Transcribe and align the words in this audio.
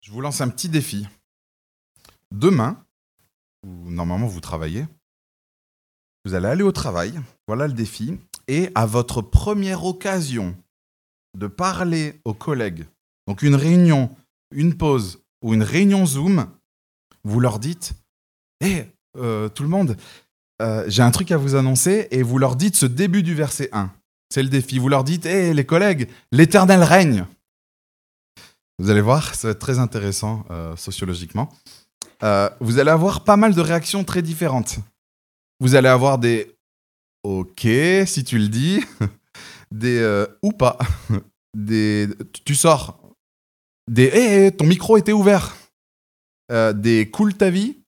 Je 0.00 0.12
vous 0.12 0.20
lance 0.20 0.40
un 0.40 0.48
petit 0.48 0.68
défi. 0.68 1.06
Demain, 2.30 2.84
où 3.66 3.90
normalement 3.90 4.26
vous 4.26 4.40
travaillez, 4.40 4.86
vous 6.24 6.34
allez 6.34 6.46
aller 6.46 6.62
au 6.62 6.72
travail, 6.72 7.20
voilà 7.46 7.66
le 7.66 7.72
défi, 7.72 8.18
et 8.48 8.70
à 8.74 8.86
votre 8.86 9.22
première 9.22 9.84
occasion 9.84 10.56
de 11.36 11.46
parler 11.46 12.20
aux 12.24 12.34
collègues, 12.34 12.86
donc 13.26 13.42
une 13.42 13.54
réunion, 13.54 14.14
une 14.50 14.76
pause 14.76 15.22
ou 15.42 15.54
une 15.54 15.62
réunion 15.62 16.06
Zoom, 16.06 16.48
vous 17.24 17.40
leur 17.40 17.58
dites 17.58 17.92
Hé, 18.60 18.86
euh, 19.16 19.48
tout 19.48 19.62
le 19.62 19.68
monde, 19.68 19.96
euh, 20.60 20.84
j'ai 20.88 21.02
un 21.02 21.10
truc 21.10 21.30
à 21.30 21.36
vous 21.36 21.54
annoncer, 21.54 22.08
et 22.10 22.22
vous 22.22 22.38
leur 22.38 22.56
dites 22.56 22.76
ce 22.76 22.86
début 22.86 23.22
du 23.22 23.34
verset 23.34 23.68
1. 23.72 23.90
C'est 24.30 24.42
le 24.42 24.48
défi. 24.48 24.78
Vous 24.78 24.88
leur 24.88 25.04
dites 25.04 25.26
Hé, 25.26 25.54
les 25.54 25.64
collègues, 25.64 26.08
l'éternel 26.32 26.82
règne. 26.82 27.26
Vous 28.80 28.90
allez 28.90 29.00
voir, 29.00 29.34
ça 29.34 29.48
va 29.48 29.52
être 29.52 29.58
très 29.58 29.80
intéressant 29.80 30.44
euh, 30.50 30.76
sociologiquement. 30.76 31.48
Euh, 32.22 32.48
vous 32.60 32.78
allez 32.78 32.90
avoir 32.90 33.24
pas 33.24 33.36
mal 33.36 33.52
de 33.54 33.60
réactions 33.60 34.04
très 34.04 34.22
différentes. 34.22 34.78
Vous 35.58 35.74
allez 35.74 35.88
avoir 35.88 36.18
des 36.18 36.54
OK, 37.24 37.66
si 38.06 38.22
tu 38.24 38.38
le 38.38 38.48
dis, 38.48 38.80
des 39.72 39.98
euh, 39.98 40.26
ou 40.42 40.52
pas, 40.52 40.78
des 41.56 42.08
tu 42.44 42.54
sors, 42.54 43.00
des 43.90 44.04
hé, 44.04 44.52
ton 44.52 44.64
micro 44.64 44.96
était 44.96 45.12
ouvert, 45.12 45.56
des 46.74 47.10
cool 47.10 47.34
ta 47.34 47.50
vie. 47.50 47.78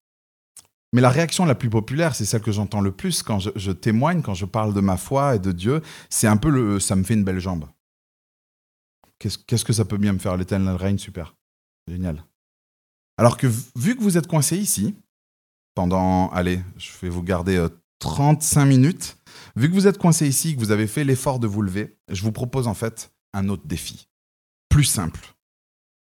Mais 0.93 1.01
la 1.01 1.11
réaction 1.11 1.45
la 1.45 1.55
plus 1.55 1.71
populaire, 1.71 2.17
c'est 2.17 2.25
celle 2.25 2.43
que 2.43 2.51
j'entends 2.51 2.81
le 2.81 2.91
plus 2.91 3.23
quand 3.23 3.39
je, 3.39 3.51
je, 3.55 3.71
témoigne, 3.71 4.23
quand 4.23 4.35
je 4.35 4.45
parle 4.45 4.75
de 4.75 4.81
ma 4.81 4.97
foi 4.97 5.37
et 5.37 5.39
de 5.39 5.53
Dieu, 5.53 5.83
c'est 6.09 6.27
un 6.27 6.37
peu 6.37 6.51
le 6.51 6.81
ça 6.81 6.97
me 6.97 7.05
fait 7.05 7.15
une 7.15 7.23
belle 7.23 7.39
jambe. 7.39 7.67
Qu'est-ce 9.21 9.65
que 9.65 9.73
ça 9.73 9.85
peut 9.85 9.99
bien 9.99 10.15
me 10.15 10.19
faire 10.19 10.37
L'éternel 10.37 10.75
règne, 10.77 10.99
super. 10.99 11.37
Génial. 11.87 12.25
Alors 13.19 13.37
que 13.37 13.47
vu 13.77 13.97
que 13.97 14.03
vous 14.03 14.17
êtes 14.17 14.27
coincé 14.27 14.57
ici, 14.57 14.95
pendant, 15.75 16.31
allez, 16.31 16.61
je 16.79 16.91
vais 17.03 17.11
vous 17.11 17.23
garder 17.23 17.67
35 17.99 18.65
minutes, 18.65 19.19
vu 19.57 19.69
que 19.69 19.75
vous 19.75 19.87
êtes 19.87 19.99
coincé 19.99 20.27
ici, 20.27 20.55
que 20.55 20.61
vous 20.61 20.71
avez 20.71 20.87
fait 20.87 21.05
l'effort 21.05 21.39
de 21.39 21.47
vous 21.47 21.61
lever, 21.61 21.99
je 22.09 22.23
vous 22.23 22.33
propose 22.33 22.67
en 22.67 22.75
fait 22.75 23.13
un 23.35 23.49
autre 23.51 23.67
défi, 23.67 24.09
plus 24.71 24.85
simple 24.85 25.35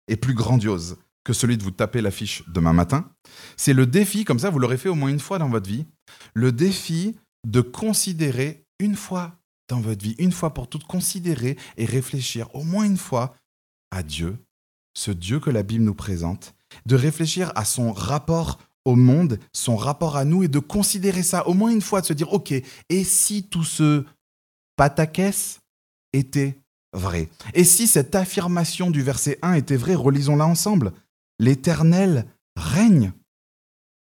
et 0.06 0.16
plus 0.16 0.34
grandiose 0.34 0.96
que 1.24 1.32
celui 1.32 1.58
de 1.58 1.62
vous 1.62 1.72
taper 1.72 2.00
l'affiche 2.00 2.44
demain 2.48 2.72
matin. 2.72 3.10
C'est 3.56 3.74
le 3.74 3.84
défi, 3.84 4.24
comme 4.24 4.38
ça 4.38 4.48
vous 4.48 4.60
l'aurez 4.60 4.78
fait 4.78 4.88
au 4.88 4.94
moins 4.94 5.10
une 5.10 5.20
fois 5.20 5.38
dans 5.38 5.48
votre 5.48 5.68
vie, 5.68 5.86
le 6.34 6.52
défi 6.52 7.16
de 7.44 7.60
considérer 7.60 8.64
une 8.78 8.94
fois 8.96 9.34
dans 9.68 9.80
votre 9.80 10.02
vie, 10.02 10.16
une 10.18 10.32
fois 10.32 10.54
pour 10.54 10.68
toutes, 10.68 10.84
considérer 10.84 11.56
et 11.76 11.84
réfléchir 11.84 12.54
au 12.54 12.64
moins 12.64 12.84
une 12.84 12.96
fois 12.96 13.36
à 13.90 14.02
Dieu, 14.02 14.38
ce 14.94 15.10
Dieu 15.10 15.40
que 15.40 15.50
la 15.50 15.62
Bible 15.62 15.84
nous 15.84 15.94
présente, 15.94 16.54
de 16.86 16.96
réfléchir 16.96 17.52
à 17.54 17.64
son 17.64 17.92
rapport 17.92 18.58
au 18.84 18.96
monde, 18.96 19.38
son 19.52 19.76
rapport 19.76 20.16
à 20.16 20.24
nous, 20.24 20.42
et 20.42 20.48
de 20.48 20.58
considérer 20.58 21.22
ça 21.22 21.46
au 21.46 21.54
moins 21.54 21.70
une 21.70 21.82
fois, 21.82 22.00
de 22.00 22.06
se 22.06 22.12
dire, 22.12 22.32
OK, 22.32 22.52
et 22.52 23.04
si 23.04 23.44
tout 23.44 23.64
ce 23.64 24.04
pataquès 24.76 25.60
était 26.12 26.58
vrai? 26.92 27.28
Et 27.54 27.64
si 27.64 27.86
cette 27.86 28.14
affirmation 28.14 28.90
du 28.90 29.02
verset 29.02 29.38
1 29.42 29.54
était 29.54 29.76
vraie, 29.76 29.94
relisons-la 29.94 30.46
ensemble. 30.46 30.92
L'Éternel 31.38 32.26
règne. 32.56 33.12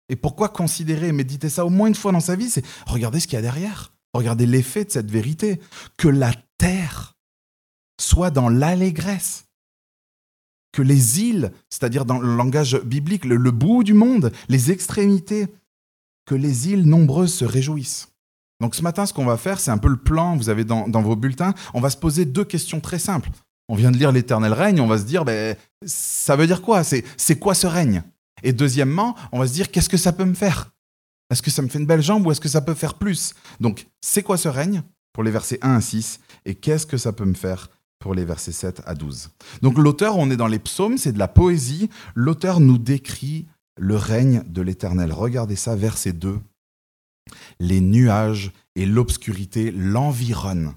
Et 0.08 0.16
pourquoi 0.16 0.48
considérer 0.48 1.08
et 1.08 1.12
méditer 1.12 1.48
ça 1.48 1.64
au 1.64 1.70
moins 1.70 1.88
une 1.88 1.94
fois 1.94 2.12
dans 2.12 2.20
sa 2.20 2.36
vie? 2.36 2.50
C'est 2.50 2.64
regarder 2.86 3.20
ce 3.20 3.26
qu'il 3.26 3.36
y 3.36 3.38
a 3.38 3.42
derrière. 3.42 3.92
Regardez 4.14 4.46
l'effet 4.46 4.84
de 4.84 4.90
cette 4.90 5.10
vérité. 5.10 5.60
Que 5.96 6.08
la 6.08 6.32
terre 6.58 7.16
soit 8.00 8.30
dans 8.30 8.48
l'allégresse. 8.48 9.46
Que 10.72 10.82
les 10.82 11.20
îles, 11.20 11.52
c'est-à-dire 11.68 12.04
dans 12.04 12.18
le 12.18 12.36
langage 12.36 12.80
biblique, 12.82 13.24
le, 13.24 13.50
bout 13.50 13.82
du 13.82 13.94
monde, 13.94 14.32
les 14.48 14.70
extrémités, 14.70 15.48
que 16.26 16.34
les 16.34 16.68
îles 16.68 16.86
nombreuses 16.86 17.34
se 17.34 17.44
réjouissent. 17.44 18.08
Donc 18.60 18.74
ce 18.74 18.82
matin, 18.82 19.06
ce 19.06 19.12
qu'on 19.12 19.24
va 19.24 19.36
faire, 19.36 19.58
c'est 19.58 19.70
un 19.70 19.78
peu 19.78 19.88
le 19.88 19.96
plan, 19.96 20.36
vous 20.36 20.48
avez 20.48 20.64
dans, 20.64 21.02
vos 21.02 21.16
bulletins, 21.16 21.54
on 21.74 21.80
va 21.80 21.90
se 21.90 21.96
poser 21.96 22.24
deux 22.24 22.44
questions 22.44 22.80
très 22.80 22.98
simples. 22.98 23.30
On 23.68 23.74
vient 23.74 23.90
de 23.90 23.96
lire 23.96 24.12
l'éternel 24.12 24.52
règne, 24.52 24.80
on 24.80 24.86
va 24.86 24.98
se 24.98 25.04
dire, 25.04 25.24
ben, 25.24 25.56
ça 25.86 26.36
veut 26.36 26.46
dire 26.46 26.62
quoi? 26.62 26.84
C'est 26.84 27.38
quoi 27.38 27.54
ce 27.54 27.66
règne? 27.66 28.02
Et 28.42 28.52
deuxièmement, 28.52 29.16
on 29.32 29.38
va 29.38 29.46
se 29.46 29.52
dire, 29.52 29.70
qu'est-ce 29.70 29.88
que 29.88 29.96
ça 29.96 30.12
peut 30.12 30.24
me 30.24 30.34
faire? 30.34 30.72
Est-ce 31.30 31.42
que 31.42 31.50
ça 31.50 31.62
me 31.62 31.68
fait 31.68 31.78
une 31.78 31.86
belle 31.86 32.02
jambe 32.02 32.26
ou 32.26 32.32
est-ce 32.32 32.40
que 32.40 32.48
ça 32.48 32.60
peut 32.60 32.74
faire 32.74 32.94
plus? 32.94 33.34
Donc, 33.60 33.86
c'est 34.00 34.22
quoi 34.22 34.36
ce 34.36 34.48
règne? 34.48 34.82
Pour 35.12 35.22
les 35.22 35.30
versets 35.30 35.58
1 35.62 35.76
à 35.76 35.80
6 35.80 36.20
et 36.44 36.54
qu'est-ce 36.54 36.86
que 36.86 36.96
ça 36.96 37.12
peut 37.12 37.24
me 37.24 37.34
faire 37.34 37.68
pour 37.98 38.14
les 38.14 38.24
versets 38.24 38.52
7 38.52 38.82
à 38.86 38.94
12 38.94 39.30
Donc, 39.62 39.78
l'auteur, 39.78 40.16
on 40.16 40.30
est 40.30 40.36
dans 40.36 40.46
les 40.46 40.58
psaumes, 40.58 40.98
c'est 40.98 41.12
de 41.12 41.18
la 41.18 41.28
poésie. 41.28 41.90
L'auteur 42.14 42.60
nous 42.60 42.78
décrit 42.78 43.46
le 43.76 43.96
règne 43.96 44.42
de 44.46 44.62
l'Éternel. 44.62 45.12
Regardez 45.12 45.56
ça, 45.56 45.76
verset 45.76 46.12
2. 46.12 46.38
Les 47.58 47.80
nuages 47.80 48.52
et 48.74 48.86
l'obscurité 48.86 49.70
l'environnent. 49.70 50.74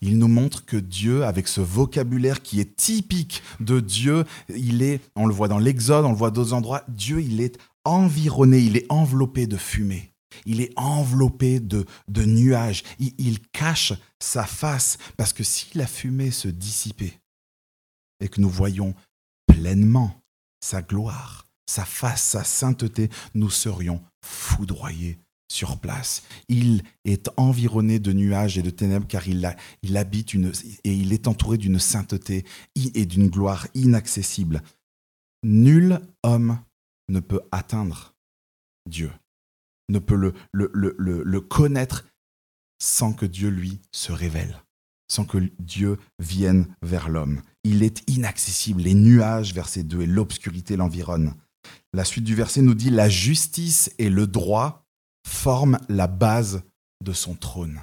Il 0.00 0.18
nous 0.18 0.28
montre 0.28 0.64
que 0.64 0.76
Dieu, 0.76 1.24
avec 1.24 1.48
ce 1.48 1.60
vocabulaire 1.60 2.42
qui 2.42 2.60
est 2.60 2.76
typique 2.76 3.42
de 3.60 3.80
Dieu, 3.80 4.24
il 4.48 4.82
est, 4.82 5.00
on 5.16 5.26
le 5.26 5.34
voit 5.34 5.48
dans 5.48 5.58
l'Exode, 5.58 6.04
on 6.04 6.12
le 6.12 6.16
voit 6.16 6.30
d'autres 6.30 6.52
endroits, 6.52 6.84
Dieu, 6.88 7.20
il 7.20 7.40
est 7.40 7.58
environné, 7.88 8.60
il 8.60 8.76
est 8.76 8.86
enveloppé 8.90 9.46
de 9.46 9.56
fumée. 9.56 10.12
Il 10.46 10.60
est 10.60 10.72
enveloppé 10.76 11.60
de, 11.60 11.86
nuages. 12.08 12.82
Il, 12.98 13.40
cache 13.50 13.92
sa 14.20 14.44
face 14.44 14.98
parce 15.16 15.32
que 15.32 15.42
si 15.42 15.66
la 15.74 15.86
fumée 15.86 16.30
se 16.30 16.48
dissipait 16.48 17.18
et 18.20 18.28
que 18.28 18.40
nous 18.40 18.50
voyions 18.50 18.94
pleinement 19.46 20.22
sa 20.60 20.82
gloire, 20.82 21.46
sa 21.66 21.84
face, 21.84 22.22
sa 22.22 22.44
sainteté, 22.44 23.10
nous 23.34 23.50
serions 23.50 24.02
foudroyés 24.24 25.18
sur 25.50 25.78
place. 25.78 26.24
Il 26.48 26.82
est 27.04 27.30
environné 27.36 27.98
de 27.98 28.12
nuages 28.12 28.58
et 28.58 28.62
de 28.62 28.70
ténèbres 28.70 29.06
car 29.06 29.26
il, 29.28 29.56
il 29.82 29.96
habite 29.96 30.34
une, 30.34 30.52
et 30.84 30.92
il 30.92 31.12
est 31.12 31.26
entouré 31.26 31.56
d'une 31.56 31.78
sainteté 31.78 32.44
et 32.76 33.06
d'une 33.06 33.28
gloire 33.28 33.66
inaccessible. 33.74 34.62
Nul 35.42 36.00
homme 36.22 36.58
ne 37.08 37.20
peut 37.20 37.40
atteindre 37.52 38.14
Dieu, 38.88 39.10
ne 39.88 39.98
peut 39.98 40.16
le, 40.16 40.34
le, 40.52 40.70
le, 40.74 40.94
le, 40.98 41.40
connaître 41.40 42.06
sans 42.78 43.12
que 43.12 43.26
Dieu 43.26 43.48
lui 43.48 43.80
se 43.92 44.12
révèle, 44.12 44.62
sans 45.10 45.24
que 45.24 45.38
Dieu 45.58 45.98
vienne 46.18 46.66
vers 46.82 47.08
l'homme. 47.08 47.42
Il 47.64 47.82
est 47.82 48.08
inaccessible. 48.08 48.82
Les 48.82 48.94
nuages, 48.94 49.54
verset 49.54 49.82
2, 49.82 50.02
et 50.02 50.06
l'obscurité 50.06 50.76
l'environne. 50.76 51.34
La 51.92 52.04
suite 52.04 52.24
du 52.24 52.34
verset 52.34 52.62
nous 52.62 52.74
dit, 52.74 52.90
la 52.90 53.08
justice 53.08 53.90
et 53.98 54.10
le 54.10 54.26
droit 54.26 54.86
forment 55.26 55.78
la 55.88 56.06
base 56.06 56.62
de 57.04 57.12
son 57.12 57.34
trône. 57.34 57.80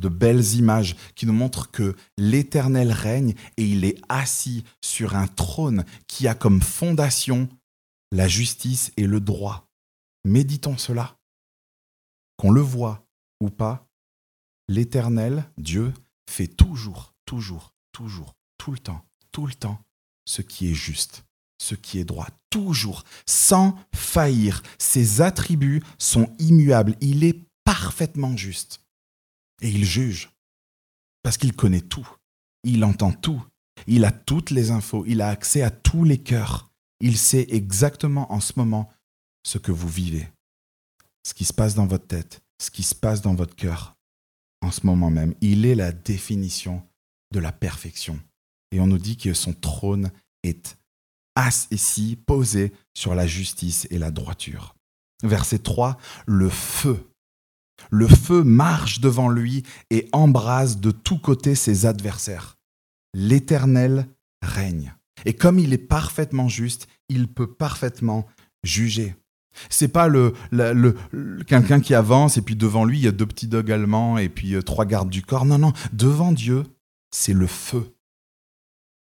De 0.00 0.08
belles 0.08 0.54
images 0.54 0.96
qui 1.16 1.26
nous 1.26 1.32
montrent 1.32 1.70
que 1.70 1.96
l'Éternel 2.16 2.92
règne 2.92 3.34
et 3.56 3.64
il 3.64 3.84
est 3.84 4.00
assis 4.08 4.64
sur 4.80 5.16
un 5.16 5.26
trône 5.26 5.84
qui 6.06 6.28
a 6.28 6.34
comme 6.34 6.62
fondation 6.62 7.48
la 8.12 8.28
justice 8.28 8.92
et 8.96 9.06
le 9.06 9.20
droit. 9.20 9.68
Méditons 10.24 10.76
cela. 10.76 11.18
Qu'on 12.36 12.50
le 12.50 12.60
voit 12.60 13.06
ou 13.40 13.50
pas, 13.50 13.88
l'Éternel, 14.68 15.50
Dieu, 15.56 15.92
fait 16.28 16.46
toujours, 16.46 17.14
toujours, 17.24 17.74
toujours, 17.92 18.36
tout 18.58 18.72
le 18.72 18.78
temps, 18.78 19.04
tout 19.32 19.46
le 19.46 19.54
temps, 19.54 19.82
ce 20.24 20.42
qui 20.42 20.70
est 20.70 20.74
juste, 20.74 21.24
ce 21.60 21.74
qui 21.74 21.98
est 21.98 22.04
droit, 22.04 22.28
toujours, 22.50 23.04
sans 23.26 23.76
faillir. 23.94 24.62
Ses 24.78 25.20
attributs 25.20 25.82
sont 25.98 26.32
immuables. 26.38 26.96
Il 27.00 27.24
est 27.24 27.48
parfaitement 27.64 28.36
juste. 28.36 28.84
Et 29.60 29.70
il 29.70 29.84
juge, 29.84 30.30
parce 31.22 31.36
qu'il 31.36 31.54
connaît 31.54 31.80
tout, 31.80 32.08
il 32.62 32.84
entend 32.84 33.12
tout, 33.12 33.42
il 33.86 34.04
a 34.04 34.12
toutes 34.12 34.50
les 34.50 34.70
infos, 34.70 35.04
il 35.06 35.20
a 35.20 35.28
accès 35.28 35.62
à 35.62 35.70
tous 35.70 36.04
les 36.04 36.18
cœurs. 36.18 36.67
Il 37.00 37.16
sait 37.16 37.46
exactement 37.50 38.32
en 38.32 38.40
ce 38.40 38.54
moment 38.56 38.90
ce 39.44 39.58
que 39.58 39.72
vous 39.72 39.88
vivez, 39.88 40.28
ce 41.22 41.34
qui 41.34 41.44
se 41.44 41.52
passe 41.52 41.74
dans 41.74 41.86
votre 41.86 42.06
tête, 42.06 42.40
ce 42.60 42.70
qui 42.70 42.82
se 42.82 42.94
passe 42.94 43.22
dans 43.22 43.34
votre 43.34 43.54
cœur 43.54 43.96
en 44.60 44.70
ce 44.70 44.86
moment 44.86 45.10
même. 45.10 45.34
Il 45.40 45.66
est 45.66 45.74
la 45.74 45.92
définition 45.92 46.82
de 47.32 47.40
la 47.40 47.52
perfection. 47.52 48.18
Et 48.72 48.80
on 48.80 48.86
nous 48.86 48.98
dit 48.98 49.16
que 49.16 49.32
son 49.32 49.52
trône 49.52 50.10
est 50.42 50.76
assis, 51.36 52.16
posé 52.26 52.72
sur 52.94 53.14
la 53.14 53.26
justice 53.26 53.86
et 53.90 53.98
la 53.98 54.10
droiture. 54.10 54.74
Verset 55.22 55.60
3, 55.60 55.96
le 56.26 56.48
feu. 56.48 57.08
Le 57.90 58.08
feu 58.08 58.42
marche 58.42 59.00
devant 59.00 59.28
lui 59.28 59.62
et 59.90 60.08
embrase 60.12 60.78
de 60.78 60.90
tous 60.90 61.18
côtés 61.18 61.54
ses 61.54 61.86
adversaires. 61.86 62.56
L'Éternel 63.14 64.08
règne. 64.42 64.94
Et 65.24 65.34
comme 65.34 65.58
il 65.58 65.72
est 65.72 65.78
parfaitement 65.78 66.48
juste, 66.48 66.88
il 67.08 67.28
peut 67.28 67.52
parfaitement 67.52 68.26
juger. 68.62 69.16
C'est 69.70 69.88
pas 69.88 70.08
le, 70.08 70.34
quelqu'un 71.46 71.80
qui 71.80 71.94
avance 71.94 72.36
et 72.36 72.42
puis 72.42 72.56
devant 72.56 72.84
lui 72.84 72.98
il 72.98 73.04
y 73.04 73.08
a 73.08 73.12
deux 73.12 73.26
petits 73.26 73.48
dogs 73.48 73.72
allemands 73.72 74.18
et 74.18 74.28
puis 74.28 74.54
euh, 74.54 74.62
trois 74.62 74.84
gardes 74.84 75.10
du 75.10 75.22
corps. 75.22 75.44
Non, 75.44 75.58
non, 75.58 75.72
devant 75.92 76.32
Dieu, 76.32 76.64
c'est 77.10 77.32
le 77.32 77.46
feu. 77.46 77.94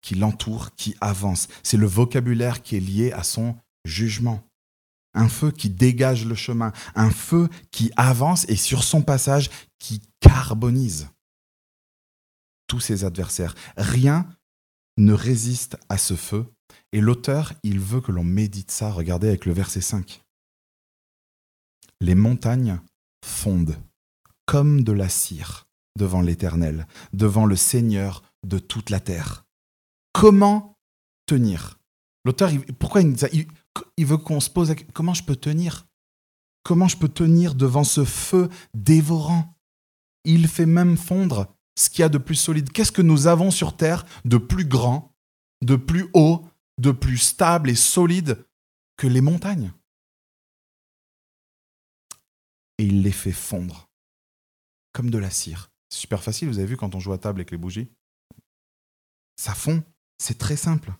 qui 0.01 0.15
l'entoure, 0.15 0.73
qui 0.75 0.95
avance. 0.99 1.47
C'est 1.63 1.77
le 1.77 1.85
vocabulaire 1.85 2.63
qui 2.63 2.75
est 2.75 2.79
lié 2.79 3.11
à 3.11 3.23
son 3.23 3.55
jugement. 3.85 4.43
Un 5.13 5.29
feu 5.29 5.51
qui 5.51 5.69
dégage 5.69 6.25
le 6.25 6.35
chemin, 6.35 6.71
un 6.95 7.11
feu 7.11 7.49
qui 7.69 7.91
avance 7.97 8.45
et 8.49 8.55
sur 8.55 8.83
son 8.83 9.01
passage 9.01 9.49
qui 9.77 10.01
carbonise 10.21 11.09
tous 12.67 12.79
ses 12.79 13.03
adversaires. 13.03 13.53
Rien 13.75 14.25
ne 14.97 15.13
résiste 15.13 15.77
à 15.89 15.97
ce 15.97 16.15
feu. 16.15 16.45
Et 16.91 17.01
l'auteur, 17.01 17.53
il 17.63 17.79
veut 17.79 18.01
que 18.01 18.11
l'on 18.11 18.23
médite 18.23 18.71
ça. 18.71 18.91
Regardez 18.91 19.27
avec 19.27 19.45
le 19.45 19.53
verset 19.53 19.81
5. 19.81 20.21
Les 21.99 22.15
montagnes 22.15 22.79
fondent 23.25 23.77
comme 24.45 24.83
de 24.83 24.91
la 24.91 25.09
cire 25.09 25.67
devant 25.97 26.21
l'Éternel, 26.21 26.87
devant 27.13 27.45
le 27.45 27.55
Seigneur 27.55 28.23
de 28.45 28.59
toute 28.59 28.89
la 28.89 28.99
terre. 28.99 29.45
Comment 30.13 30.77
tenir? 31.25 31.79
L'auteur, 32.25 32.51
pourquoi 32.79 33.01
il, 33.01 33.15
il 33.97 34.05
veut 34.05 34.17
qu'on 34.17 34.39
se 34.39 34.49
pose 34.49 34.73
comment 34.93 35.13
je 35.13 35.23
peux 35.23 35.35
tenir? 35.35 35.87
Comment 36.63 36.87
je 36.87 36.97
peux 36.97 37.09
tenir 37.09 37.55
devant 37.55 37.83
ce 37.83 38.05
feu 38.05 38.49
dévorant? 38.73 39.57
Il 40.23 40.47
fait 40.47 40.67
même 40.67 40.97
fondre 40.97 41.47
ce 41.75 41.89
qu'il 41.89 41.99
y 42.01 42.03
a 42.03 42.09
de 42.09 42.17
plus 42.17 42.35
solide? 42.35 42.71
Qu'est-ce 42.71 42.91
que 42.91 43.01
nous 43.01 43.27
avons 43.27 43.51
sur 43.51 43.75
Terre 43.75 44.05
de 44.25 44.37
plus 44.37 44.65
grand, 44.65 45.15
de 45.61 45.75
plus 45.75 46.09
haut, 46.13 46.47
de 46.77 46.91
plus 46.91 47.17
stable 47.17 47.69
et 47.69 47.75
solide 47.75 48.45
que 48.97 49.07
les 49.07 49.21
montagnes? 49.21 49.73
Et 52.77 52.85
il 52.85 53.03
les 53.03 53.11
fait 53.11 53.31
fondre, 53.31 53.89
comme 54.91 55.09
de 55.09 55.17
la 55.17 55.29
cire. 55.29 55.71
C'est 55.89 55.99
super 55.99 56.23
facile, 56.23 56.47
vous 56.47 56.57
avez 56.57 56.67
vu 56.67 56.77
quand 56.77 56.95
on 56.95 56.99
joue 56.99 57.13
à 57.13 57.17
table 57.17 57.39
avec 57.39 57.51
les 57.51 57.57
bougies? 57.57 57.91
Ça 59.37 59.53
fond, 59.53 59.83
c'est 60.17 60.37
très 60.37 60.57
simple. 60.57 60.93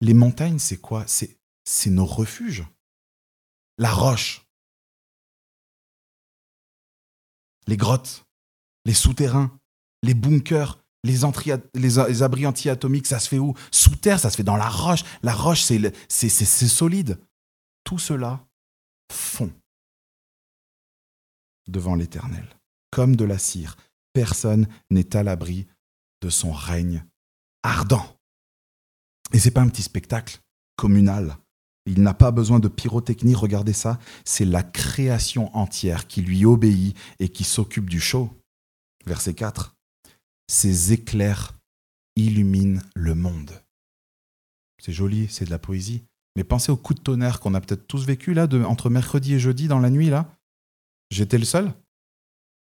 Les 0.00 0.14
montagnes, 0.14 0.58
c'est 0.58 0.80
quoi? 0.80 1.04
C'est 1.06 1.90
nos 1.90 2.06
refuges. 2.06 2.64
La 3.78 3.92
roche. 3.92 4.46
Les 7.66 7.76
grottes, 7.76 8.24
les 8.84 8.94
souterrains, 8.94 9.50
les 10.02 10.14
bunkers, 10.14 10.78
les, 11.04 11.24
abris 12.22 12.46
anti-atomiques, 12.46 13.06
ça 13.06 13.18
se 13.18 13.28
fait 13.28 13.38
où? 13.38 13.54
Sous 13.70 13.96
terre, 13.96 14.20
ça 14.20 14.30
se 14.30 14.36
fait 14.36 14.42
dans 14.42 14.56
la 14.56 14.68
roche. 14.68 15.04
La 15.22 15.32
roche, 15.32 15.62
c'est 15.62 16.30
solide. 16.30 17.18
Tout 17.84 17.98
cela 17.98 18.46
fond 19.10 19.50
devant 21.68 21.94
l'Éternel, 21.94 22.46
comme 22.90 23.16
de 23.16 23.24
la 23.24 23.38
cire. 23.38 23.76
Personne 24.12 24.66
n'est 24.90 25.16
à 25.16 25.22
l'abri 25.22 25.66
de 26.20 26.28
son 26.28 26.52
règne 26.52 27.04
ardent. 27.62 28.16
Et 29.32 29.38
c'est 29.38 29.52
pas 29.52 29.60
un 29.60 29.68
petit 29.68 29.82
spectacle 29.82 30.40
communal. 30.76 31.36
Il 31.86 32.02
n'a 32.02 32.14
pas 32.14 32.30
besoin 32.30 32.58
de 32.58 32.68
pyrotechnie, 32.68 33.34
regardez 33.34 33.72
ça, 33.72 33.98
c'est 34.24 34.44
la 34.44 34.62
création 34.62 35.54
entière 35.56 36.06
qui 36.06 36.22
lui 36.22 36.44
obéit 36.44 36.96
et 37.20 37.28
qui 37.28 37.44
s'occupe 37.44 37.88
du 37.88 38.00
show. 38.00 38.30
Verset 39.06 39.34
4. 39.34 39.74
Ces 40.48 40.92
éclairs 40.92 41.54
illuminent 42.16 42.80
le 42.94 43.14
monde. 43.14 43.62
C'est 44.82 44.92
joli, 44.92 45.28
c'est 45.28 45.44
de 45.44 45.50
la 45.50 45.58
poésie. 45.58 46.02
Mais 46.36 46.44
pensez 46.44 46.70
au 46.72 46.76
coup 46.76 46.94
de 46.94 47.00
tonnerre 47.00 47.40
qu'on 47.40 47.54
a 47.54 47.60
peut-être 47.60 47.86
tous 47.86 48.04
vécu 48.04 48.34
là, 48.34 48.46
entre 48.66 48.90
mercredi 48.90 49.34
et 49.34 49.38
jeudi 49.38 49.68
dans 49.68 49.80
la 49.80 49.90
nuit 49.90 50.10
là. 50.10 50.36
J'étais 51.10 51.38
le 51.38 51.44
seul? 51.44 51.72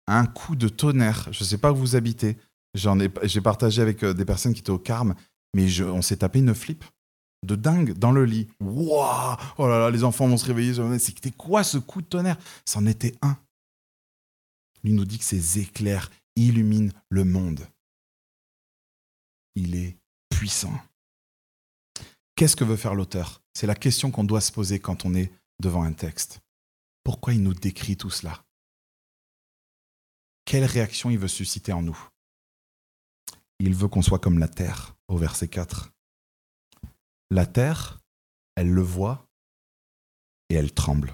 Un 0.08 0.26
coup 0.26 0.56
de 0.56 0.68
tonnerre. 0.68 1.28
Je 1.32 1.44
ne 1.44 1.48
sais 1.48 1.58
pas 1.58 1.72
où 1.72 1.76
vous 1.76 1.96
habitez. 1.96 2.36
J'ai 2.74 3.40
partagé 3.40 3.82
avec 3.82 4.02
euh, 4.02 4.14
des 4.14 4.24
personnes 4.24 4.54
qui 4.54 4.60
étaient 4.60 4.70
au 4.70 4.78
Carme, 4.78 5.14
mais 5.54 5.80
on 5.82 6.02
s'est 6.02 6.16
tapé 6.16 6.40
une 6.40 6.54
flip 6.54 6.84
de 7.46 7.54
dingue 7.54 7.92
dans 7.94 8.12
le 8.12 8.24
lit. 8.24 8.48
Waouh 8.60 9.36
Oh 9.58 9.68
là 9.68 9.78
là, 9.78 9.90
les 9.90 10.04
enfants 10.04 10.26
vont 10.26 10.36
se 10.36 10.46
réveiller. 10.46 10.74
C'était 10.98 11.30
quoi 11.30 11.64
ce 11.64 11.78
coup 11.78 12.00
de 12.00 12.06
tonnerre? 12.06 12.38
C'en 12.64 12.86
était 12.86 13.14
un. 13.22 13.36
Lui 14.84 14.92
nous 14.92 15.04
dit 15.04 15.18
que 15.18 15.24
ces 15.24 15.60
éclairs 15.60 16.10
illumine 16.36 16.92
le 17.08 17.24
monde. 17.24 17.66
Il 19.54 19.74
est 19.74 19.98
puissant. 20.30 20.72
Qu'est-ce 22.36 22.56
que 22.56 22.64
veut 22.64 22.76
faire 22.76 22.94
l'auteur? 22.94 23.42
C'est 23.54 23.66
la 23.66 23.74
question 23.74 24.10
qu'on 24.10 24.24
doit 24.24 24.40
se 24.40 24.52
poser 24.52 24.80
quand 24.80 25.04
on 25.04 25.14
est 25.14 25.32
devant 25.60 25.82
un 25.82 25.92
texte. 25.92 26.40
Pourquoi 27.04 27.34
il 27.34 27.42
nous 27.42 27.54
décrit 27.54 27.96
tout 27.96 28.10
cela? 28.10 28.44
Quelle 30.44 30.64
réaction 30.64 31.10
il 31.10 31.18
veut 31.18 31.28
susciter 31.28 31.72
en 31.72 31.82
nous? 31.82 31.98
Il 33.58 33.74
veut 33.74 33.88
qu'on 33.88 34.02
soit 34.02 34.18
comme 34.18 34.38
la 34.38 34.48
terre, 34.48 34.96
au 35.08 35.16
verset 35.16 35.48
4. 35.48 35.92
La 37.30 37.46
terre, 37.46 38.00
elle 38.56 38.70
le 38.70 38.82
voit 38.82 39.28
et 40.48 40.54
elle 40.54 40.72
tremble. 40.72 41.12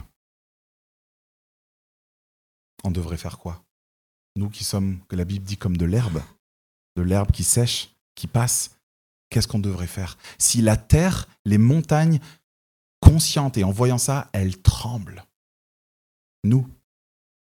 On 2.85 2.91
devrait 2.91 3.19
faire 3.19 3.39
quoi? 3.39 3.65
Nous 4.39 4.49
qui 4.49 4.65
sommes, 4.65 5.01
que 5.09 5.17
la 5.17 5.25
Bible 5.25 5.45
dit 5.45 5.57
comme 5.57 5.77
de 5.77 5.85
l'herbe, 5.85 6.23
de 6.97 7.03
l'herbe 7.03 7.33
qui 7.33 7.45
sèche, 7.45 7.95
qui 8.15 8.27
passe, 8.27 8.79
qu'est-ce 9.31 9.49
qu'on 9.49 9.59
devrait 9.59 9.87
faire? 9.87 10.17
Si 10.39 10.63
la 10.63 10.77
terre, 10.77 11.29
les 11.45 11.59
montagnes, 11.59 12.21
conscientes 13.01 13.59
et 13.59 13.65
en 13.65 13.71
voyant 13.71 13.99
ça, 13.99 14.31
elles 14.33 14.61
tremblent. 14.61 15.25
Nous, 16.45 16.69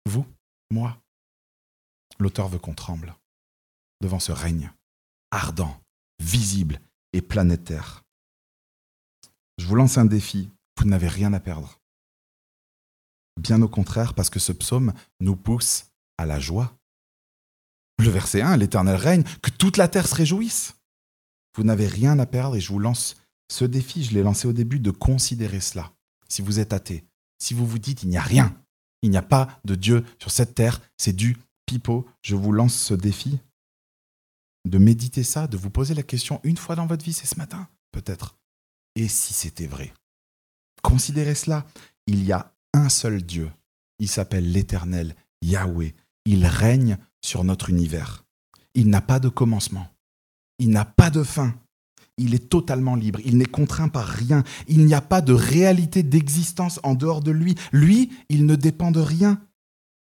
vous, 0.06 0.26
moi, 0.70 1.00
l'auteur 2.18 2.48
veut 2.48 2.58
qu'on 2.58 2.74
tremble 2.74 3.14
devant 4.00 4.18
ce 4.18 4.32
règne 4.32 4.72
ardent, 5.30 5.80
visible 6.18 6.80
et 7.12 7.22
planétaire. 7.22 8.04
Je 9.58 9.66
vous 9.66 9.76
lance 9.76 9.98
un 9.98 10.04
défi, 10.04 10.50
vous 10.78 10.84
n'avez 10.86 11.08
rien 11.08 11.32
à 11.32 11.40
perdre. 11.40 11.78
Bien 13.40 13.62
au 13.62 13.68
contraire, 13.68 14.14
parce 14.14 14.28
que 14.28 14.40
ce 14.40 14.52
psaume 14.52 14.92
nous 15.20 15.36
pousse 15.36 15.91
à 16.22 16.26
la 16.26 16.40
joie. 16.40 16.76
Le 17.98 18.10
verset 18.10 18.40
1, 18.40 18.56
l'Éternel 18.56 18.96
règne, 18.96 19.24
que 19.42 19.50
toute 19.50 19.76
la 19.76 19.88
terre 19.88 20.08
se 20.08 20.14
réjouisse. 20.14 20.74
Vous 21.56 21.64
n'avez 21.64 21.86
rien 21.86 22.18
à 22.18 22.26
perdre 22.26 22.56
et 22.56 22.60
je 22.60 22.72
vous 22.72 22.78
lance 22.78 23.16
ce 23.50 23.64
défi, 23.64 24.02
je 24.02 24.14
l'ai 24.14 24.22
lancé 24.22 24.48
au 24.48 24.52
début, 24.52 24.80
de 24.80 24.90
considérer 24.90 25.60
cela. 25.60 25.92
Si 26.28 26.40
vous 26.40 26.58
êtes 26.58 26.72
athée, 26.72 27.04
si 27.38 27.52
vous 27.52 27.66
vous 27.66 27.78
dites 27.78 28.02
il 28.02 28.08
n'y 28.08 28.16
a 28.16 28.22
rien, 28.22 28.56
il 29.02 29.10
n'y 29.10 29.18
a 29.18 29.22
pas 29.22 29.60
de 29.64 29.74
Dieu 29.74 30.04
sur 30.18 30.30
cette 30.30 30.54
terre, 30.54 30.80
c'est 30.96 31.12
du 31.12 31.36
pipeau, 31.66 32.08
je 32.22 32.34
vous 32.34 32.52
lance 32.52 32.74
ce 32.74 32.94
défi 32.94 33.38
de 34.64 34.78
méditer 34.78 35.24
ça, 35.24 35.46
de 35.46 35.56
vous 35.56 35.70
poser 35.70 35.94
la 35.94 36.02
question 36.02 36.40
une 36.44 36.56
fois 36.56 36.76
dans 36.76 36.86
votre 36.86 37.04
vie, 37.04 37.12
c'est 37.12 37.26
ce 37.26 37.36
matin, 37.36 37.68
peut-être. 37.90 38.36
Et 38.94 39.08
si 39.08 39.32
c'était 39.32 39.66
vrai? 39.66 39.92
Considérez 40.82 41.34
cela, 41.34 41.66
il 42.06 42.24
y 42.24 42.32
a 42.32 42.54
un 42.72 42.88
seul 42.88 43.22
Dieu, 43.22 43.50
il 43.98 44.08
s'appelle 44.08 44.50
l'Éternel, 44.50 45.16
Yahweh, 45.42 45.94
il 46.24 46.46
règne 46.46 46.98
sur 47.20 47.44
notre 47.44 47.70
univers. 47.70 48.24
Il 48.74 48.88
n'a 48.88 49.00
pas 49.00 49.20
de 49.20 49.28
commencement. 49.28 49.88
Il 50.58 50.70
n'a 50.70 50.84
pas 50.84 51.10
de 51.10 51.22
fin. 51.22 51.54
Il 52.18 52.34
est 52.34 52.48
totalement 52.48 52.94
libre. 52.94 53.20
Il 53.24 53.38
n'est 53.38 53.44
contraint 53.44 53.88
par 53.88 54.06
rien. 54.06 54.44
Il 54.68 54.84
n'y 54.84 54.94
a 54.94 55.00
pas 55.00 55.20
de 55.20 55.32
réalité 55.32 56.02
d'existence 56.02 56.78
en 56.82 56.94
dehors 56.94 57.22
de 57.22 57.30
lui. 57.30 57.54
Lui, 57.72 58.10
il 58.28 58.46
ne 58.46 58.56
dépend 58.56 58.90
de 58.90 59.00
rien 59.00 59.40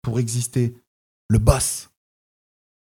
pour 0.03 0.19
exister. 0.19 0.77
Le 1.29 1.39
boss 1.39 1.91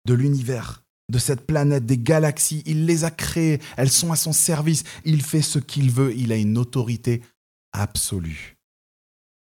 de 0.06 0.14
l'univers, 0.14 0.84
de 1.10 1.20
cette 1.20 1.46
planète, 1.46 1.86
des 1.86 1.98
galaxies, 1.98 2.64
il 2.66 2.86
les 2.86 3.04
a 3.04 3.12
créées. 3.12 3.60
Elles 3.76 3.92
sont 3.92 4.12
à 4.12 4.16
son 4.16 4.34
service. 4.34 4.84
Il 5.04 5.22
fait 5.22 5.42
ce 5.42 5.60
qu'il 5.60 5.92
veut. 5.92 6.16
Il 6.16 6.32
a 6.32 6.38
une 6.38 6.58
autorité 6.58 7.22
absolue 7.74 8.61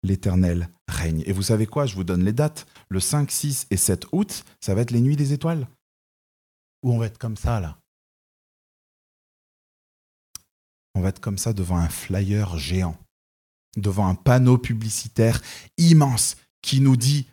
l'Éternel 0.03 0.69
règne. 0.87 1.23
Et 1.25 1.33
vous 1.33 1.41
savez 1.41 1.67
quoi? 1.67 1.85
Je 1.85 1.95
vous 1.95 2.03
donne 2.03 2.23
les 2.23 2.33
dates. 2.33 2.65
Le 2.89 2.99
5, 2.99 3.29
6 3.29 3.67
et 3.71 3.77
7 3.77 4.07
août, 4.11 4.43
ça 4.61 4.75
va 4.75 4.81
être 4.81 4.91
les 4.91 5.01
nuits 5.01 5.15
des 5.15 5.33
étoiles. 5.33 5.67
Où 6.83 6.93
on 6.93 6.97
va 6.97 7.07
être 7.07 7.17
comme 7.17 7.37
ça, 7.37 7.59
là? 7.59 7.79
On 10.95 11.01
va 11.01 11.09
être 11.09 11.19
comme 11.19 11.37
ça 11.37 11.53
devant 11.53 11.77
un 11.77 11.89
flyer 11.89 12.57
géant, 12.57 12.97
devant 13.75 14.07
un 14.07 14.15
panneau 14.15 14.57
publicitaire 14.57 15.41
immense 15.77 16.37
qui 16.61 16.81
nous 16.81 16.95
dit 16.95 17.27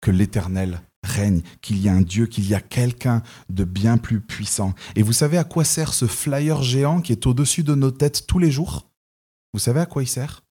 que 0.00 0.10
l'Éternel 0.10 0.80
règne, 1.04 1.42
qu'il 1.62 1.78
y 1.78 1.88
a 1.88 1.92
un 1.92 2.00
Dieu, 2.00 2.26
qu'il 2.26 2.48
y 2.48 2.54
a 2.54 2.60
quelqu'un 2.60 3.22
de 3.48 3.64
bien 3.64 3.98
plus 3.98 4.20
puissant. 4.20 4.74
Et 4.96 5.02
vous 5.02 5.12
savez 5.12 5.38
à 5.38 5.44
quoi 5.44 5.64
sert 5.64 5.94
ce 5.94 6.06
flyer 6.06 6.62
géant 6.62 7.00
qui 7.00 7.12
est 7.12 7.26
au-dessus 7.26 7.62
de 7.62 7.74
nos 7.74 7.92
têtes 7.92 8.26
tous 8.26 8.40
les 8.40 8.50
jours? 8.50 8.90
Vous 9.52 9.60
savez 9.60 9.80
à 9.80 9.86
quoi 9.86 10.02
il 10.02 10.08
sert? 10.08 10.42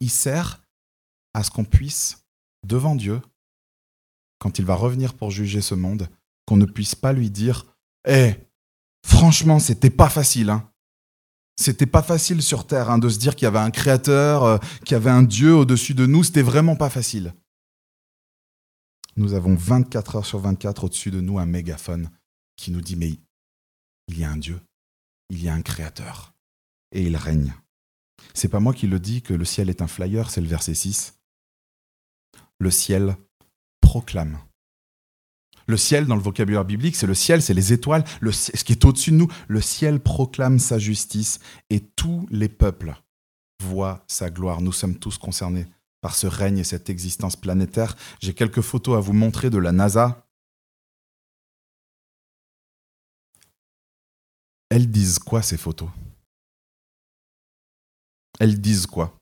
Il 0.00 0.10
sert 0.10 0.62
à 1.34 1.42
ce 1.42 1.50
qu'on 1.50 1.64
puisse, 1.64 2.24
devant 2.66 2.94
Dieu, 2.94 3.20
quand 4.38 4.58
il 4.58 4.64
va 4.64 4.74
revenir 4.74 5.14
pour 5.14 5.30
juger 5.30 5.60
ce 5.60 5.74
monde, 5.74 6.08
qu'on 6.46 6.56
ne 6.56 6.64
puisse 6.64 6.94
pas 6.94 7.12
lui 7.12 7.30
dire 7.30 7.66
Eh, 8.06 8.34
franchement, 9.06 9.58
c'était 9.58 9.90
pas 9.90 10.08
facile, 10.08 10.50
hein. 10.50 10.66
C'était 11.56 11.86
pas 11.86 12.02
facile 12.02 12.40
sur 12.40 12.66
Terre 12.66 12.88
hein, 12.90 12.98
de 12.98 13.10
se 13.10 13.18
dire 13.18 13.36
qu'il 13.36 13.44
y 13.44 13.48
avait 13.48 13.58
un 13.58 13.70
créateur, 13.70 14.44
euh, 14.44 14.58
qu'il 14.84 14.92
y 14.92 14.94
avait 14.94 15.10
un 15.10 15.22
Dieu 15.22 15.54
au-dessus 15.54 15.92
de 15.92 16.06
nous, 16.06 16.24
c'était 16.24 16.40
vraiment 16.40 16.74
pas 16.74 16.88
facile. 16.88 17.34
Nous 19.16 19.34
avons 19.34 19.54
24 19.54 20.16
heures 20.16 20.26
sur 20.26 20.38
24 20.38 20.84
au-dessus 20.84 21.10
de 21.10 21.20
nous 21.20 21.38
un 21.38 21.44
mégaphone 21.44 22.10
qui 22.56 22.70
nous 22.70 22.80
dit 22.80 22.96
Mais 22.96 23.12
Il 24.08 24.18
y 24.18 24.24
a 24.24 24.30
un 24.30 24.38
Dieu, 24.38 24.58
il 25.28 25.42
y 25.42 25.50
a 25.50 25.54
un 25.54 25.60
Créateur, 25.60 26.32
et 26.92 27.02
il 27.02 27.16
règne. 27.16 27.54
C'est 28.34 28.48
pas 28.48 28.60
moi 28.60 28.74
qui 28.74 28.86
le 28.86 28.98
dis 28.98 29.22
que 29.22 29.34
le 29.34 29.44
ciel 29.44 29.70
est 29.70 29.82
un 29.82 29.86
flyer, 29.86 30.30
c'est 30.30 30.40
le 30.40 30.48
verset 30.48 30.74
6. 30.74 31.14
Le 32.58 32.70
ciel 32.70 33.16
proclame. 33.80 34.38
Le 35.66 35.76
ciel, 35.76 36.06
dans 36.06 36.16
le 36.16 36.22
vocabulaire 36.22 36.64
biblique, 36.64 36.96
c'est 36.96 37.06
le 37.06 37.14
ciel, 37.14 37.42
c'est 37.42 37.54
les 37.54 37.72
étoiles, 37.72 38.04
le, 38.20 38.32
ce 38.32 38.64
qui 38.64 38.72
est 38.72 38.84
au-dessus 38.84 39.12
de 39.12 39.16
nous. 39.16 39.28
Le 39.46 39.60
ciel 39.60 40.00
proclame 40.00 40.58
sa 40.58 40.78
justice 40.78 41.38
et 41.70 41.80
tous 41.80 42.26
les 42.30 42.48
peuples 42.48 42.94
voient 43.62 44.04
sa 44.08 44.30
gloire. 44.30 44.62
Nous 44.62 44.72
sommes 44.72 44.96
tous 44.96 45.16
concernés 45.16 45.66
par 46.00 46.16
ce 46.16 46.26
règne 46.26 46.58
et 46.58 46.64
cette 46.64 46.90
existence 46.90 47.36
planétaire. 47.36 47.96
J'ai 48.20 48.34
quelques 48.34 48.62
photos 48.62 48.96
à 48.96 49.00
vous 49.00 49.12
montrer 49.12 49.50
de 49.50 49.58
la 49.58 49.70
NASA. 49.70 50.26
Elles 54.70 54.90
disent 54.90 55.18
quoi 55.18 55.42
ces 55.42 55.56
photos? 55.56 55.88
Elles 58.40 58.60
disent 58.60 58.86
quoi? 58.86 59.16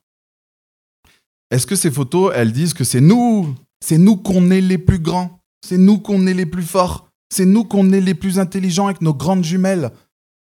Est-ce 1.51 1.67
que 1.67 1.75
ces 1.75 1.91
photos, 1.91 2.31
elles 2.35 2.51
disent 2.51 2.73
que 2.73 2.83
c'est 2.83 3.01
nous, 3.01 3.53
c'est 3.83 3.97
nous 3.99 4.17
qu'on 4.17 4.49
est 4.49 4.61
les 4.61 4.79
plus 4.79 4.99
grands, 4.99 5.39
c'est 5.63 5.77
nous 5.77 5.99
qu'on 5.99 6.25
est 6.25 6.33
les 6.33 6.47
plus 6.47 6.63
forts, 6.63 7.07
c'est 7.31 7.45
nous 7.45 7.63
qu'on 7.63 7.91
est 7.91 8.01
les 8.01 8.15
plus 8.15 8.39
intelligents 8.39 8.87
avec 8.87 9.01
nos 9.01 9.13
grandes 9.13 9.43
jumelles, 9.43 9.91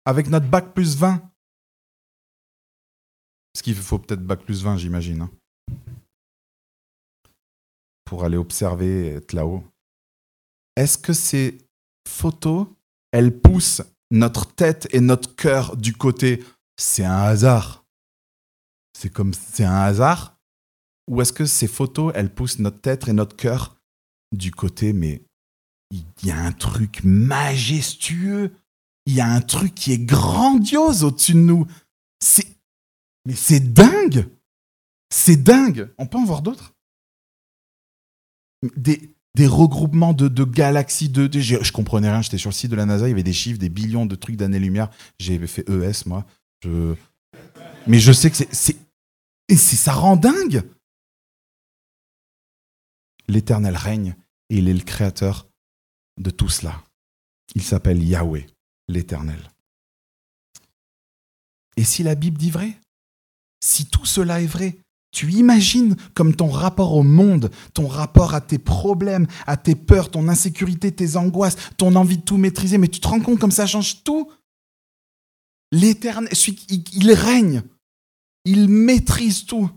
avec 0.05 0.29
notre 0.29 0.47
bac 0.47 0.73
plus 0.73 0.95
20 0.95 1.21
Ce 3.57 3.63
qu'il 3.63 3.75
faut 3.75 3.99
peut-être 3.99 4.25
bac 4.25 4.43
plus 4.43 4.63
20, 4.63 4.77
j'imagine. 4.77 5.23
Hein 5.23 5.29
pour 8.09 8.23
aller 8.23 8.37
observer, 8.37 9.09
être 9.09 9.33
là-haut. 9.33 9.63
Est-ce 10.75 10.97
que 10.97 11.13
ces 11.13 11.59
photos, 12.07 12.65
elles 13.11 13.39
poussent 13.39 13.83
notre 14.09 14.51
tête 14.51 14.87
et 14.91 14.99
notre 14.99 15.35
cœur 15.35 15.77
du 15.77 15.93
côté 15.93 16.43
C'est 16.75 17.05
un 17.05 17.19
hasard? 17.19 17.78
C'est 18.99 19.09
comme 19.09 19.33
c'est 19.33 19.63
un 19.63 19.79
hasard? 19.79 20.37
Ou 21.09 21.21
est-ce 21.21 21.31
que 21.31 21.45
ces 21.45 21.67
photos, 21.67 22.11
elles 22.15 22.33
poussent 22.33 22.59
notre 22.59 22.81
tête 22.81 23.07
et 23.07 23.13
notre 23.13 23.37
cœur 23.37 23.77
du 24.35 24.51
côté 24.51 24.91
mais 24.91 25.23
il 25.89 26.03
y 26.21 26.31
a 26.31 26.37
un 26.37 26.51
truc 26.51 26.99
majestueux, 27.05 28.51
il 29.05 29.13
y 29.13 29.21
a 29.21 29.27
un 29.27 29.39
truc 29.39 29.73
qui 29.73 29.93
est 29.93 30.05
grandiose 30.05 31.05
au-dessus 31.05 31.33
de 31.33 31.39
nous. 31.39 31.65
C'est 32.21 32.45
mais 33.25 33.35
c'est 33.35 33.61
dingue. 33.61 34.27
C'est 35.09 35.41
dingue. 35.41 35.89
On 35.97 36.05
peut 36.05 36.17
en 36.17 36.25
voir 36.25 36.41
d'autres? 36.41 36.73
Des, 38.75 38.99
regroupements 39.47 40.11
de, 40.11 40.43
galaxies. 40.43 41.07
De, 41.07 41.29
je, 41.39 41.71
comprenais 41.71 42.11
rien, 42.11 42.21
j'étais 42.21 42.37
sur 42.37 42.49
le 42.49 42.55
site 42.55 42.71
de 42.71 42.75
la 42.75 42.85
NASA, 42.85 43.07
il 43.07 43.11
y 43.11 43.13
avait 43.13 43.23
des 43.23 43.31
chiffres, 43.31 43.59
des 43.59 43.69
billions 43.69 44.05
de 44.05 44.15
trucs 44.15 44.35
d'années-lumière. 44.35 44.89
J'ai 45.19 45.39
fait 45.47 45.67
ES, 45.69 46.05
moi. 46.05 46.25
Mais 47.87 47.99
je 47.99 48.11
sais 48.11 48.29
que 48.29 48.35
c'est. 48.51 48.88
Et 49.49 49.57
ça 49.57 49.93
rend 49.93 50.15
dingue 50.15 50.63
L'Éternel 53.27 53.75
règne 53.75 54.15
et 54.49 54.57
il 54.57 54.69
est 54.69 54.73
le 54.73 54.83
créateur 54.83 55.47
de 56.19 56.29
tout 56.29 56.49
cela. 56.49 56.83
Il 57.55 57.61
s'appelle 57.61 58.03
Yahweh, 58.03 58.47
l'Éternel. 58.87 59.51
Et 61.77 61.83
si 61.83 62.03
la 62.03 62.15
Bible 62.15 62.37
dit 62.37 62.51
vrai? 62.51 62.79
Si 63.63 63.85
tout 63.85 64.05
cela 64.05 64.41
est 64.41 64.47
vrai, 64.47 64.77
tu 65.11 65.31
imagines 65.31 65.95
comme 66.13 66.35
ton 66.35 66.49
rapport 66.49 66.93
au 66.93 67.03
monde, 67.03 67.51
ton 67.73 67.87
rapport 67.87 68.33
à 68.33 68.41
tes 68.41 68.59
problèmes, 68.59 69.27
à 69.47 69.57
tes 69.57 69.75
peurs, 69.75 70.11
ton 70.11 70.27
insécurité, 70.27 70.91
tes 70.91 71.15
angoisses, 71.15 71.57
ton 71.77 71.95
envie 71.95 72.17
de 72.17 72.23
tout 72.23 72.37
maîtriser, 72.37 72.77
mais 72.77 72.87
tu 72.87 72.99
te 72.99 73.07
rends 73.07 73.19
compte 73.19 73.39
comme 73.39 73.51
ça 73.51 73.67
change 73.67 74.03
tout? 74.03 74.31
L'éternel, 75.71 76.31
il 76.93 77.11
règne, 77.13 77.63
il 78.45 78.69
maîtrise 78.69 79.45
tout. 79.45 79.69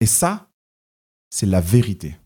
Et 0.00 0.06
ça, 0.06 0.50
c'est 1.30 1.46
la 1.46 1.60
vérité. 1.60 2.16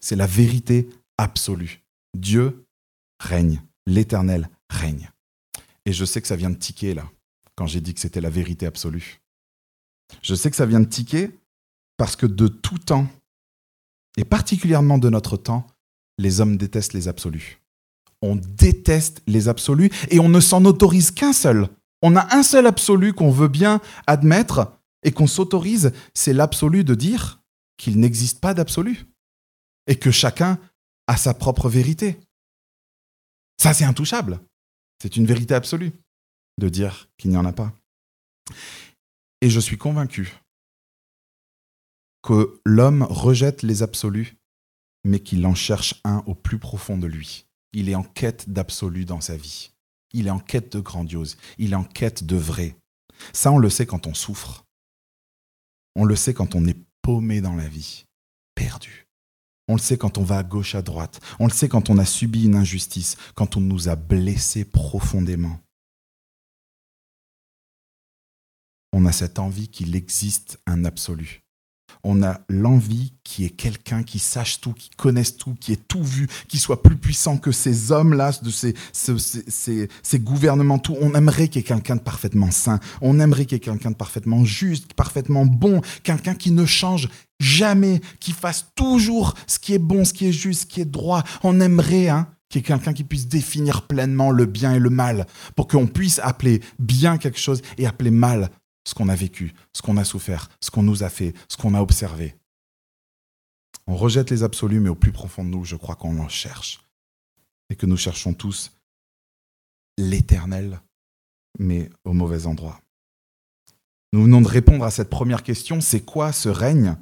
C'est 0.00 0.16
la 0.16 0.26
vérité 0.26 0.88
absolue. 1.16 1.82
Dieu 2.14 2.66
règne, 3.20 3.62
l'éternel 3.86 4.48
règne. 4.70 5.10
Et 5.84 5.92
je 5.92 6.04
sais 6.04 6.20
que 6.20 6.28
ça 6.28 6.36
vient 6.36 6.50
de 6.50 6.56
tiquer 6.56 6.94
là 6.94 7.10
quand 7.54 7.66
j'ai 7.66 7.80
dit 7.80 7.94
que 7.94 8.00
c'était 8.00 8.20
la 8.20 8.30
vérité 8.30 8.66
absolue. 8.66 9.20
Je 10.22 10.34
sais 10.34 10.50
que 10.50 10.56
ça 10.56 10.66
vient 10.66 10.80
de 10.80 10.88
tiquer 10.88 11.30
parce 11.96 12.14
que 12.14 12.26
de 12.26 12.46
tout 12.46 12.78
temps, 12.78 13.08
et 14.16 14.24
particulièrement 14.24 14.98
de 14.98 15.10
notre 15.10 15.36
temps, 15.36 15.66
les 16.18 16.40
hommes 16.40 16.56
détestent 16.56 16.92
les 16.92 17.08
absolus. 17.08 17.60
On 18.22 18.36
déteste 18.36 19.22
les 19.26 19.48
absolus 19.48 19.90
et 20.10 20.18
on 20.20 20.28
ne 20.28 20.40
s'en 20.40 20.64
autorise 20.64 21.10
qu'un 21.10 21.32
seul. 21.32 21.68
On 22.02 22.16
a 22.16 22.36
un 22.36 22.42
seul 22.42 22.66
absolu 22.66 23.12
qu'on 23.12 23.30
veut 23.30 23.48
bien 23.48 23.80
admettre 24.06 24.72
et 25.02 25.12
qu'on 25.12 25.26
s'autorise, 25.26 25.92
c'est 26.14 26.32
l'absolu 26.32 26.84
de 26.84 26.94
dire 26.94 27.42
qu'il 27.76 28.00
n'existe 28.00 28.40
pas 28.40 28.54
d'absolu 28.54 29.06
et 29.86 29.96
que 29.96 30.10
chacun 30.10 30.58
a 31.06 31.16
sa 31.16 31.34
propre 31.34 31.68
vérité. 31.68 32.20
Ça, 33.60 33.74
c'est 33.74 33.84
intouchable. 33.84 34.40
C'est 35.02 35.16
une 35.16 35.26
vérité 35.26 35.54
absolue 35.54 35.92
de 36.58 36.68
dire 36.68 37.08
qu'il 37.16 37.30
n'y 37.30 37.36
en 37.36 37.44
a 37.44 37.52
pas. 37.52 37.72
Et 39.40 39.50
je 39.50 39.60
suis 39.60 39.78
convaincu 39.78 40.34
que 42.22 42.60
l'homme 42.64 43.04
rejette 43.04 43.62
les 43.62 43.82
absolus, 43.82 44.36
mais 45.04 45.20
qu'il 45.20 45.46
en 45.46 45.54
cherche 45.54 45.94
un 46.04 46.24
au 46.26 46.34
plus 46.34 46.58
profond 46.58 46.98
de 46.98 47.06
lui. 47.06 47.47
Il 47.72 47.88
est 47.88 47.94
en 47.94 48.02
quête 48.02 48.48
d'absolu 48.50 49.04
dans 49.04 49.20
sa 49.20 49.36
vie. 49.36 49.70
Il 50.12 50.26
est 50.26 50.30
en 50.30 50.38
quête 50.38 50.72
de 50.76 50.80
grandiose. 50.80 51.36
Il 51.58 51.72
est 51.72 51.76
en 51.76 51.84
quête 51.84 52.24
de 52.24 52.36
vrai. 52.36 52.76
Ça, 53.32 53.52
on 53.52 53.58
le 53.58 53.70
sait 53.70 53.86
quand 53.86 54.06
on 54.06 54.14
souffre. 54.14 54.64
On 55.94 56.04
le 56.04 56.16
sait 56.16 56.34
quand 56.34 56.54
on 56.54 56.66
est 56.66 56.78
paumé 57.02 57.40
dans 57.40 57.56
la 57.56 57.68
vie, 57.68 58.04
perdu. 58.54 59.06
On 59.66 59.74
le 59.74 59.80
sait 59.80 59.98
quand 59.98 60.16
on 60.16 60.22
va 60.22 60.38
à 60.38 60.42
gauche, 60.42 60.74
à 60.74 60.82
droite. 60.82 61.20
On 61.38 61.46
le 61.46 61.52
sait 61.52 61.68
quand 61.68 61.90
on 61.90 61.98
a 61.98 62.04
subi 62.04 62.44
une 62.44 62.54
injustice, 62.54 63.16
quand 63.34 63.56
on 63.56 63.60
nous 63.60 63.88
a 63.88 63.96
blessés 63.96 64.64
profondément. 64.64 65.60
on 68.92 69.06
a 69.06 69.12
cette 69.12 69.38
envie 69.38 69.68
qu'il 69.68 69.94
existe 69.94 70.58
un 70.66 70.84
absolu. 70.84 71.42
On 72.04 72.22
a 72.22 72.40
l'envie 72.48 73.12
qu'il 73.24 73.44
y 73.44 73.46
ait 73.46 73.50
quelqu'un 73.50 74.02
qui 74.02 74.18
sache 74.18 74.60
tout, 74.60 74.72
qui 74.72 74.90
connaisse 74.90 75.36
tout, 75.36 75.54
qui 75.60 75.72
ait 75.72 75.76
tout 75.76 76.02
vu, 76.02 76.28
qui 76.48 76.58
soit 76.58 76.82
plus 76.82 76.96
puissant 76.96 77.36
que 77.36 77.52
ces 77.52 77.92
hommes-là, 77.92 78.32
de 78.42 78.50
ces, 78.50 78.74
ces, 78.92 80.18
gouvernements, 80.18 80.78
tout. 80.78 80.96
On 81.00 81.14
aimerait 81.14 81.48
qu'il 81.48 81.60
y 81.60 81.64
ait 81.64 81.68
quelqu'un 81.68 81.96
de 81.96 82.00
parfaitement 82.00 82.50
saint. 82.50 82.80
On 83.00 83.20
aimerait 83.20 83.44
qu'il 83.44 83.56
y 83.56 83.56
ait 83.56 83.60
quelqu'un 83.60 83.90
de 83.90 83.96
parfaitement 83.96 84.44
juste, 84.44 84.94
parfaitement 84.94 85.46
bon, 85.46 85.80
quelqu'un 86.02 86.34
qui 86.34 86.50
ne 86.50 86.64
change 86.64 87.08
jamais, 87.40 88.00
qui 88.20 88.32
fasse 88.32 88.66
toujours 88.74 89.34
ce 89.46 89.58
qui 89.58 89.74
est 89.74 89.78
bon, 89.78 90.04
ce 90.04 90.12
qui 90.12 90.26
est 90.26 90.32
juste, 90.32 90.62
ce 90.62 90.66
qui 90.66 90.80
est 90.80 90.90
droit. 90.90 91.22
On 91.42 91.60
aimerait, 91.60 92.08
hein, 92.08 92.28
qu'il 92.48 92.60
y 92.60 92.64
ait 92.64 92.66
quelqu'un 92.66 92.92
qui 92.92 93.04
puisse 93.04 93.28
définir 93.28 93.82
pleinement 93.82 94.30
le 94.30 94.46
bien 94.46 94.74
et 94.74 94.78
le 94.78 94.90
mal, 94.90 95.26
pour 95.54 95.68
qu'on 95.68 95.86
puisse 95.86 96.20
appeler 96.22 96.60
bien 96.78 97.18
quelque 97.18 97.38
chose 97.38 97.62
et 97.76 97.86
appeler 97.86 98.10
mal 98.10 98.50
ce 98.86 98.94
qu'on 98.94 99.08
a 99.08 99.14
vécu, 99.14 99.54
ce 99.72 99.82
qu'on 99.82 99.96
a 99.96 100.04
souffert, 100.04 100.48
ce 100.60 100.70
qu'on 100.70 100.82
nous 100.82 101.02
a 101.02 101.10
fait, 101.10 101.34
ce 101.48 101.56
qu'on 101.56 101.74
a 101.74 101.80
observé. 101.80 102.36
On 103.86 103.96
rejette 103.96 104.30
les 104.30 104.42
absolus, 104.42 104.80
mais 104.80 104.90
au 104.90 104.94
plus 104.94 105.12
profond 105.12 105.44
de 105.44 105.50
nous, 105.50 105.64
je 105.64 105.76
crois 105.76 105.96
qu'on 105.96 106.18
en 106.18 106.28
cherche. 106.28 106.80
Et 107.70 107.76
que 107.76 107.86
nous 107.86 107.96
cherchons 107.96 108.34
tous 108.34 108.72
l'éternel, 109.98 110.80
mais 111.58 111.90
au 112.04 112.12
mauvais 112.12 112.46
endroit. 112.46 112.80
Nous 114.12 114.22
venons 114.22 114.40
de 114.40 114.48
répondre 114.48 114.84
à 114.84 114.90
cette 114.90 115.10
première 115.10 115.42
question, 115.42 115.80
c'est 115.80 116.02
quoi 116.02 116.32
ce 116.32 116.48
règne? 116.48 116.96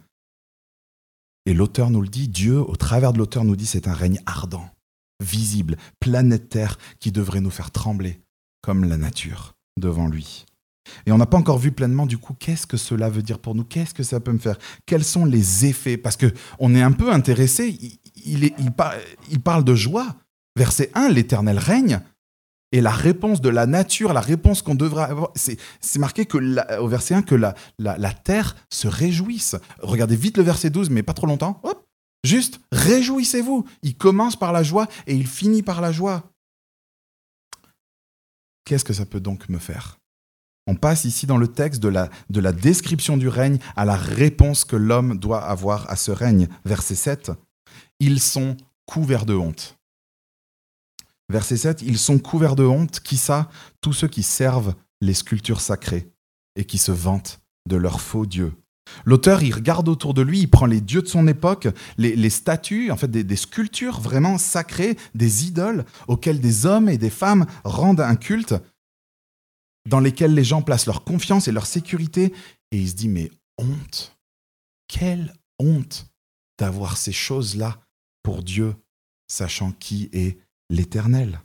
Et 1.45 1.55
l'auteur 1.55 1.91
nous 1.91 2.03
le 2.03 2.09
dit, 2.09 2.27
Dieu, 2.27 2.59
au 2.59 2.75
travers 2.75 3.13
de 3.13 3.19
l'auteur, 3.19 3.45
nous 3.45 3.55
dit, 3.55 3.67
c'est 3.67 3.87
un 3.87 3.95
règne 3.95 4.21
ardent, 4.27 4.69
visible, 5.23 5.77
planétaire, 6.01 6.79
qui 6.99 7.13
devrait 7.13 7.41
nous 7.41 7.51
faire 7.51 7.71
trembler 7.71 8.21
comme 8.63 8.85
la 8.85 8.97
nature 8.97 9.55
devant 9.79 10.09
lui. 10.09 10.47
Et 11.07 11.13
on 11.13 11.19
n'a 11.19 11.27
pas 11.27 11.37
encore 11.37 11.59
vu 11.59 11.73
pleinement 11.73 12.07
du 12.07 12.19
coup 12.19 12.35
qu'est-ce 12.35 12.67
que 12.67 12.77
cela 12.77 13.09
veut 13.09 13.23
dire 13.23 13.39
pour 13.39 13.55
nous, 13.55 13.65
qu'est-ce 13.65 13.95
que 13.95 14.03
ça 14.03 14.21
peut 14.21 14.33
me 14.33 14.39
faire, 14.39 14.59
quels 14.87 15.05
sont 15.05 15.25
les 15.25 15.67
effets, 15.67 15.97
parce 15.97 16.17
que 16.17 16.33
on 16.59 16.75
est 16.75 16.83
un 16.83 16.93
peu 16.93 17.13
intéressé. 17.13 17.79
Il, 18.25 19.43
parle 19.43 19.65
de 19.65 19.75
joie. 19.75 20.17
Verset 20.57 20.91
1, 20.95 21.11
l'Éternel 21.11 21.59
règne. 21.59 22.01
Et 22.73 22.81
la 22.81 22.91
réponse 22.91 23.41
de 23.41 23.49
la 23.49 23.67
nature, 23.67 24.13
la 24.13 24.21
réponse 24.21 24.63
qu'on 24.63 24.75
devrait 24.75 25.05
avoir, 25.05 25.31
c'est 25.35 25.99
marqué 25.99 26.27
au 26.81 26.89
verset 26.89 27.15
1 27.15 27.23
que 27.23 27.35
la, 27.35 27.55
la, 27.79 28.13
terre 28.13 28.57
se 28.71 28.89
réjouisse. 28.89 29.55
Regardez 29.81 30.17
vite 30.17 30.37
le 30.37 30.43
verset 30.43 30.71
12, 30.71 30.91
mais 30.91 31.03
pas 31.03 31.15
trop 31.15 31.27
longtemps. 31.27 31.61
Hop, 31.63 31.87
juste 32.25 32.61
réjouissez-vous. 32.73 33.65
Il 33.83 33.97
commence 33.97 34.37
par 34.37 34.53
la 34.53 34.63
joie 34.63 34.89
et 35.07 35.15
il 35.15 35.27
finit 35.27 35.63
par 35.63 35.81
la 35.81 35.93
joie. 35.93 36.25
Qu'est-ce 38.65 38.85
que 38.85 38.93
ça 38.93 39.07
peut 39.07 39.21
donc 39.21 39.49
me 39.49 39.59
faire? 39.59 39.99
On 40.67 40.75
passe 40.75 41.05
ici 41.05 41.27
dans 41.27 41.39
le 41.39 41.49
texte 41.49 41.83
de 41.83 41.89
la, 41.89 42.09
de 42.31 42.41
la 42.41 42.53
description 42.53 43.17
du 43.17 43.29
règne 43.29 43.59
à 43.77 43.85
la 43.85 43.97
réponse 43.97 44.65
que 44.65 44.77
l'homme 44.77 45.19
doit 45.19 45.45
avoir 45.45 45.89
à 45.91 45.97
ce 45.97 46.11
règne. 46.11 46.49
Verset 46.65 46.97
7. 46.97 47.33
Ils 48.01 48.21
sont 48.21 48.57
couverts 48.85 49.27
de 49.27 49.35
honte. 49.35 49.77
Verset 51.29 51.57
7, 51.57 51.83
ils 51.83 51.99
sont 51.99 52.19
couverts 52.19 52.57
de 52.57 52.65
honte, 52.65 53.01
qui 53.01 53.17
ça? 53.17 53.51
Tous 53.81 53.93
ceux 53.93 54.09
qui 54.09 54.23
servent 54.23 54.75
les 55.01 55.15
sculptures 55.15 55.61
sacrées 55.61 56.09
et 56.55 56.65
qui 56.65 56.79
se 56.79 56.93
vantent 56.93 57.41
de 57.69 57.77
leurs 57.77 58.01
faux 58.01 58.27
dieux. 58.27 58.53
L'auteur, 59.05 59.43
il 59.43 59.53
regarde 59.53 59.89
autour 59.89 60.15
de 60.15 60.23
lui, 60.23 60.41
il 60.41 60.47
prend 60.49 60.67
les 60.67 60.81
dieux 60.81 61.03
de 61.03 61.09
son 61.09 61.27
époque, 61.27 61.67
les, 61.99 62.31
statues, 62.31 62.93
en 62.93 62.97
fait 62.97 63.11
des, 63.11 63.25
des, 63.25 63.35
sculptures 63.35 64.01
vraiment 64.01 64.39
sacrées, 64.39 64.97
des 65.17 65.47
idoles 65.47 65.85
auxquelles 66.07 66.41
des 66.41 66.67
hommes 66.67 66.89
et 66.89 66.97
des 66.97 67.11
femmes 67.11 67.47
rendent 67.65 68.01
un 68.01 68.15
culte, 68.15 68.55
dans 69.87 70.01
lesquels 70.01 70.35
les 70.35 70.45
gens 70.45 70.63
placent 70.63 70.87
leur 70.87 71.05
confiance 71.05 71.49
et 71.49 71.53
leur 71.53 71.67
sécurité, 71.67 72.35
et 72.71 72.79
il 72.79 72.89
se 72.89 72.95
dit 72.95 73.09
mais 73.09 73.31
honte, 73.59 74.19
quelle 74.89 75.35
honte 75.59 76.07
d'avoir 76.59 76.97
ces 76.97 77.13
choses-là 77.13 77.81
pour 78.23 78.43
Dieu, 78.43 78.75
sachant 79.29 79.73
qui 79.73 80.09
est 80.13 80.39
l'Éternel. 80.69 81.41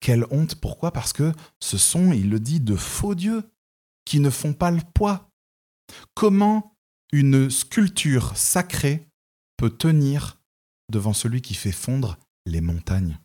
Quelle 0.00 0.26
honte, 0.30 0.56
pourquoi? 0.56 0.92
Parce 0.92 1.12
que 1.12 1.32
ce 1.60 1.78
sont, 1.78 2.12
il 2.12 2.30
le 2.30 2.40
dit, 2.40 2.60
de 2.60 2.76
faux 2.76 3.14
dieux 3.14 3.42
qui 4.04 4.20
ne 4.20 4.30
font 4.30 4.52
pas 4.52 4.70
le 4.70 4.82
poids. 4.94 5.30
Comment 6.14 6.76
une 7.12 7.50
sculpture 7.50 8.36
sacrée 8.36 9.08
peut 9.56 9.70
tenir 9.70 10.40
devant 10.90 11.12
celui 11.12 11.40
qui 11.40 11.54
fait 11.54 11.72
fondre 11.72 12.18
les 12.44 12.60
montagnes? 12.60 13.18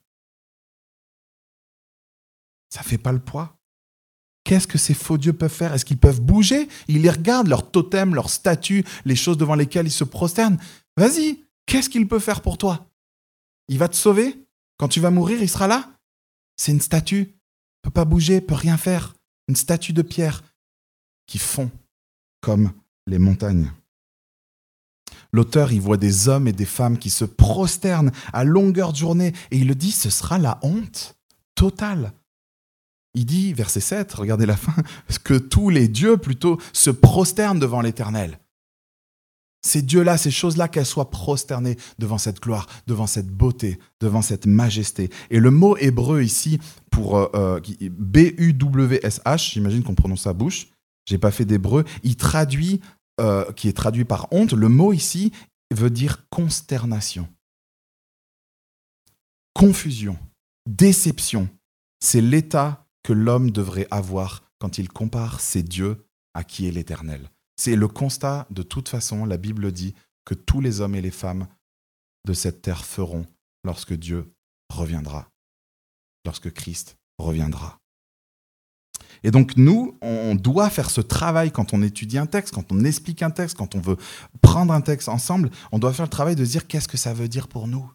Ça 2.70 2.84
fait 2.84 2.98
pas 2.98 3.12
le 3.12 3.20
poids. 3.20 3.61
Qu'est-ce 4.52 4.68
que 4.68 4.78
ces 4.78 4.94
faux 4.94 5.18
dieux 5.18 5.32
peuvent 5.32 5.50
faire? 5.50 5.74
Est-ce 5.74 5.86
qu'ils 5.86 5.98
peuvent 5.98 6.20
bouger? 6.20 6.68
Ils 6.90 7.04
les 7.04 7.10
regardent, 7.10 7.48
leurs 7.48 7.72
totems, 7.72 8.14
leurs 8.14 8.30
statues, 8.30 8.84
les 9.06 9.16
choses 9.16 9.38
devant 9.38 9.56
lesquelles 9.56 9.88
ils 9.88 9.92
se 9.92 10.04
prosternent. 10.04 10.58
Vas-y, 10.98 11.46
qu'est-ce 11.66 11.90
qu'il 11.90 12.06
peut 12.06 12.20
faire 12.20 12.42
pour 12.42 12.58
toi? 12.58 12.92
Il 13.70 13.78
va 13.78 13.88
te 13.88 13.96
sauver? 13.96 14.46
Quand 14.76 14.90
tu 14.90 15.00
vas 15.00 15.10
mourir, 15.10 15.42
il 15.42 15.50
sera 15.50 15.68
là? 15.68 15.90
C'est 16.58 16.74
une 16.74 16.82
statue. 16.82 17.30
Il 17.32 17.82
peut 17.84 17.92
pas 17.92 18.04
bouger, 18.04 18.42
peut 18.42 18.54
rien 18.54 18.76
faire. 18.76 19.14
Une 19.48 19.56
statue 19.56 19.94
de 19.94 20.02
pierre 20.02 20.44
qui 21.28 21.38
fond 21.38 21.72
comme 22.42 22.74
les 23.08 23.20
montagnes. 23.20 23.72
L'auteur, 25.32 25.72
il 25.72 25.80
voit 25.80 25.96
des 25.96 26.28
hommes 26.28 26.50
et 26.50 26.52
des 26.52 26.66
femmes 26.66 26.98
qui 26.98 27.10
se 27.10 27.24
prosternent 27.24 28.12
à 28.34 28.44
longueur 28.44 28.92
de 28.92 28.98
journée 28.98 29.32
et 29.52 29.60
il 29.60 29.68
le 29.70 29.76
dit, 29.76 29.94
ce 29.94 30.10
sera 30.10 30.40
la 30.40 30.60
honte 30.62 31.16
totale. 31.56 32.12
Il 33.14 33.26
dit, 33.26 33.54
verset 33.54 33.82
7, 33.82 34.14
regardez 34.14 34.46
la 34.46 34.56
fin, 34.56 34.76
que 35.24 35.34
tous 35.34 35.70
les 35.70 35.88
dieux 35.88 36.18
plutôt 36.18 36.60
se 36.74 36.90
prosternent 36.90 37.60
devant 37.60 37.82
l'Éternel. 37.82 38.40
Ces 39.64 39.84
dieux-là, 39.84 40.18
ces 40.18 40.32
choses-là, 40.32 40.68
qu'elles 40.68 40.88
soient 40.88 41.12
prosternées 41.12 41.78
devant 42.00 42.18
cette 42.18 42.40
gloire, 42.40 42.68
devant 42.88 43.06
cette 43.06 43.30
beauté, 43.30 43.78
devant 44.00 44.24
cette 44.24 44.48
majesté. 44.48 45.12
Et 45.30 45.40
le 45.40 45.52
mot 45.52 45.78
hébreu 45.78 46.24
ici, 46.24 46.60
pour 46.90 47.18
euh, 47.36 47.60
B-U-W-S-H, 47.80 49.52
j'imagine 49.54 49.84
qu'on 49.84 49.94
prononce 49.94 50.26
à 50.26 50.34
bouche, 50.34 50.70
j'ai 51.06 51.20
pas 51.20 51.30
fait 51.30 51.46
d'hébreu, 51.46 51.86
il 52.02 52.16
traduit, 52.16 52.82
euh, 53.20 53.52
qui 53.54 53.68
est 53.68 53.74
traduit 53.74 54.06
par 54.06 54.28
honte, 54.32 54.54
le 54.54 54.68
mot 54.68 54.94
ici 54.94 55.32
veut 55.72 55.92
dire 55.92 56.26
consternation, 56.30 57.28
confusion, 59.54 60.18
déception. 60.68 61.48
C'est 62.00 62.22
l'état 62.22 62.88
que 63.04 63.14
l'homme 63.14 63.52
devrait 63.52 63.88
avoir 63.92 64.44
quand 64.60 64.78
il 64.78 64.90
compare 64.90 65.40
ses 65.40 65.64
dieux 65.64 66.06
à 66.34 66.44
qui 66.44 66.68
est 66.68 66.72
l'Éternel. 66.72 67.30
C'est 67.58 67.76
le 67.76 67.88
constat, 67.88 68.48
de 68.50 68.64
toute 68.64 68.90
façon, 68.90 69.26
la 69.26 69.38
Bible 69.38 69.72
dit, 69.72 69.94
que 70.26 70.34
tous 70.34 70.62
les 70.62 70.82
hommes 70.82 70.96
et 70.96 71.02
les 71.02 71.12
femmes 71.12 71.48
de 72.26 72.34
cette 72.34 72.62
terre 72.62 72.86
feront 72.86 73.26
lorsque 73.64 73.94
Dieu 73.94 74.34
reviendra, 74.70 75.30
lorsque 76.26 76.52
Christ 76.52 76.98
reviendra. 77.18 77.80
Et 79.24 79.32
donc 79.32 79.56
nous, 79.58 79.98
on 80.02 80.36
doit 80.36 80.70
faire 80.70 80.90
ce 80.90 81.02
travail 81.02 81.52
quand 81.52 81.74
on 81.74 81.84
étudie 81.84 82.18
un 82.18 82.26
texte, 82.26 82.54
quand 82.54 82.72
on 82.72 82.84
explique 82.84 83.22
un 83.22 83.30
texte, 83.30 83.58
quand 83.58 83.76
on 83.76 83.80
veut 83.80 83.98
prendre 84.42 84.74
un 84.74 84.82
texte 84.82 85.10
ensemble, 85.10 85.52
on 85.72 85.80
doit 85.80 85.94
faire 85.94 86.06
le 86.06 86.10
travail 86.10 86.36
de 86.36 86.46
dire 86.46 86.68
qu'est-ce 86.68 86.88
que 86.88 86.98
ça 86.98 87.14
veut 87.14 87.28
dire 87.28 87.48
pour 87.48 87.68
nous. 87.68 87.92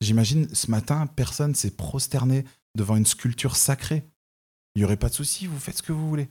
J'imagine 0.00 0.52
ce 0.54 0.70
matin, 0.70 1.06
personne 1.06 1.54
s'est 1.54 1.70
prosterné 1.70 2.44
devant 2.76 2.96
une 2.96 3.06
sculpture 3.06 3.56
sacrée. 3.56 4.04
Il 4.74 4.80
n'y 4.80 4.84
aurait 4.84 4.96
pas 4.96 5.08
de 5.08 5.14
souci, 5.14 5.46
vous 5.46 5.58
faites 5.58 5.78
ce 5.78 5.82
que 5.82 5.92
vous 5.92 6.08
voulez. 6.08 6.28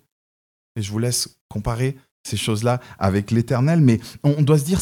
Et 0.76 0.82
je 0.82 0.92
vous 0.92 1.00
laisse 1.00 1.40
comparer 1.50 1.98
ces 2.28 2.38
choses-là 2.38 2.80
avec 3.00 3.32
l'éternel, 3.32 3.82
mais 3.82 4.00
on 4.24 4.42
doit 4.42 4.60
se 4.60 4.64
dire, 4.64 4.80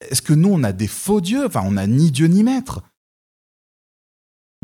est-ce 0.00 0.22
que 0.22 0.32
nous, 0.32 0.48
on 0.48 0.62
a 0.62 0.72
des 0.72 0.88
faux 0.88 1.20
dieux? 1.20 1.46
Enfin, 1.46 1.62
on 1.64 1.72
n'a 1.72 1.86
ni 1.86 2.10
Dieu 2.10 2.26
ni 2.26 2.42
maître. 2.42 2.82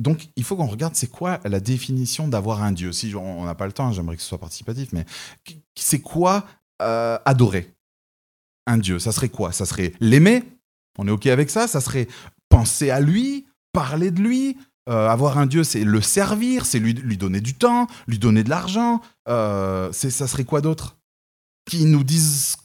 Donc, 0.00 0.30
il 0.36 0.44
faut 0.44 0.56
qu'on 0.56 0.66
regarde 0.66 0.94
c'est 0.94 1.10
quoi 1.10 1.40
la 1.44 1.60
définition 1.60 2.28
d'avoir 2.28 2.62
un 2.62 2.72
Dieu? 2.72 2.92
Si 2.92 3.14
on 3.14 3.44
n'a 3.44 3.54
pas 3.54 3.66
le 3.66 3.72
temps, 3.72 3.92
j'aimerais 3.92 4.16
que 4.16 4.22
ce 4.22 4.28
soit 4.28 4.38
participatif, 4.38 4.92
mais 4.92 5.04
c'est 5.74 6.00
quoi 6.00 6.46
euh, 6.82 7.18
adorer 7.24 7.74
un 8.66 8.78
Dieu? 8.78 8.98
Ça 8.98 9.12
serait 9.12 9.28
quoi? 9.28 9.52
Ça 9.52 9.66
serait 9.66 9.92
l'aimer? 10.00 10.44
On 10.98 11.08
est 11.08 11.10
OK 11.10 11.26
avec 11.26 11.50
ça? 11.50 11.66
Ça 11.66 11.80
serait 11.80 12.06
penser 12.48 12.90
à 12.90 13.00
lui, 13.00 13.46
parler 13.72 14.10
de 14.10 14.22
lui, 14.22 14.56
euh, 14.88 15.08
avoir 15.08 15.36
un 15.36 15.46
Dieu, 15.46 15.64
c'est 15.64 15.84
le 15.84 16.00
servir, 16.00 16.64
c'est 16.64 16.78
lui, 16.78 16.94
donner 16.94 17.40
du 17.40 17.54
temps, 17.54 17.86
lui 18.06 18.18
donner 18.18 18.42
de 18.42 18.48
l'argent. 18.48 19.00
Euh, 19.28 19.92
ça 19.92 20.26
serait 20.26 20.44
quoi 20.44 20.60
d'autre? 20.60 20.96
Qui 21.66 21.84
nous 21.84 22.04
disent 22.04 22.56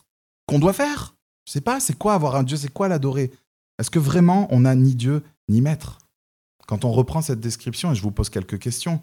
qu'on 0.48 0.60
doit 0.60 0.74
faire? 0.74 1.16
Je 1.46 1.52
sais 1.52 1.62
pas, 1.62 1.80
c'est 1.80 1.98
quoi 1.98 2.14
avoir 2.14 2.36
un 2.36 2.44
Dieu 2.44 2.56
C'est 2.56 2.72
quoi 2.72 2.88
l'adorer? 2.88 3.32
Est-ce 3.78 3.92
que 3.92 4.00
vraiment 4.00 4.48
on 4.54 4.62
n'a 4.62 4.76
ni 4.76 4.96
Dieu 4.96 5.24
ni 5.50 5.60
maître? 5.60 5.98
Quand 6.68 6.86
on 6.86 6.92
reprend 6.94 7.22
cette 7.22 7.42
description, 7.42 7.92
et 7.92 7.96
je 7.96 8.02
vous 8.02 8.12
pose 8.12 8.30
quelques 8.30 8.60
questions, 8.60 9.02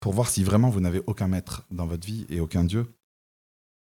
pour 0.00 0.12
voir 0.12 0.28
si 0.28 0.44
vraiment 0.44 0.68
vous 0.68 0.80
n'avez 0.80 1.02
aucun 1.06 1.28
maître 1.28 1.66
dans 1.70 1.86
votre 1.86 2.06
vie 2.06 2.26
et 2.28 2.40
aucun 2.40 2.64
Dieu, 2.64 2.94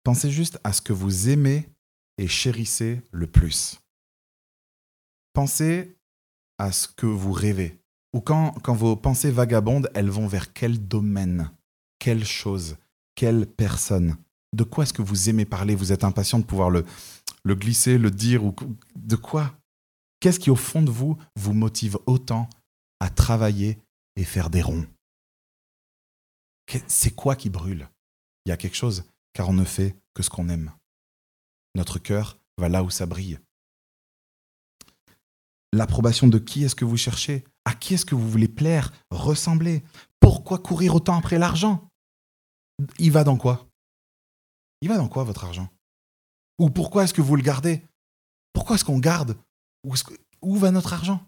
pensez 0.03 0.29
juste 0.29 0.59
à 0.63 0.73
ce 0.73 0.81
que 0.81 0.93
vous 0.93 1.29
aimez 1.29 1.67
et 2.19 2.27
chérissez 2.27 3.01
le 3.11 3.25
plus. 3.25 3.79
Pensez 5.33 5.98
à 6.59 6.71
ce 6.71 6.87
que 6.87 7.05
vous 7.05 7.31
rêvez. 7.31 7.79
Ou 8.13 8.21
quand, 8.21 8.51
quand 8.63 8.75
vos 8.75 8.95
pensées 8.95 9.31
vagabondent, 9.31 9.89
elles 9.95 10.09
vont 10.09 10.27
vers 10.27 10.53
quel 10.53 10.87
domaine? 10.87 11.51
Quelle 11.99 12.25
chose? 12.25 12.77
Quelle 13.15 13.47
personne? 13.47 14.17
De 14.55 14.63
quoi 14.63 14.83
est-ce 14.83 14.93
que 14.93 15.01
vous 15.01 15.29
aimez 15.29 15.45
parler? 15.45 15.75
Vous 15.75 15.91
êtes 15.91 16.03
impatient 16.03 16.39
de 16.39 16.43
pouvoir 16.43 16.69
le, 16.69 16.85
le 17.43 17.55
glisser, 17.55 17.97
le 17.97 18.11
dire 18.11 18.43
ou 18.43 18.55
De 18.95 19.15
quoi? 19.15 19.53
Qu'est-ce 20.19 20.39
qui, 20.39 20.49
au 20.49 20.55
fond 20.55 20.81
de 20.81 20.91
vous, 20.91 21.17
vous 21.35 21.53
motive 21.53 21.97
autant 22.05 22.49
à 22.99 23.09
travailler 23.09 23.77
et 24.15 24.25
faire 24.25 24.49
des 24.49 24.61
ronds? 24.61 24.85
C'est 26.87 27.15
quoi 27.15 27.35
qui 27.35 27.49
brûle? 27.49 27.89
Il 28.45 28.49
y 28.49 28.51
a 28.51 28.57
quelque 28.57 28.75
chose, 28.75 29.05
car 29.33 29.49
on 29.49 29.53
ne 29.53 29.63
fait 29.63 29.95
que 30.13 30.23
ce 30.23 30.29
qu'on 30.29 30.49
aime. 30.49 30.71
Notre 31.75 31.99
cœur 31.99 32.37
va 32.57 32.69
là 32.69 32.83
où 32.83 32.89
ça 32.89 33.05
brille. 33.05 33.39
L'approbation 35.71 36.27
de 36.27 36.39
qui 36.39 36.63
est-ce 36.63 36.75
que 36.75 36.85
vous 36.85 36.97
cherchez? 36.97 37.43
À 37.65 37.73
qui 37.73 37.93
est-ce 37.93 38.05
que 38.05 38.15
vous 38.15 38.29
voulez 38.29 38.47
plaire, 38.47 38.91
ressembler? 39.11 39.83
Pourquoi 40.19 40.57
courir 40.57 40.95
autant 40.95 41.17
après 41.17 41.37
l'argent? 41.37 41.87
Il 42.97 43.11
va 43.11 43.23
dans 43.23 43.37
quoi? 43.37 43.67
Il 44.81 44.89
va 44.89 44.97
dans 44.97 45.07
quoi 45.07 45.23
votre 45.23 45.43
argent? 45.43 45.69
Ou 46.57 46.69
pourquoi 46.69 47.03
est-ce 47.03 47.13
que 47.13 47.21
vous 47.21 47.35
le 47.35 47.43
gardez? 47.43 47.85
Pourquoi 48.53 48.75
est-ce 48.75 48.85
qu'on 48.85 48.99
garde? 48.99 49.37
Où, 50.41 50.55
va 50.55 50.71
notre 50.71 50.93
argent? 50.93 51.21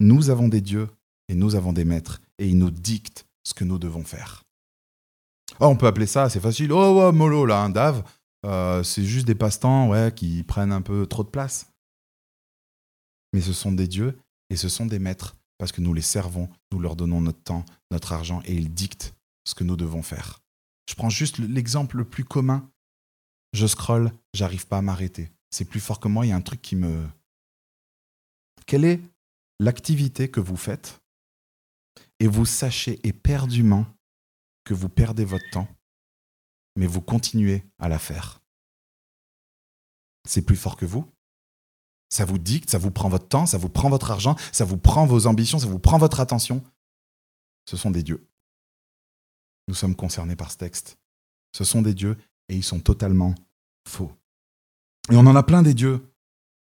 Nous 0.00 0.30
avons 0.30 0.48
des 0.48 0.60
dieux 0.60 0.88
et 1.28 1.34
nous 1.34 1.54
avons 1.54 1.72
des 1.72 1.84
maîtres 1.84 2.20
et 2.38 2.48
ils 2.48 2.58
nous 2.58 2.70
dictent 2.70 3.26
ce 3.42 3.54
que 3.54 3.64
nous 3.64 3.78
devons 3.78 4.04
faire. 4.04 4.44
Oh, 5.60 5.66
on 5.66 5.76
peut 5.76 5.86
appeler 5.86 6.06
ça, 6.06 6.28
c'est 6.28 6.40
facile. 6.40 6.72
Oh, 6.72 7.00
ouais, 7.00 7.12
mollo, 7.12 7.46
là, 7.46 7.62
un 7.62 7.70
dave. 7.70 8.04
Euh, 8.44 8.82
c'est 8.82 9.04
juste 9.04 9.26
des 9.26 9.34
passe-temps 9.34 10.10
qui 10.10 10.44
prennent 10.44 10.72
un 10.72 10.82
peu 10.82 11.06
trop 11.06 11.24
de 11.24 11.30
place 11.30 11.72
mais 13.32 13.40
ce 13.40 13.52
sont 13.52 13.72
des 13.72 13.88
dieux 13.88 14.18
et 14.50 14.56
ce 14.56 14.68
sont 14.68 14.86
des 14.86 14.98
maîtres 14.98 15.36
parce 15.58 15.72
que 15.72 15.80
nous 15.80 15.92
les 15.92 16.02
servons, 16.02 16.48
nous 16.72 16.78
leur 16.78 16.96
donnons 16.96 17.20
notre 17.20 17.42
temps, 17.42 17.64
notre 17.90 18.12
argent 18.12 18.40
et 18.44 18.54
ils 18.54 18.72
dictent 18.72 19.14
ce 19.44 19.54
que 19.54 19.64
nous 19.64 19.76
devons 19.76 20.02
faire. 20.02 20.40
Je 20.88 20.94
prends 20.94 21.10
juste 21.10 21.38
l'exemple 21.38 21.98
le 21.98 22.04
plus 22.04 22.24
commun. 22.24 22.70
Je 23.52 23.66
scrolle, 23.66 24.12
j'arrive 24.34 24.66
pas 24.66 24.78
à 24.78 24.82
m'arrêter. 24.82 25.30
C'est 25.50 25.64
plus 25.64 25.80
fort 25.80 26.00
que 26.00 26.08
moi, 26.08 26.24
il 26.24 26.28
y 26.28 26.32
a 26.32 26.36
un 26.36 26.40
truc 26.40 26.62
qui 26.62 26.76
me... 26.76 27.06
Quelle 28.66 28.84
est 28.84 29.00
l'activité 29.58 30.30
que 30.30 30.40
vous 30.40 30.56
faites 30.56 31.00
et 32.20 32.26
vous 32.26 32.46
sachez 32.46 33.06
éperdument 33.06 33.86
que 34.64 34.74
vous 34.74 34.88
perdez 34.88 35.24
votre 35.24 35.48
temps, 35.50 35.68
mais 36.76 36.86
vous 36.86 37.00
continuez 37.00 37.64
à 37.78 37.88
la 37.88 37.98
faire? 37.98 38.40
C'est 40.26 40.42
plus 40.42 40.56
fort 40.56 40.76
que 40.76 40.84
vous? 40.86 41.10
Ça 42.08 42.24
vous 42.24 42.38
dicte, 42.38 42.70
ça 42.70 42.78
vous 42.78 42.90
prend 42.90 43.08
votre 43.08 43.28
temps, 43.28 43.46
ça 43.46 43.58
vous 43.58 43.68
prend 43.68 43.90
votre 43.90 44.10
argent, 44.10 44.36
ça 44.52 44.64
vous 44.64 44.78
prend 44.78 45.06
vos 45.06 45.26
ambitions, 45.26 45.58
ça 45.58 45.66
vous 45.66 45.78
prend 45.78 45.98
votre 45.98 46.20
attention. 46.20 46.62
Ce 47.66 47.76
sont 47.76 47.90
des 47.90 48.02
dieux. 48.02 48.26
Nous 49.68 49.74
sommes 49.74 49.94
concernés 49.94 50.36
par 50.36 50.50
ce 50.50 50.56
texte. 50.56 50.98
Ce 51.52 51.64
sont 51.64 51.82
des 51.82 51.94
dieux 51.94 52.16
et 52.48 52.56
ils 52.56 52.64
sont 52.64 52.80
totalement 52.80 53.34
faux. 53.86 54.10
Et 55.10 55.16
on 55.16 55.26
en 55.26 55.36
a 55.36 55.42
plein 55.42 55.62
des 55.62 55.74
dieux. 55.74 56.02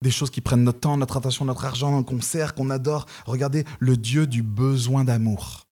des 0.02 0.10
choses 0.10 0.30
qui 0.30 0.40
prennent 0.40 0.64
notre 0.64 0.80
temps, 0.80 0.96
notre 0.96 1.16
attention, 1.16 1.44
notre 1.44 1.64
argent, 1.64 2.02
qu'on 2.02 2.20
sert, 2.20 2.54
qu'on 2.54 2.70
adore. 2.70 3.06
Regardez 3.24 3.64
le 3.78 3.96
Dieu 3.96 4.26
du 4.26 4.42
besoin 4.42 5.04
d'amour. 5.04 5.68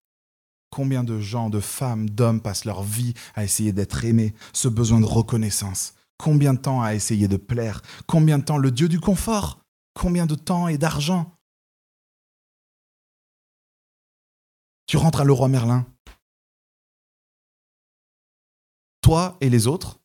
Combien 0.69 1.03
de 1.03 1.19
gens, 1.19 1.49
de 1.49 1.59
femmes, 1.59 2.09
d'hommes 2.09 2.39
passent 2.39 2.63
leur 2.63 2.81
vie 2.81 3.13
à 3.35 3.43
essayer 3.43 3.73
d'être 3.73 4.05
aimés, 4.05 4.33
ce 4.53 4.69
besoin 4.69 5.01
de 5.01 5.05
reconnaissance 5.05 5.95
Combien 6.21 6.53
de 6.53 6.59
temps 6.59 6.83
à 6.83 6.93
essayer 6.93 7.27
de 7.27 7.37
plaire? 7.37 7.81
Combien 8.05 8.37
de 8.37 8.43
temps? 8.43 8.59
Le 8.59 8.69
Dieu 8.69 8.87
du 8.87 8.99
confort? 8.99 9.65
Combien 9.95 10.27
de 10.27 10.35
temps 10.35 10.67
et 10.67 10.77
d'argent? 10.77 11.35
Tu 14.85 14.97
rentres 14.97 15.21
à 15.21 15.23
Leroy 15.23 15.47
Merlin. 15.47 15.87
Toi 19.01 19.35
et 19.41 19.49
les 19.49 19.65
autres 19.65 19.99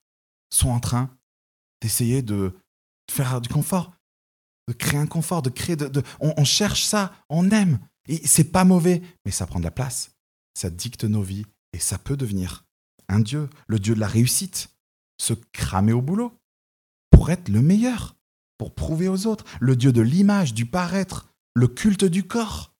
sont 0.49 0.71
en 0.71 0.81
train 0.81 1.11
d'essayer 1.83 2.23
de 2.23 2.59
faire 3.11 3.43
du 3.43 3.51
confort 3.51 3.93
de 4.69 4.73
créer 4.73 4.99
un 4.99 5.07
confort, 5.07 5.43
de 5.43 5.51
créer. 5.51 5.77
De, 5.77 6.03
On, 6.19 6.45
cherche 6.45 6.85
ça, 6.85 7.13
on 7.29 7.51
aime. 7.51 7.79
Et 8.09 8.27
c'est 8.27 8.51
pas 8.51 8.65
mauvais, 8.65 9.03
mais 9.25 9.31
ça 9.31 9.47
prend 9.47 9.59
de 9.59 9.65
la 9.65 9.71
place. 9.71 10.11
Ça 10.55 10.71
dicte 10.71 11.05
nos 11.05 11.23
vies 11.23 11.45
et 11.73 11.79
ça 11.79 11.99
peut 11.99 12.17
devenir 12.17 12.65
un 13.09 13.21
Dieu, 13.21 13.49
le 13.69 13.79
Dieu 13.79 13.95
de 13.95 14.01
la 14.01 14.09
réussite, 14.09 14.76
se 15.19 15.35
cramer 15.53 15.93
au 15.93 16.03
boulot 16.03 16.33
pour 17.11 17.31
être 17.31 17.49
le 17.49 17.63
meilleur, 17.63 18.17
pour 18.59 18.75
prouver 18.75 19.09
aux 19.09 19.27
autres, 19.27 19.45
le 19.61 19.77
Dieu 19.77 19.93
de 19.93 20.03
l'image, 20.03 20.55
du 20.55 20.67
paraître, 20.67 21.29
le 21.55 21.69
culte 21.69 22.05
du 22.05 22.27
corps. 22.27 22.75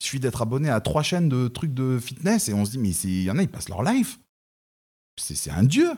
Il 0.00 0.04
suffit 0.04 0.20
d'être 0.20 0.42
abonné 0.42 0.70
à 0.70 0.80
trois 0.80 1.02
chaînes 1.02 1.28
de 1.28 1.48
trucs 1.48 1.72
de 1.72 1.98
fitness 1.98 2.48
et 2.48 2.54
on 2.54 2.64
se 2.64 2.72
dit, 2.72 2.78
mais 2.78 2.90
il 2.90 3.22
y 3.22 3.30
en 3.30 3.38
a, 3.38 3.42
ils 3.42 3.48
passent 3.48 3.68
leur 3.68 3.82
life. 3.82 4.18
C'est 5.16 5.50
un 5.50 5.62
Dieu. 5.62 5.90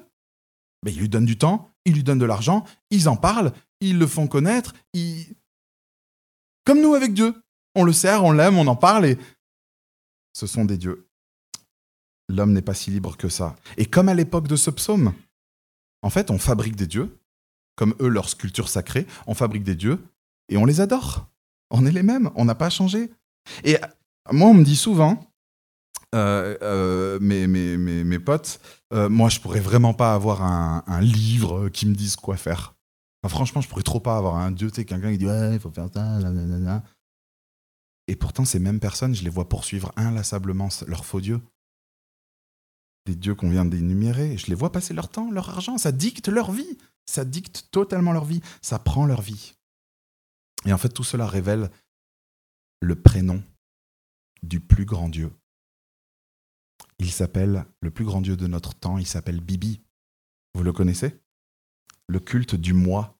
Mais 0.85 0.93
il 0.93 1.01
lui 1.01 1.09
donne 1.09 1.25
du 1.25 1.39
temps, 1.39 1.71
il 1.85 1.95
lui 1.95 2.05
donne 2.05 2.19
de 2.19 2.27
l'argent, 2.27 2.65
ils 2.91 3.09
en 3.09 3.17
parlent, 3.17 3.53
ils 3.81 3.99
le 3.99 4.07
font 4.07 4.29
connaître, 4.29 4.75
ils... 4.93 5.35
comme 6.65 6.81
nous 6.81 6.95
avec 6.95 7.15
Dieu. 7.15 7.35
On 7.75 7.85
le 7.85 7.93
sert, 7.93 8.25
on 8.25 8.33
l'aime, 8.33 8.59
on 8.59 8.67
en 8.67 8.77
parle 8.77 9.07
et 9.07 9.19
ce 10.33 10.47
sont 10.47 10.65
des 10.65 10.79
dieux. 10.79 11.09
L'homme 12.29 12.53
n'est 12.53 12.63
pas 12.63 12.75
si 12.75 12.91
libre 12.91 13.17
que 13.17 13.29
ça. 13.29 13.57
Et 13.77 13.87
comme 13.87 14.09
à 14.09 14.15
l'époque 14.15 14.49
de 14.49 14.57
ce 14.57 14.71
psaume, 14.71 15.13
en 16.03 16.11
fait, 16.11 16.31
on 16.31 16.39
fabrique 16.39 16.77
des 16.77 16.87
dieux, 16.87 17.19
comme 17.77 17.95
eux, 18.01 18.09
leur 18.09 18.29
sculpture 18.29 18.69
sacrée, 18.69 19.07
on 19.27 19.35
fabrique 19.35 19.65
des 19.65 19.77
dieux 19.77 20.05
et 20.49 20.57
on 20.57 20.65
les 20.65 20.81
adore. 20.81 21.29
On 21.71 21.85
est 21.87 21.93
les 21.93 22.03
mêmes, 22.03 22.31
on 22.37 22.45
n'a 22.45 22.55
pas 22.55 22.71
changé. 22.71 23.11
Et 23.65 23.77
moi, 24.33 24.49
on 24.49 24.55
me 24.55 24.65
dit 24.65 24.77
souvent, 24.77 25.27
euh, 26.15 26.57
euh, 26.63 27.19
mes, 27.21 27.47
mes, 27.47 27.77
mes, 27.77 28.19
potes, 28.19 28.61
euh, 28.93 29.09
moi, 29.09 29.29
je 29.29 29.41
pourrais 29.41 29.61
vraiment 29.61 29.95
pas 29.95 30.15
avoir 30.15 30.43
un, 30.43 31.01
livre 31.01 31.69
qui 31.69 31.87
me 31.87 31.95
dise 31.95 32.17
quoi 32.17 32.37
faire. 32.37 32.75
franchement, 33.27 33.61
je 33.61 33.69
pourrais 33.69 33.83
trop 33.83 34.01
pas 34.01 34.17
avoir 34.17 34.37
un 34.37 34.51
dieu, 34.53 34.71
tu 34.71 34.77
sais, 34.77 34.85
quelqu'un 34.85 35.11
qui 35.13 35.19
dit 35.19 35.27
ouais, 35.27 35.55
il 35.55 35.61
faut 35.61 35.71
faire 35.71 35.89
ça, 35.93 36.19
là, 36.21 36.83
Et 38.07 38.17
pourtant, 38.17 38.45
ces 38.45 38.61
mêmes 38.61 38.81
personnes, 38.81 39.15
je 39.15 39.25
les 39.25 39.31
vois 39.31 39.49
poursuivre 39.49 39.93
inlassablement 39.97 40.69
leurs 40.87 41.05
faux 41.05 41.21
dieux. 41.21 41.41
Des 43.07 43.15
dieux 43.15 43.35
qu'on 43.35 43.51
vient 43.51 43.65
d'énumérer, 43.65 44.37
je 44.37 44.49
les 44.49 44.55
vois 44.55 44.73
passer 44.73 44.93
leur 44.93 45.09
temps, 45.09 45.31
leur 45.31 45.49
argent, 45.49 45.79
ça 45.79 45.93
dicte 45.93 46.29
leur 46.29 46.53
vie. 46.53 46.77
Ça 47.09 47.25
dicte 47.25 47.69
totalement 47.71 48.13
leur 48.13 48.25
vie, 48.25 48.41
ça 48.63 48.81
prend 48.81 49.07
leur 49.07 49.23
vie. 49.23 49.55
Et 50.65 50.73
en 50.73 50.79
fait, 50.79 50.89
tout 50.89 51.05
cela 51.05 51.27
révèle 51.27 51.71
le 52.81 53.01
prénom 53.01 53.43
du 54.43 54.59
plus 54.59 54.85
grand 54.85 55.09
Dieu, 55.09 55.31
il 56.99 57.11
s'appelle, 57.11 57.67
le 57.81 57.91
plus 57.91 58.05
grand 58.05 58.21
dieu 58.21 58.37
de 58.37 58.47
notre 58.47 58.75
temps, 58.75 58.99
il 58.99 59.07
s'appelle 59.07 59.41
Bibi. 59.41 59.83
Vous 60.55 60.63
le 60.63 60.73
connaissez? 60.73 61.21
Le 62.09 62.21
culte 62.21 62.55
du 62.55 62.73
moi, 62.73 63.19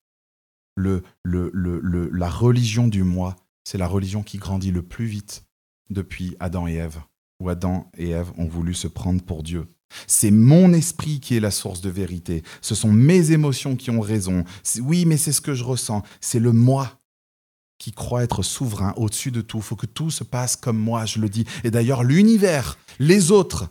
le, 0.77 1.03
le, 1.23 1.51
le, 1.53 2.09
la 2.11 2.31
religion 2.31 2.89
du 2.89 3.03
moi, 3.03 3.37
c'est 3.65 3.79
la 3.79 3.89
religion 3.89 4.23
qui 4.23 4.39
grandit 4.39 4.71
le 4.71 4.83
plus 4.83 5.07
vite 5.07 5.47
depuis 5.91 6.37
Adam 6.41 6.67
et 6.67 6.75
Ève, 6.75 7.01
où 7.41 7.49
Adam 7.49 7.91
et 7.97 8.11
Ève 8.11 8.33
ont 8.39 8.49
voulu 8.49 8.75
se 8.75 8.89
prendre 8.89 9.23
pour 9.23 9.43
Dieu. 9.43 9.69
C'est 10.07 10.31
mon 10.31 10.73
esprit 10.73 11.21
qui 11.21 11.37
est 11.37 11.41
la 11.41 11.51
source 11.51 11.81
de 11.81 11.91
vérité. 11.91 12.43
Ce 12.61 12.75
sont 12.75 12.93
mes 12.93 13.33
émotions 13.33 13.77
qui 13.77 13.91
ont 13.91 14.01
raison. 14.01 14.45
Oui, 14.81 15.05
mais 15.05 15.17
c'est 15.17 15.33
ce 15.33 15.41
que 15.41 15.55
je 15.55 15.65
ressens. 15.65 16.03
C'est 16.21 16.41
le 16.41 16.53
moi 16.53 16.99
qui 17.79 17.93
croit 17.93 18.25
être 18.25 18.43
souverain 18.43 18.95
au-dessus 18.97 19.31
de 19.31 19.41
tout. 19.41 19.59
Il 19.59 19.63
faut 19.63 19.77
que 19.77 19.87
tout 19.87 20.11
se 20.11 20.25
passe 20.25 20.57
comme 20.57 20.79
moi, 20.79 21.05
je 21.05 21.21
le 21.21 21.29
dis. 21.29 21.45
Et 21.65 21.71
d'ailleurs, 21.71 22.05
l'univers, 22.05 22.79
les 22.99 23.31
autres, 23.31 23.69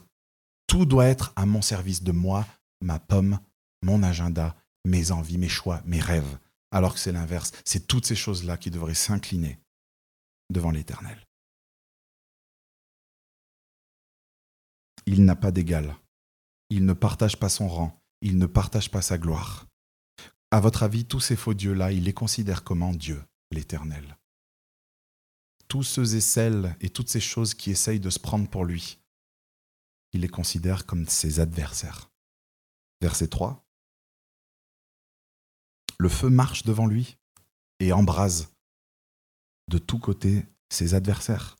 tout 0.66 0.86
doit 0.86 1.06
être 1.06 1.32
à 1.36 1.46
mon 1.46 1.62
service 1.62 2.02
de 2.02 2.12
moi, 2.12 2.46
ma 2.80 2.98
pomme, 2.98 3.38
mon 3.82 4.02
agenda, 4.02 4.56
mes 4.84 5.10
envies, 5.10 5.38
mes 5.38 5.48
choix, 5.48 5.82
mes 5.84 6.00
rêves. 6.00 6.38
Alors 6.70 6.94
que 6.94 7.00
c'est 7.00 7.12
l'inverse. 7.12 7.52
C'est 7.64 7.86
toutes 7.86 8.06
ces 8.06 8.16
choses-là 8.16 8.56
qui 8.56 8.70
devraient 8.70 8.94
s'incliner 8.94 9.58
devant 10.50 10.70
l'Éternel. 10.70 11.26
Il 15.06 15.24
n'a 15.24 15.36
pas 15.36 15.52
d'égal. 15.52 15.96
Il 16.70 16.84
ne 16.84 16.92
partage 16.92 17.38
pas 17.38 17.48
son 17.48 17.68
rang. 17.68 18.02
Il 18.20 18.38
ne 18.38 18.46
partage 18.46 18.90
pas 18.90 19.02
sa 19.02 19.18
gloire. 19.18 19.66
À 20.50 20.60
votre 20.60 20.82
avis, 20.82 21.04
tous 21.04 21.20
ces 21.20 21.36
faux 21.36 21.54
dieux-là, 21.54 21.92
il 21.92 22.04
les 22.04 22.14
considère 22.14 22.64
comment 22.64 22.92
Dieu 22.92 23.22
l'Éternel. 23.50 24.16
Tous 25.68 25.82
ceux 25.82 26.14
et 26.14 26.20
celles 26.20 26.76
et 26.80 26.90
toutes 26.90 27.08
ces 27.08 27.20
choses 27.20 27.54
qui 27.54 27.70
essayent 27.70 28.00
de 28.00 28.10
se 28.10 28.18
prendre 28.18 28.48
pour 28.48 28.64
lui, 28.64 28.98
il 30.12 30.20
les 30.20 30.28
considère 30.28 30.86
comme 30.86 31.06
ses 31.08 31.40
adversaires. 31.40 32.10
Verset 33.00 33.28
3. 33.28 33.64
Le 35.98 36.08
feu 36.08 36.30
marche 36.30 36.62
devant 36.62 36.86
lui 36.86 37.18
et 37.80 37.92
embrase 37.92 38.52
de 39.68 39.78
tous 39.78 39.98
côtés 39.98 40.46
ses 40.70 40.94
adversaires. 40.94 41.56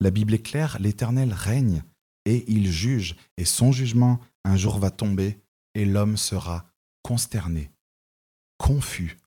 La 0.00 0.10
Bible 0.10 0.34
est 0.34 0.42
claire, 0.42 0.78
l'Éternel 0.78 1.32
règne 1.32 1.82
et 2.24 2.44
il 2.50 2.70
juge, 2.70 3.16
et 3.36 3.44
son 3.44 3.72
jugement 3.72 4.20
un 4.44 4.56
jour 4.56 4.78
va 4.78 4.90
tomber, 4.90 5.40
et 5.74 5.84
l'homme 5.84 6.16
sera 6.16 6.66
consterné, 7.02 7.70
confus, 8.58 9.18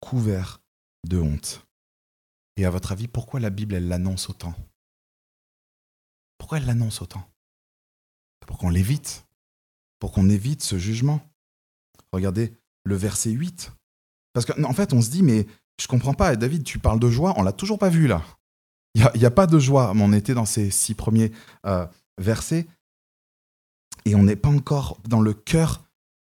couvert 0.00 0.60
de 1.06 1.18
honte. 1.18 1.66
Et 2.56 2.64
à 2.64 2.70
votre 2.70 2.92
avis, 2.92 3.08
pourquoi 3.08 3.40
la 3.40 3.50
Bible, 3.50 3.74
elle 3.74 3.88
l'annonce 3.88 4.28
autant? 4.28 4.54
Pourquoi 6.38 6.58
elle 6.58 6.66
l'annonce 6.66 7.02
autant? 7.02 7.26
Pour 8.46 8.58
qu'on 8.58 8.68
l'évite, 8.68 9.26
pour 9.98 10.12
qu'on 10.12 10.28
évite 10.28 10.62
ce 10.62 10.78
jugement. 10.78 11.20
Regardez 12.12 12.52
le 12.84 12.94
verset 12.94 13.30
8. 13.30 13.72
Parce 14.32 14.46
qu'en 14.46 14.62
en 14.64 14.72
fait, 14.72 14.92
on 14.92 15.00
se 15.00 15.10
dit, 15.10 15.22
mais 15.22 15.46
je 15.80 15.86
comprends 15.86 16.14
pas, 16.14 16.36
David, 16.36 16.64
tu 16.64 16.78
parles 16.78 17.00
de 17.00 17.08
joie, 17.08 17.34
on 17.36 17.42
l'a 17.42 17.52
toujours 17.52 17.78
pas 17.78 17.88
vu 17.88 18.06
là. 18.06 18.22
Il 18.94 19.18
n'y 19.18 19.24
a, 19.24 19.30
pas 19.30 19.48
de 19.48 19.58
joie, 19.58 19.92
on 19.96 20.12
était 20.12 20.34
dans 20.34 20.44
ces 20.44 20.70
six 20.70 20.94
premiers 20.94 21.32
euh, 21.66 21.84
versets, 22.18 22.66
et 24.04 24.14
on 24.14 24.22
n'est 24.22 24.36
pas 24.36 24.48
encore 24.48 24.98
dans 25.08 25.20
le 25.20 25.32
cœur 25.32 25.84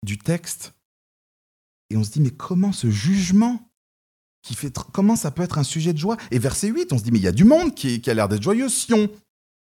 du 0.04 0.18
texte. 0.18 0.74
Et 1.90 1.96
on 1.96 2.04
se 2.04 2.10
dit, 2.10 2.20
mais 2.20 2.30
comment 2.30 2.72
ce 2.72 2.90
jugement 2.90 3.68
qui 4.42 4.54
fait 4.54 4.76
comment 4.92 5.14
ça 5.14 5.30
peut 5.30 5.42
être 5.42 5.58
un 5.58 5.64
sujet 5.64 5.92
de 5.92 5.98
joie? 5.98 6.16
Et 6.30 6.38
verset 6.38 6.68
8, 6.68 6.92
on 6.92 6.98
se 6.98 7.04
dit 7.04 7.12
mais 7.12 7.18
il 7.18 7.24
y 7.24 7.28
a 7.28 7.32
du 7.32 7.44
monde 7.44 7.74
qui, 7.74 8.02
a 8.06 8.14
l'air 8.14 8.28
d'être 8.28 8.42
joyeux. 8.42 8.68
Sion, 8.68 9.08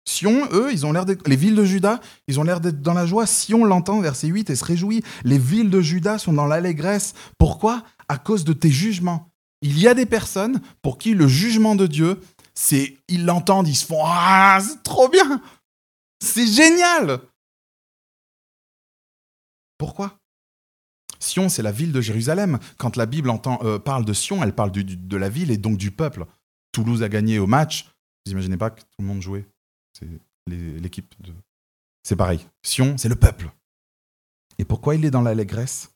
Sion, 0.08 0.48
eux, 0.52 0.72
ils 0.72 0.86
ont 0.86 0.92
l'air 0.92 1.06
les 1.26 1.36
villes 1.36 1.56
de 1.56 1.64
Juda, 1.64 2.02
ils 2.28 2.40
ont 2.40 2.44
l'air 2.44 2.60
d'être 2.60 2.82
dans 2.82 2.94
la 2.94 3.06
joie. 3.06 3.26
Sion 3.26 3.64
l'entend, 3.64 4.02
verset 4.02 4.28
8, 4.28 4.50
et 4.50 4.56
se 4.56 4.66
réjouit. 4.66 5.04
Les 5.24 5.40
villes 5.40 5.70
de 5.70 5.82
Juda 5.82 6.18
sont 6.18 6.34
dans 6.34 6.46
l'allégresse. 6.46 7.14
Pourquoi? 7.38 7.84
À 8.10 8.18
cause 8.18 8.44
de 8.44 8.54
tes 8.54 8.70
jugements. 8.70 9.32
Il 9.62 9.80
y 9.80 9.88
a 9.88 9.94
des 9.94 10.06
personnes 10.06 10.62
pour 10.82 10.98
qui 10.98 11.14
le 11.14 11.28
jugement 11.28 11.76
de 11.76 11.88
Dieu, 11.88 12.20
c'est 12.54 12.98
ils 13.08 13.26
l'entendent, 13.26 13.68
ils 13.68 13.76
se 13.76 13.86
font 13.86 14.04
ah 14.04 14.60
c'est 14.62 14.84
trop 14.84 15.10
bien, 15.10 15.42
c'est 16.20 16.48
génial. 16.48 17.20
Pourquoi? 19.78 20.20
Sion, 21.20 21.50
c'est 21.50 21.62
la 21.62 21.72
ville 21.72 21.92
de 21.92 22.02
Jérusalem. 22.02 22.60
Quand 22.78 22.96
la 22.96 23.06
Bible 23.06 23.32
euh, 23.64 23.80
parle 23.80 24.06
de 24.06 24.14
Sion, 24.14 24.44
elle 24.44 24.54
parle 24.54 24.72
de 24.72 25.18
la 25.18 25.30
ville 25.30 25.52
et 25.52 25.58
donc 25.58 25.78
du 25.78 25.92
peuple. 25.92 26.26
Toulouse 26.72 27.04
a 27.04 27.10
gagné 27.10 27.40
au 27.40 27.48
match. 27.48 27.86
Vous 28.26 28.32
imaginez 28.32 28.58
pas 28.58 28.70
que 28.70 28.82
tout 28.82 29.02
le 29.02 29.06
monde 29.06 29.22
jouait? 29.22 29.48
C'est 29.98 30.08
l'équipe 30.48 31.14
de. 31.20 31.34
C'est 32.04 32.16
pareil. 32.16 32.46
Sion, 32.64 32.98
c'est 32.98 33.10
le 33.10 33.16
peuple. 33.16 33.50
Et 34.58 34.66
pourquoi 34.66 34.96
il 34.96 35.06
est 35.06 35.12
dans 35.12 35.22
l'allégresse? 35.22 35.92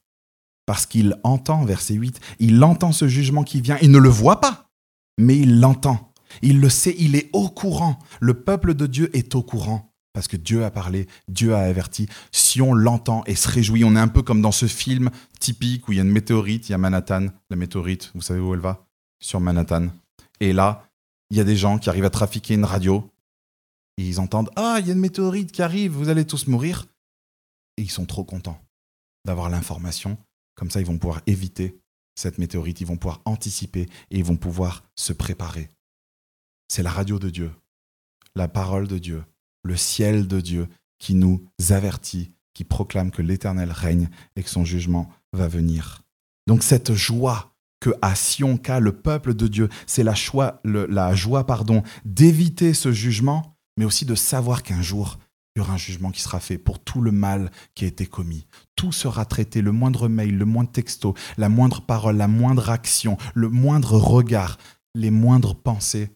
Parce 0.66 0.86
qu'il 0.86 1.20
entend, 1.24 1.66
verset 1.66 1.96
8, 1.96 2.20
il 2.40 2.64
entend 2.64 2.92
ce 2.92 3.08
jugement 3.08 3.44
qui 3.44 3.62
vient. 3.62 3.78
Il 3.82 3.92
ne 3.92 3.98
le 3.98 4.10
voit 4.10 4.40
pas, 4.40 4.70
mais 5.18 5.38
il 5.38 5.60
l'entend. 5.60 6.14
Il 6.42 6.60
le 6.60 6.70
sait, 6.70 6.96
il 7.00 7.16
est 7.16 7.30
au 7.34 7.50
courant. 7.50 7.98
Le 8.20 8.44
peuple 8.44 8.76
de 8.76 8.86
Dieu 8.86 9.16
est 9.16 9.34
au 9.34 9.42
courant 9.42 9.89
parce 10.14 10.28
que 10.28 10.38
Dieu 10.38 10.66
a 10.66 10.72
parlé, 10.72 11.08
Dieu 11.28 11.54
a 11.54 11.60
averti. 11.60 12.08
Si 12.32 12.62
on 12.62 12.74
l'entend 12.74 13.24
et 13.26 13.36
se 13.36 13.48
réjouit, 13.48 13.84
on 13.84 13.96
est 13.96 14.00
un 14.00 14.08
peu 14.08 14.22
comme 14.22 14.42
dans 14.42 14.52
ce 14.52 14.66
film 14.66 15.10
typique 15.40 15.88
où 15.88 15.92
il 15.92 15.96
y 15.96 16.00
a 16.00 16.04
une 16.04 16.12
météorite, 16.12 16.70
il 16.70 16.72
y 16.72 16.76
a 16.76 16.78
Manhattan, 16.78 17.28
la 17.50 17.56
météorite, 17.56 18.12
vous 18.16 18.22
savez 18.22 18.40
où 18.40 18.54
elle 18.54 18.60
va? 18.60 18.86
Sur 19.22 19.40
Manhattan. 19.40 19.90
Et 20.40 20.54
là, 20.54 20.88
il 21.30 21.38
y 21.38 21.42
a 21.42 21.44
des 21.44 21.56
gens 21.56 21.78
qui 21.78 21.90
arrivent 21.90 22.06
à 22.06 22.10
trafiquer 22.10 22.56
une 22.56 22.66
radio, 22.66 23.10
ils 23.98 24.20
entendent 24.20 24.50
Ah, 24.56 24.78
il 24.80 24.88
y 24.88 24.90
a 24.90 24.94
une 24.94 25.00
météorite 25.00 25.52
qui 25.52 25.62
arrive, 25.62 25.92
vous 25.92 26.10
allez 26.10 26.26
tous 26.26 26.48
mourir. 26.48 26.88
Et 27.78 27.84
ils 27.84 27.92
sont 27.92 28.06
trop 28.06 28.24
contents 28.24 28.62
d'avoir 29.26 29.50
l'information, 29.50 30.18
comme 30.56 30.72
ça 30.72 30.80
ils 30.80 30.86
vont 30.86 30.98
pouvoir 30.98 31.22
éviter 31.28 31.80
cette 32.16 32.38
météorite, 32.38 32.82
ils 32.82 32.88
vont 32.88 32.98
pouvoir 32.98 33.22
anticiper 33.26 33.88
et 34.12 34.18
ils 34.18 34.24
vont 34.24 34.38
pouvoir 34.38 34.84
se 34.96 35.14
préparer. 35.14 35.70
C'est 36.68 36.84
la 36.84 36.92
radio 36.92 37.20
de 37.20 37.30
Dieu, 37.30 37.52
la 38.36 38.48
parole 38.48 38.88
de 38.88 38.98
Dieu, 38.98 39.24
le 39.64 39.76
ciel 39.76 40.28
de 40.28 40.42
Dieu 40.42 40.68
qui 41.00 41.16
nous 41.16 41.44
avertit, 41.70 42.32
qui 42.54 42.64
proclame 42.64 43.12
que 43.12 43.22
l'Éternel 43.22 43.72
règne 43.72 44.10
et 44.36 44.44
que 44.44 44.50
son 44.50 44.66
jugement 44.66 45.10
va 45.34 45.48
venir. 45.48 46.04
Donc 46.48 46.64
cette 46.64 46.94
joie 46.94 47.54
que 47.80 47.92
à 48.02 48.16
Sionka, 48.16 48.80
le 48.80 48.92
peuple 48.92 49.34
de 49.34 49.48
Dieu, 49.48 49.70
c'est 49.88 50.04
la, 50.04 50.14
la 50.64 51.16
joie 51.16 51.46
pardon, 51.46 51.84
d'éviter 52.04 52.74
ce 52.74 52.92
jugement, 52.92 53.56
mais 53.78 53.86
aussi 53.86 54.06
de 54.06 54.16
savoir 54.16 54.64
qu'un 54.64 54.82
jour, 54.82 55.18
il 55.56 55.60
y 55.60 55.62
aura 55.62 55.74
un 55.74 55.78
jugement 55.78 56.12
qui 56.12 56.22
sera 56.22 56.40
fait 56.40 56.58
pour 56.58 56.80
tout 56.80 57.02
le 57.02 57.12
mal 57.12 57.52
qui 57.76 57.86
a 57.86 57.88
été 57.88 58.06
commis. 58.06 58.46
Tout 58.76 58.92
sera 58.92 59.26
traité, 59.26 59.62
le 59.62 59.72
moindre 59.72 60.08
mail, 60.08 60.38
le 60.38 60.46
moindre 60.46 60.72
texto, 60.72 61.16
la 61.38 61.50
moindre 61.50 61.82
parole, 61.82 62.18
la 62.18 62.28
moindre 62.28 62.70
action, 62.70 63.18
le 63.34 63.50
moindre 63.50 63.98
regard, 63.98 64.58
les 64.96 65.12
moindres 65.12 65.56
pensées. 65.56 66.12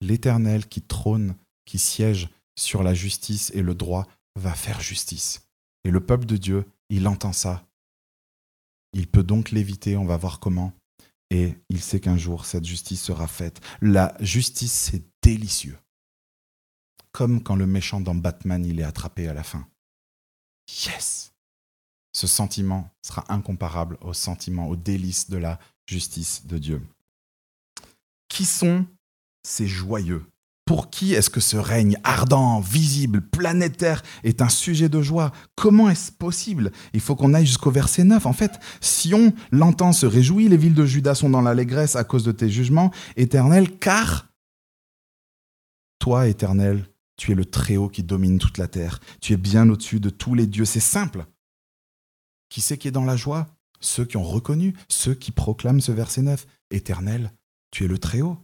L'Éternel 0.00 0.66
qui 0.66 0.82
trône, 0.82 1.34
qui 1.64 1.78
siège 1.78 2.28
sur 2.56 2.82
la 2.82 2.94
justice 2.94 3.50
et 3.54 3.62
le 3.62 3.74
droit, 3.74 4.06
va 4.36 4.54
faire 4.54 4.80
justice. 4.80 5.48
Et 5.84 5.90
le 5.90 6.04
peuple 6.04 6.26
de 6.26 6.36
Dieu, 6.36 6.64
il 6.88 7.06
entend 7.06 7.32
ça. 7.32 7.66
Il 8.92 9.06
peut 9.06 9.22
donc 9.22 9.50
l'éviter, 9.50 9.96
on 9.96 10.04
va 10.04 10.16
voir 10.16 10.40
comment. 10.40 10.72
Et 11.30 11.54
il 11.68 11.80
sait 11.80 12.00
qu'un 12.00 12.16
jour, 12.16 12.46
cette 12.46 12.64
justice 12.64 13.02
sera 13.02 13.26
faite. 13.26 13.60
La 13.80 14.16
justice, 14.20 14.72
c'est 14.72 15.02
délicieux 15.22 15.78
comme 17.14 17.42
quand 17.42 17.54
le 17.54 17.66
méchant 17.66 18.00
dans 18.00 18.14
Batman, 18.14 18.66
il 18.66 18.80
est 18.80 18.84
attrapé 18.84 19.28
à 19.28 19.34
la 19.34 19.44
fin. 19.44 19.66
Yes 20.68 21.32
Ce 22.12 22.26
sentiment 22.26 22.90
sera 23.02 23.24
incomparable 23.32 23.96
au 24.00 24.12
sentiment, 24.12 24.68
au 24.68 24.74
délice 24.74 25.30
de 25.30 25.36
la 25.36 25.60
justice 25.86 26.44
de 26.46 26.58
Dieu. 26.58 26.82
Qui 28.28 28.44
sont 28.44 28.84
ces 29.44 29.68
joyeux? 29.68 30.26
Pour 30.64 30.88
qui 30.88 31.12
est-ce 31.12 31.28
que 31.28 31.40
ce 31.40 31.58
règne 31.58 31.98
ardent, 32.04 32.60
visible, 32.60 33.20
planétaire 33.20 34.02
est 34.22 34.40
un 34.40 34.48
sujet 34.48 34.88
de 34.88 35.02
joie? 35.02 35.30
Comment 35.56 35.90
est-ce 35.90 36.10
possible? 36.10 36.72
Il 36.94 37.00
faut 37.00 37.16
qu'on 37.16 37.34
aille 37.34 37.44
jusqu'au 37.44 37.70
verset 37.70 38.04
9. 38.04 38.24
En 38.24 38.32
fait, 38.32 38.58
Sion 38.80 39.34
l'entend 39.52 39.92
se 39.92 40.06
réjouit, 40.06 40.48
les 40.48 40.56
villes 40.56 40.74
de 40.74 40.86
Juda 40.86 41.14
sont 41.14 41.28
dans 41.28 41.42
l'allégresse 41.42 41.96
à 41.96 42.04
cause 42.04 42.24
de 42.24 42.32
tes 42.32 42.48
jugements 42.48 42.90
éternels, 43.16 43.78
car 43.78 44.28
toi, 45.98 46.28
éternel, 46.28 46.86
tu 47.16 47.32
es 47.32 47.34
le 47.34 47.44
Très-Haut 47.44 47.88
qui 47.88 48.02
domine 48.02 48.38
toute 48.38 48.58
la 48.58 48.68
terre. 48.68 49.00
Tu 49.20 49.32
es 49.32 49.36
bien 49.36 49.68
au-dessus 49.68 50.00
de 50.00 50.10
tous 50.10 50.34
les 50.34 50.46
dieux. 50.46 50.64
C'est 50.64 50.80
simple. 50.80 51.26
Qui 52.48 52.60
c'est 52.60 52.78
qui 52.78 52.88
est 52.88 52.90
dans 52.90 53.04
la 53.04 53.16
joie? 53.16 53.46
Ceux 53.80 54.04
qui 54.04 54.16
ont 54.16 54.24
reconnu, 54.24 54.74
ceux 54.88 55.14
qui 55.14 55.30
proclament 55.30 55.80
ce 55.80 55.92
verset 55.92 56.22
9. 56.22 56.46
Éternel, 56.70 57.32
tu 57.70 57.84
es 57.84 57.88
le 57.88 57.98
Très-Haut 57.98 58.38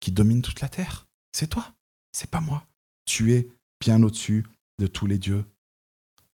qui 0.00 0.12
domine 0.12 0.42
toute 0.42 0.60
la 0.60 0.68
terre. 0.68 1.05
C'est 1.36 1.48
toi, 1.48 1.70
c'est 2.12 2.30
pas 2.30 2.40
moi. 2.40 2.66
Tu 3.04 3.34
es 3.34 3.46
bien 3.78 4.02
au-dessus 4.02 4.46
de 4.78 4.86
tous 4.86 5.06
les 5.06 5.18
dieux. 5.18 5.44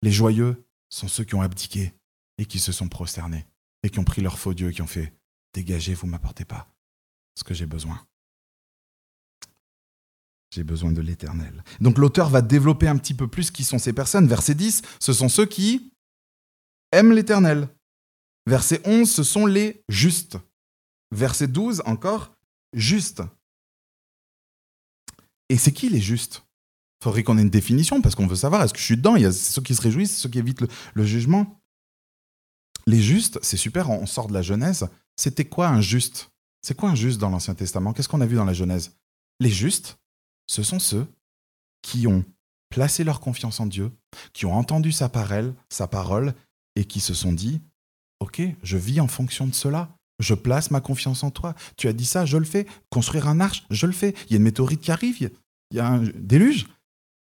Les 0.02 0.12
joyeux 0.12 0.66
sont 0.90 1.08
ceux 1.08 1.24
qui 1.24 1.36
ont 1.36 1.44
abdiqué 1.44 1.94
et 2.40 2.48
qui 2.48 2.58
se 2.58 2.72
sont 2.72 2.90
prosternés 2.90 3.46
et 3.84 3.92
qui 3.92 4.00
ont 4.00 4.04
pris 4.04 4.24
leur 4.24 4.40
faux 4.40 4.56
Dieu 4.56 4.70
et 4.70 4.74
qui 4.74 4.82
ont 4.82 4.88
fait 4.88 5.14
Dégagez, 5.54 5.94
vous 5.94 6.08
m'apportez 6.08 6.46
pas 6.46 6.68
ce 7.36 7.44
que 7.44 7.54
j'ai 7.54 7.68
besoin. 7.68 8.08
J'ai 10.50 10.64
besoin 10.64 10.92
de 10.92 11.02
l'éternel. 11.02 11.64
Donc 11.80 12.00
l'auteur 12.00 12.30
va 12.30 12.42
développer 12.42 12.88
un 12.88 12.98
petit 12.98 13.14
peu 13.14 13.28
plus 13.28 13.52
qui 13.52 13.64
sont 13.64 13.78
ces 13.78 13.94
personnes. 13.94 14.28
Verset 14.28 14.56
10, 14.56 14.82
ce 15.00 15.14
sont 15.14 15.30
ceux 15.30 15.46
qui 15.46 15.94
aiment 16.92 17.14
l'éternel. 17.14 17.70
Verset 18.48 18.82
11, 18.84 19.08
ce 19.12 19.22
sont 19.22 19.46
les 19.46 19.80
justes. 19.90 20.40
Verset 21.12 21.50
12, 21.50 21.84
encore, 21.86 22.36
justes. 22.74 23.22
Et 25.50 25.58
c'est 25.58 25.72
qui 25.72 25.90
les 25.90 26.02
justes? 26.02 26.44
Il 27.00 27.04
faudrait 27.04 27.24
qu'on 27.24 27.38
ait 27.38 27.44
une 27.44 27.50
définition 27.50 28.02
parce 28.02 28.16
qu'on 28.16 28.28
veut 28.28 28.36
savoir, 28.36 28.64
est-ce 28.64 28.74
que 28.74 28.80
je 28.80 28.86
suis 28.86 28.98
dedans? 28.98 29.16
Il 29.16 29.22
y 29.22 29.26
a 29.26 29.32
ceux 29.32 29.62
qui 29.62 29.76
se 29.76 29.82
réjouissent, 29.82 30.18
ceux 30.18 30.30
qui 30.30 30.40
évitent 30.40 30.64
le, 30.94 31.06
jugement. 31.06 31.62
Les 32.88 33.02
justes, 33.02 33.40
c'est 33.44 33.58
super, 33.58 33.90
on 33.90 34.06
sort 34.06 34.28
de 34.28 34.34
la 34.34 34.42
Genèse. 34.42 34.90
C'était 35.16 35.46
quoi 35.46 35.68
un 35.68 35.82
juste? 35.82 36.32
C'est 36.62 36.76
quoi 36.76 36.90
un 36.90 36.96
juste 36.96 37.20
dans 37.20 37.30
l'Ancien 37.30 37.54
Testament? 37.54 37.94
Qu'est-ce 37.94 38.10
qu'on 38.10 38.22
a 38.22 38.26
vu 38.26 38.36
dans 38.36 38.46
la 38.46 38.54
Genèse? 38.54 38.98
Les 39.40 39.50
justes, 39.50 40.00
ce 40.48 40.64
sont 40.64 40.80
ceux 40.80 41.06
qui 41.82 42.08
ont 42.08 42.26
placé 42.70 43.04
leur 43.04 43.20
confiance 43.20 43.60
en 43.60 43.68
Dieu, 43.68 43.92
qui 44.34 44.46
ont 44.46 44.54
entendu 44.54 44.92
sa 44.92 45.08
parole, 45.08 45.54
sa 45.70 45.88
parole 45.88 46.34
et 46.76 46.86
qui 46.86 47.00
se 47.00 47.14
sont 47.14 47.34
dit 47.34 47.62
OK, 48.20 48.42
je 48.64 48.78
vis 48.78 49.00
en 49.00 49.08
fonction 49.08 49.48
de 49.48 49.54
cela. 49.54 49.97
Je 50.20 50.34
place 50.34 50.72
ma 50.72 50.82
confiance 50.82 51.24
en 51.24 51.32
toi. 51.32 51.54
Tu 51.76 51.88
as 51.88 51.94
dit 51.94 52.06
ça, 52.06 52.26
je 52.26 52.38
le 52.38 52.46
fais. 52.46 52.66
Construire 52.90 53.28
un 53.28 53.40
arche, 53.40 53.66
je 53.70 53.86
le 53.86 53.94
fais. 53.94 54.16
Il 54.28 54.32
y 54.32 54.34
a 54.34 54.38
une 54.38 54.44
météorite 54.44 54.82
qui 54.82 54.92
arrive, 54.92 55.18
il 55.20 55.32
y 55.72 55.80
a 55.80 55.88
un 55.88 56.04
déluge. 56.16 56.68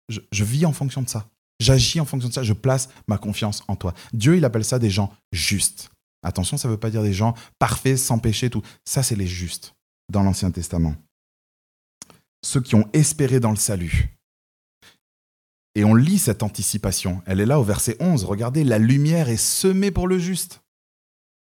Je, 0.08 0.44
vis 0.44 0.66
en 0.66 0.72
fonction 0.72 1.02
de 1.02 1.08
ça. 1.08 1.28
J'agis 1.60 2.00
en 2.00 2.04
fonction 2.04 2.28
de 2.28 2.34
ça. 2.34 2.42
Je 2.42 2.52
place 2.52 2.88
ma 3.06 3.16
confiance 3.16 3.62
en 3.68 3.76
toi. 3.76 3.94
Dieu, 4.12 4.36
il 4.36 4.44
appelle 4.44 4.64
ça 4.64 4.80
des 4.80 4.90
gens 4.90 5.12
justes. 5.30 5.90
Attention, 6.24 6.56
ça 6.56 6.66
ne 6.66 6.72
veut 6.72 6.80
pas 6.80 6.90
dire 6.90 7.02
des 7.02 7.12
gens 7.12 7.34
parfaits, 7.58 7.96
sans 7.96 8.18
péché, 8.18 8.50
tout. 8.50 8.62
Ça, 8.84 9.04
c'est 9.04 9.14
les 9.14 9.28
justes 9.28 9.74
dans 10.10 10.22
l'Ancien 10.22 10.50
Testament 10.50 10.96
ceux 12.42 12.60
qui 12.60 12.74
ont 12.74 12.88
espéré 12.92 13.40
dans 13.40 13.50
le 13.50 13.56
salut. 13.56 14.16
Et 15.74 15.84
on 15.84 15.94
lit 15.94 16.18
cette 16.18 16.42
anticipation. 16.42 17.22
Elle 17.26 17.40
est 17.40 17.46
là 17.46 17.60
au 17.60 17.64
verset 17.64 17.96
11. 18.00 18.24
Regardez, 18.24 18.64
la 18.64 18.78
lumière 18.78 19.28
est 19.28 19.36
semée 19.36 19.90
pour 19.90 20.08
le 20.08 20.18
juste. 20.18 20.62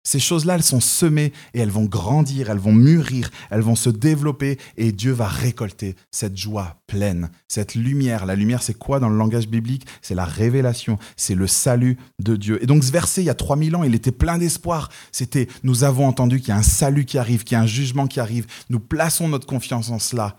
Ces 0.03 0.19
choses-là, 0.19 0.55
elles 0.55 0.63
sont 0.63 0.79
semées 0.79 1.33
et 1.53 1.59
elles 1.59 1.69
vont 1.69 1.85
grandir, 1.85 2.49
elles 2.49 2.57
vont 2.57 2.71
mûrir, 2.73 3.29
elles 3.49 3.61
vont 3.61 3.75
se 3.75 3.89
développer 3.89 4.57
et 4.77 4.91
Dieu 4.91 5.11
va 5.11 5.27
récolter 5.27 5.95
cette 6.09 6.37
joie 6.37 6.77
pleine, 6.87 7.29
cette 7.47 7.75
lumière. 7.75 8.25
La 8.25 8.35
lumière, 8.35 8.63
c'est 8.63 8.73
quoi 8.73 8.99
dans 8.99 9.09
le 9.09 9.17
langage 9.17 9.49
biblique? 9.49 9.85
C'est 10.01 10.15
la 10.15 10.25
révélation, 10.25 10.97
c'est 11.17 11.35
le 11.35 11.47
salut 11.47 11.97
de 12.19 12.37
Dieu. 12.37 12.63
Et 12.63 12.65
donc 12.65 12.83
ce 12.83 12.91
verset, 12.91 13.21
il 13.21 13.25
y 13.25 13.29
a 13.29 13.35
3000 13.35 13.75
ans, 13.75 13.83
il 13.83 13.93
était 13.93 14.11
plein 14.11 14.37
d'espoir. 14.37 14.89
C'était, 15.11 15.47
nous 15.63 15.83
avons 15.83 16.07
entendu 16.07 16.39
qu'il 16.39 16.49
y 16.49 16.53
a 16.53 16.57
un 16.57 16.63
salut 16.63 17.05
qui 17.05 17.17
arrive, 17.17 17.43
qu'il 17.43 17.55
y 17.55 17.59
a 17.59 17.61
un 17.61 17.67
jugement 17.67 18.07
qui 18.07 18.21
arrive. 18.21 18.47
Nous 18.69 18.79
plaçons 18.79 19.27
notre 19.27 19.47
confiance 19.47 19.89
en 19.89 19.99
cela. 19.99 20.37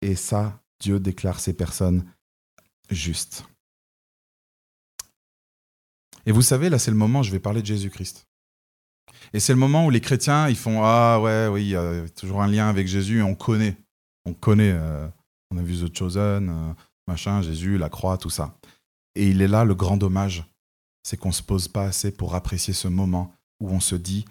Et 0.00 0.14
ça, 0.14 0.62
Dieu 0.80 0.98
déclare 1.00 1.40
ces 1.40 1.52
personnes 1.52 2.04
justes. 2.90 3.44
Et 6.24 6.32
vous 6.32 6.42
savez, 6.42 6.68
là, 6.68 6.78
c'est 6.78 6.90
le 6.90 6.96
moment 6.96 7.20
où 7.20 7.24
je 7.24 7.30
vais 7.30 7.38
parler 7.38 7.62
de 7.62 7.66
Jésus-Christ. 7.66 8.27
Et 9.32 9.40
c'est 9.40 9.52
le 9.52 9.58
moment 9.58 9.86
où 9.86 9.90
les 9.90 10.00
chrétiens, 10.00 10.48
ils 10.48 10.56
font 10.56 10.82
Ah 10.82 11.20
ouais, 11.20 11.48
oui, 11.48 11.74
a 11.76 12.08
toujours 12.10 12.42
un 12.42 12.48
lien 12.48 12.68
avec 12.68 12.88
Jésus, 12.88 13.22
on 13.22 13.34
connaît. 13.34 13.76
On 14.24 14.34
connaît. 14.34 14.72
Euh, 14.72 15.08
on 15.50 15.58
a 15.58 15.62
vu 15.62 15.76
The 15.76 15.96
Chosen, 15.96 16.48
euh, 16.48 16.74
machin, 17.06 17.42
Jésus, 17.42 17.78
la 17.78 17.88
croix, 17.88 18.18
tout 18.18 18.30
ça. 18.30 18.58
Et 19.14 19.28
il 19.28 19.42
est 19.42 19.48
là 19.48 19.64
le 19.64 19.74
grand 19.74 19.96
dommage, 19.96 20.44
c'est 21.02 21.16
qu'on 21.16 21.28
ne 21.28 21.34
se 21.34 21.42
pose 21.42 21.68
pas 21.68 21.84
assez 21.84 22.10
pour 22.10 22.34
apprécier 22.34 22.74
ce 22.74 22.88
moment 22.88 23.34
où 23.60 23.70
on 23.70 23.80
se 23.80 23.94
dit 23.94 24.24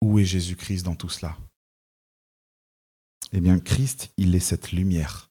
Où 0.00 0.18
est 0.18 0.24
Jésus-Christ 0.24 0.84
dans 0.84 0.94
tout 0.94 1.08
cela? 1.08 1.36
Eh 3.32 3.40
bien, 3.40 3.58
Christ, 3.58 4.12
il 4.16 4.34
est 4.34 4.40
cette 4.40 4.72
lumière. 4.72 5.30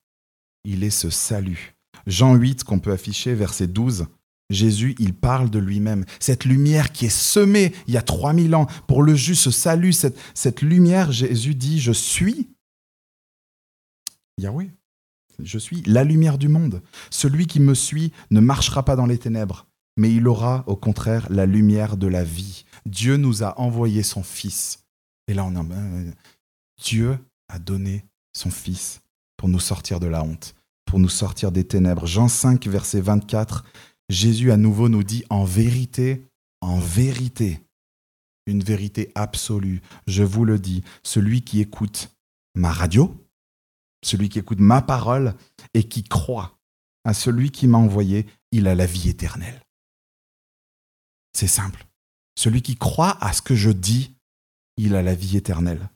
Il 0.64 0.84
est 0.84 0.90
ce 0.90 1.10
salut. 1.10 1.76
Jean 2.08 2.36
8, 2.36 2.64
qu'on 2.64 2.80
peut 2.80 2.92
afficher, 2.92 3.36
verset 3.36 3.68
12, 3.68 4.08
Jésus, 4.52 4.96
il 5.00 5.14
parle 5.14 5.50
de 5.50 5.60
lui-même. 5.60 6.06
Cette 6.20 6.46
lumière 6.46 6.92
qui 6.92 7.06
est 7.06 7.10
semée 7.10 7.74
il 7.88 7.94
y 7.94 7.98
a 7.98 8.02
3000 8.02 8.54
ans 8.56 8.68
pour 8.88 9.04
le 9.04 9.16
juste, 9.16 9.50
salut, 9.52 9.94
cette, 9.94 10.18
cette 10.34 10.62
lumière, 10.62 11.12
Jésus 11.12 11.56
dit, 11.56 11.80
je 11.80 11.92
suis 11.92 12.50
Yahweh. 14.38 14.72
Je 15.40 15.58
suis 15.58 15.82
la 15.84 16.04
lumière 16.04 16.38
du 16.38 16.48
monde. 16.48 16.82
Celui 17.10 17.48
qui 17.48 17.60
me 17.60 17.74
suit 17.74 18.12
ne 18.30 18.40
marchera 18.40 18.84
pas 18.84 18.96
dans 18.96 19.06
les 19.06 19.18
ténèbres, 19.18 19.68
mais 19.98 20.14
il 20.14 20.28
aura 20.28 20.64
au 20.68 20.76
contraire 20.76 21.28
la 21.32 21.46
lumière 21.46 21.98
de 21.98 22.08
la 22.08 22.24
vie. 22.24 22.66
Dieu 22.86 23.18
nous 23.18 23.44
a 23.44 23.60
envoyé 23.60 24.04
son 24.04 24.24
Fils. 24.24 24.84
Et 25.28 25.34
là, 25.34 25.46
on 25.46 25.56
a... 25.56 25.64
Dieu 26.82 27.18
a 27.48 27.60
donné 27.60 28.06
son 28.34 28.52
Fils 28.52 29.02
pour 29.38 29.50
nous 29.50 29.60
sortir 29.60 30.00
de 30.00 30.08
la 30.08 30.24
honte, 30.24 30.56
pour 30.86 31.00
nous 31.00 31.10
sortir 31.10 31.52
des 31.52 31.64
ténèbres. 31.64 32.06
Jean 32.06 32.28
5, 32.28 32.68
verset 32.68 33.02
24, 33.02 33.66
Jésus 34.12 34.52
à 34.52 34.58
nouveau 34.58 34.90
nous 34.90 35.04
dit 35.04 35.24
en 35.30 35.44
vérité, 35.44 36.28
en 36.62 36.80
vérité, 36.80 37.62
une 38.46 38.64
vérité 38.64 39.12
absolue, 39.16 39.82
je 40.08 40.24
vous 40.24 40.46
le 40.46 40.60
dis, 40.60 40.84
celui 41.04 41.42
qui 41.42 41.62
écoute 41.62 42.16
ma 42.56 42.72
radio, 42.72 43.16
celui 44.04 44.30
qui 44.30 44.40
écoute 44.40 44.60
ma 44.60 44.82
parole 44.82 45.36
et 45.74 45.84
qui 45.84 46.04
croit 46.04 46.60
à 47.04 47.14
celui 47.14 47.52
qui 47.52 47.68
m'a 47.68 47.78
envoyé, 47.78 48.26
il 48.52 48.68
a 48.68 48.76
la 48.76 48.86
vie 48.86 49.10
éternelle. 49.10 49.62
C'est 51.34 51.48
simple. 51.48 51.88
Celui 52.38 52.62
qui 52.62 52.76
croit 52.76 53.18
à 53.24 53.34
ce 53.34 53.42
que 53.42 53.56
je 53.56 53.72
dis, 53.72 54.16
il 54.78 54.96
a 54.96 55.02
la 55.02 55.16
vie 55.16 55.38
éternelle 55.38 55.90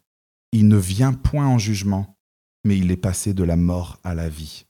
il 0.55 0.69
ne 0.69 0.77
vient 0.77 1.11
point 1.11 1.45
en 1.45 1.57
jugement, 1.57 2.17
mais 2.63 2.77
il 2.77 2.89
est 2.89 2.97
passé 2.97 3.33
de 3.33 3.43
la 3.43 3.57
mort 3.57 3.99
à 4.05 4.15
la 4.15 4.29
vie. 4.29 4.65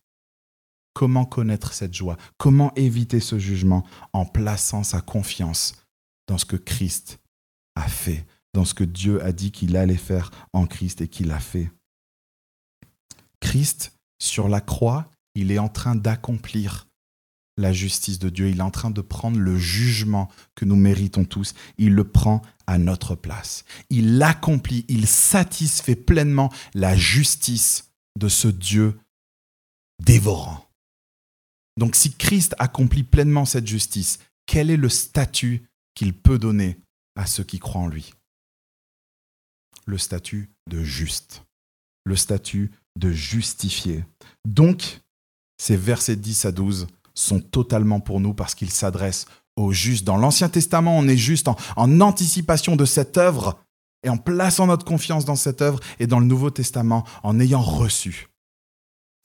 Comment 0.95 1.25
connaître 1.25 1.73
cette 1.73 1.93
joie? 1.93 2.15
Comment 2.37 2.73
éviter 2.75 3.19
ce 3.19 3.37
jugement 3.37 3.85
En 4.13 4.25
plaçant 4.25 4.83
sa 4.83 5.01
confiance 5.01 5.75
dans 6.27 6.37
ce 6.37 6.45
que 6.45 6.55
Christ 6.55 7.19
a 7.75 7.87
fait, 7.89 8.25
dans 8.53 8.63
ce 8.63 8.73
que 8.73 8.85
Dieu 8.85 9.21
a 9.21 9.33
dit 9.33 9.51
qu'il 9.51 9.75
allait 9.75 9.97
faire 9.97 10.31
en 10.53 10.65
Christ 10.65 11.01
et 11.01 11.09
qu'il 11.09 11.31
a 11.31 11.39
fait? 11.39 11.69
Christ, 13.41 13.91
sur 14.19 14.47
la 14.47 14.61
croix, 14.61 15.11
il 15.35 15.51
est 15.51 15.59
en 15.59 15.67
train 15.67 15.95
d'accomplir 15.95 16.87
la 17.57 17.73
justice 17.73 18.17
de 18.17 18.29
Dieu. 18.29 18.47
Il 18.47 18.59
est 18.59 18.63
en 18.63 18.71
train 18.71 18.89
de 18.89 19.01
prendre 19.01 19.37
le 19.37 19.57
jugement 19.57 20.29
que 20.55 20.63
nous 20.63 20.77
méritons 20.77 21.25
tous. 21.25 21.55
Il 21.77 21.93
le 21.93 22.05
prend 22.05 22.41
à 22.67 22.77
notre 22.77 23.15
place. 23.15 23.65
Il 23.89 24.23
accomplit, 24.23 24.85
il 24.87 25.07
satisfait 25.07 25.97
pleinement 25.97 26.51
la 26.73 26.95
justice 26.95 27.91
de 28.17 28.29
ce 28.29 28.47
Dieu 28.47 28.97
dévorant. 30.01 30.64
Donc 31.77 31.95
si 31.95 32.13
Christ 32.13 32.55
accomplit 32.59 33.03
pleinement 33.03 33.45
cette 33.45 33.67
justice, 33.67 34.19
quel 34.45 34.69
est 34.69 34.77
le 34.77 34.89
statut 34.89 35.67
qu'il 35.93 36.13
peut 36.13 36.39
donner 36.39 36.77
à 37.15 37.25
ceux 37.25 37.43
qui 37.43 37.59
croient 37.59 37.81
en 37.81 37.87
lui? 37.87 38.13
Le 39.85 39.97
statut 39.97 40.49
de 40.69 40.83
juste, 40.83 41.43
le 42.05 42.15
statut 42.15 42.71
de 42.97 43.11
justifié. 43.11 44.03
Donc, 44.45 45.01
ces 45.57 45.77
versets 45.77 46.15
10 46.15 46.45
à 46.45 46.51
12 46.51 46.87
sont 47.13 47.39
totalement 47.39 47.99
pour 47.99 48.19
nous 48.19 48.33
parce 48.33 48.55
qu'ils 48.55 48.71
s'adressent 48.71 49.27
aux 49.55 49.71
justes. 49.71 50.05
Dans 50.05 50.17
l'Ancien 50.17 50.49
Testament, 50.49 50.97
on 50.97 51.07
est 51.07 51.17
juste 51.17 51.47
en, 51.47 52.01
anticipation 52.01 52.75
de 52.75 52.85
cette 52.85 53.17
œuvre 53.17 53.59
et 54.03 54.09
en 54.09 54.17
plaçant 54.17 54.67
notre 54.67 54.85
confiance 54.85 55.25
dans 55.25 55.35
cette 55.35 55.63
œuvre, 55.63 55.79
et 55.99 56.05
dans 56.05 56.19
le 56.19 56.27
Nouveau 56.27 56.51
Testament, 56.51 57.05
en 57.23 57.39
ayant 57.39 57.61
reçu 57.61 58.29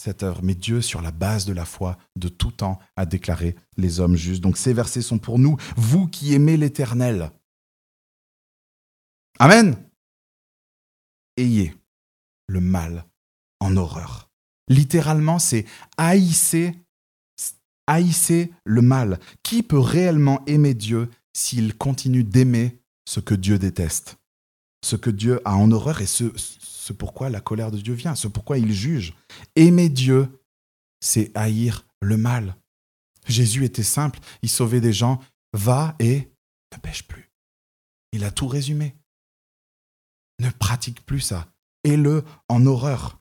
cette 0.01 0.23
œuvre. 0.23 0.41
Mais 0.43 0.55
Dieu, 0.55 0.81
sur 0.81 1.03
la 1.03 1.11
base 1.11 1.45
de 1.45 1.53
la 1.53 1.67
foi, 1.67 1.99
de 2.17 2.29
tout 2.29 2.53
temps, 2.53 2.79
a 2.97 3.05
déclaré 3.05 3.55
les 3.77 4.01
hommes 4.01 4.17
justes. 4.17 4.43
Donc 4.43 4.57
ces 4.57 4.73
versets 4.73 5.03
sont 5.03 5.19
pour 5.19 5.39
nous, 5.39 5.59
vous 5.77 6.07
qui 6.07 6.35
aimez 6.35 6.57
l'Éternel. 6.57 7.31
Amen. 9.39 9.77
Ayez 11.37 11.75
le 12.47 12.61
mal 12.61 13.05
en 13.61 13.77
horreur. 13.77 14.31
Littéralement, 14.69 15.39
c'est 15.39 15.67
haïssez 15.99 16.75
haïssez 17.87 18.53
le 18.65 18.83
mal. 18.83 19.19
Qui 19.43 19.63
peut 19.63 19.79
réellement 19.79 20.45
aimer 20.47 20.75
Dieu 20.75 21.11
s'il 21.33 21.77
continue 21.77 22.25
d'aimer 22.25 22.81
ce 23.05 23.21
que 23.21 23.35
Dieu 23.35 23.59
déteste? 23.59 24.17
Ce 24.83 24.97
que 24.97 25.11
Dieu 25.11 25.41
a 25.45 25.57
en 25.57 25.71
horreur 25.73 26.01
et 26.01 26.07
ce, 26.07 26.33
ce 26.37 26.93
pourquoi 26.93 27.29
la 27.29 27.41
colère 27.41 27.71
de 27.71 27.79
Dieu 27.79 27.95
vient, 27.95 28.15
ce 28.15 28.29
pourquoi 28.29 28.59
il 28.59 28.73
juge. 28.73 29.13
Aimer 29.57 29.89
Dieu, 29.89 30.45
c'est 31.01 31.37
haïr 31.37 31.87
le 32.01 32.17
mal. 32.17 32.57
Jésus 33.27 33.65
était 33.65 33.83
simple, 33.83 34.19
il 34.43 34.51
sauvait 34.51 34.81
des 34.81 34.93
gens, 34.93 35.21
va 35.53 35.97
et 35.99 36.33
ne 36.73 36.79
pêche 36.79 37.07
plus. 37.07 37.31
Il 38.13 38.25
a 38.25 38.31
tout 38.31 38.49
résumé. 38.49 38.97
Ne 40.41 40.51
pratique 40.51 41.05
plus 41.05 41.21
ça. 41.21 41.53
Et 41.85 41.97
le 41.97 42.25
en 42.49 42.67
horreur. 42.67 43.21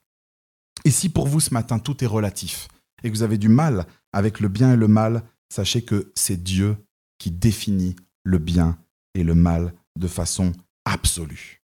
Et 0.86 0.92
si 0.92 1.10
pour 1.10 1.28
vous 1.28 1.40
ce 1.40 1.54
matin 1.54 1.80
tout 1.80 2.04
est 2.04 2.08
relatif 2.08 2.68
et 3.04 3.10
que 3.10 3.16
vous 3.16 3.24
avez 3.24 3.38
du 3.38 3.50
mal 3.50 3.86
avec 4.14 4.40
le 4.40 4.48
bien 4.48 4.74
et 4.74 4.78
le 4.78 4.88
mal, 4.88 5.24
sachez 5.50 5.84
que 5.84 6.12
c'est 6.16 6.42
Dieu 6.42 6.78
qui 7.18 7.32
définit 7.32 7.96
le 8.24 8.38
bien 8.38 8.78
et 9.14 9.24
le 9.24 9.36
mal 9.36 9.74
de 9.98 10.08
façon 10.08 10.54
absolue. 10.86 11.64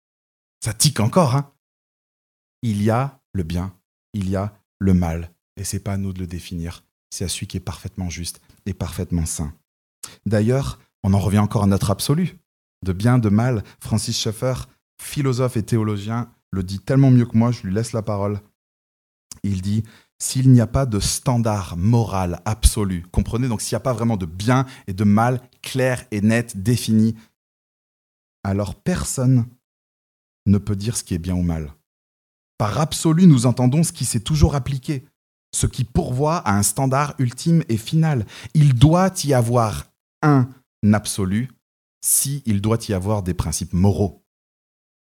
Ça 0.64 0.74
tique 0.74 1.00
encore, 1.00 1.34
hein? 1.34 1.52
Il 2.62 2.82
y 2.82 2.90
a 2.90 3.20
le 3.32 3.42
bien, 3.42 3.74
il 4.12 4.28
y 4.28 4.36
a 4.36 4.54
le 4.78 4.94
mal, 4.94 5.30
et 5.56 5.64
c'est 5.64 5.80
pas 5.80 5.94
à 5.94 5.96
nous 5.96 6.12
de 6.12 6.20
le 6.20 6.26
définir, 6.26 6.84
c'est 7.10 7.24
à 7.24 7.28
celui 7.28 7.46
qui 7.46 7.56
est 7.56 7.60
parfaitement 7.60 8.10
juste 8.10 8.40
et 8.66 8.74
parfaitement 8.74 9.26
saint. 9.26 9.52
D'ailleurs, 10.26 10.78
on 11.02 11.14
en 11.14 11.18
revient 11.18 11.38
encore 11.38 11.64
à 11.64 11.66
notre 11.66 11.90
absolu. 11.90 12.38
De 12.84 12.92
bien, 12.92 13.18
de 13.18 13.28
mal, 13.28 13.62
Francis 13.78 14.18
Schaeffer, 14.18 14.54
philosophe 15.00 15.56
et 15.56 15.62
théologien, 15.62 16.32
le 16.50 16.62
dit 16.62 16.80
tellement 16.80 17.10
mieux 17.10 17.26
que 17.26 17.36
moi, 17.36 17.52
je 17.52 17.62
lui 17.62 17.74
laisse 17.74 17.92
la 17.92 18.02
parole. 18.02 18.40
Il 19.42 19.62
dit 19.62 19.84
s'il 20.18 20.50
n'y 20.50 20.60
a 20.60 20.66
pas 20.66 20.86
de 20.86 21.00
standard 21.00 21.76
moral 21.76 22.42
absolu, 22.44 23.06
comprenez 23.10 23.48
donc 23.48 23.62
s'il 23.62 23.74
n'y 23.74 23.80
a 23.80 23.84
pas 23.84 23.94
vraiment 23.94 24.18
de 24.18 24.26
bien 24.26 24.66
et 24.86 24.92
de 24.92 25.04
mal 25.04 25.40
clair 25.62 26.04
et 26.10 26.20
net 26.20 26.62
défini, 26.62 27.16
alors 28.44 28.74
personne 28.74 29.46
ne 30.46 30.58
peut 30.58 30.76
dire 30.76 30.96
ce 30.96 31.04
qui 31.04 31.14
est 31.14 31.18
bien 31.18 31.34
ou 31.34 31.42
mal. 31.42 31.72
Par 32.60 32.78
absolu, 32.78 33.26
nous 33.26 33.46
entendons 33.46 33.82
ce 33.82 33.90
qui 33.90 34.04
s'est 34.04 34.20
toujours 34.20 34.54
appliqué, 34.54 35.06
ce 35.56 35.66
qui 35.66 35.82
pourvoit 35.82 36.36
à 36.46 36.58
un 36.58 36.62
standard 36.62 37.14
ultime 37.18 37.64
et 37.70 37.78
final. 37.78 38.26
Il 38.52 38.74
doit 38.74 39.10
y 39.24 39.32
avoir 39.32 39.86
un 40.20 40.46
absolu 40.92 41.48
si 42.04 42.42
il 42.44 42.60
doit 42.60 42.76
y 42.86 42.92
avoir 42.92 43.22
des 43.22 43.32
principes 43.32 43.72
moraux. 43.72 44.26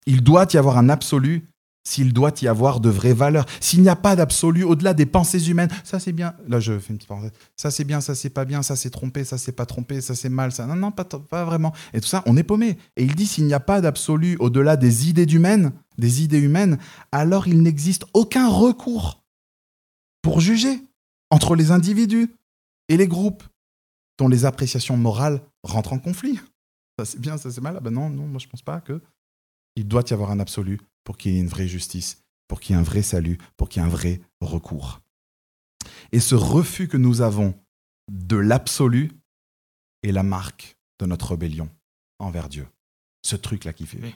Il 0.07 0.23
doit 0.23 0.47
y 0.53 0.57
avoir 0.57 0.79
un 0.79 0.89
absolu 0.89 1.47
s'il 1.87 2.13
doit 2.13 2.33
y 2.41 2.47
avoir 2.47 2.79
de 2.79 2.89
vraies 2.89 3.13
valeurs, 3.13 3.45
s'il 3.59 3.83
n'y 3.83 3.89
a 3.89 3.95
pas 3.95 4.15
d'absolu 4.15 4.63
au-delà 4.63 4.95
des 4.95 5.05
pensées 5.05 5.49
humaines, 5.49 5.69
ça 5.83 5.99
c'est 5.99 6.13
bien, 6.13 6.33
là 6.47 6.59
je 6.59 6.79
fais 6.79 6.89
une 6.89 6.97
petite 6.97 7.07
parenthèse, 7.07 7.31
ça 7.55 7.69
c'est 7.69 7.83
bien, 7.83 8.01
ça 8.01 8.15
c'est 8.15 8.31
pas 8.31 8.43
bien, 8.43 8.63
ça 8.63 8.75
c'est 8.75 8.89
trompé, 8.89 9.23
ça 9.23 9.37
c'est 9.37 9.51
pas 9.51 9.67
trompé, 9.67 10.01
ça 10.01 10.15
c'est 10.15 10.29
mal, 10.29 10.51
ça 10.51 10.65
non, 10.65 10.75
non, 10.75 10.91
pas, 10.91 11.03
pas 11.05 11.45
vraiment. 11.45 11.73
Et 11.93 12.01
tout 12.01 12.07
ça, 12.07 12.23
on 12.25 12.37
est 12.37 12.43
paumé. 12.43 12.79
Et 12.97 13.03
il 13.03 13.13
dit 13.13 13.27
s'il 13.27 13.45
n'y 13.45 13.53
a 13.53 13.59
pas 13.59 13.81
d'absolu 13.81 14.35
au-delà 14.39 14.77
des 14.77 15.09
idées 15.09 15.31
humaines, 15.31 15.73
des 15.97 16.23
idées 16.23 16.39
humaines, 16.39 16.77
alors 17.11 17.47
il 17.47 17.61
n'existe 17.61 18.05
aucun 18.13 18.49
recours 18.49 19.23
pour 20.21 20.39
juger 20.39 20.81
entre 21.29 21.55
les 21.55 21.71
individus 21.71 22.29
et 22.89 22.97
les 22.97 23.07
groupes 23.07 23.43
dont 24.17 24.27
les 24.27 24.45
appréciations 24.45 24.97
morales 24.97 25.41
rentrent 25.63 25.93
en 25.93 25.99
conflit. 25.99 26.39
Ça 26.97 27.05
c'est 27.05 27.19
bien, 27.19 27.37
ça 27.37 27.51
c'est 27.51 27.61
mal. 27.61 27.75
Ah 27.77 27.81
ben 27.81 27.91
non, 27.91 28.09
non, 28.09 28.27
moi 28.27 28.39
je 28.39 28.47
pense 28.47 28.61
pas 28.61 28.81
que 28.81 29.01
il 29.75 29.87
doit 29.87 30.03
y 30.09 30.13
avoir 30.13 30.31
un 30.31 30.39
absolu 30.39 30.79
pour 31.03 31.17
qu'il 31.17 31.33
y 31.33 31.37
ait 31.37 31.41
une 31.41 31.47
vraie 31.47 31.67
justice, 31.67 32.23
pour 32.47 32.59
qu'il 32.59 32.75
y 32.75 32.77
ait 32.77 32.81
un 32.81 32.83
vrai 32.83 33.01
salut, 33.01 33.37
pour 33.57 33.69
qu'il 33.69 33.81
y 33.81 33.85
ait 33.85 33.87
un 33.87 33.91
vrai 33.91 34.21
recours. 34.41 35.01
Et 36.11 36.19
ce 36.19 36.35
refus 36.35 36.87
que 36.87 36.97
nous 36.97 37.21
avons 37.21 37.53
de 38.11 38.37
l'absolu 38.37 39.11
est 40.03 40.11
la 40.11 40.23
marque 40.23 40.77
de 40.99 41.05
notre 41.05 41.31
rébellion 41.31 41.69
envers 42.19 42.49
Dieu. 42.49 42.67
Ce 43.23 43.35
truc-là 43.35 43.73
qui 43.73 43.85
fait. 43.85 44.15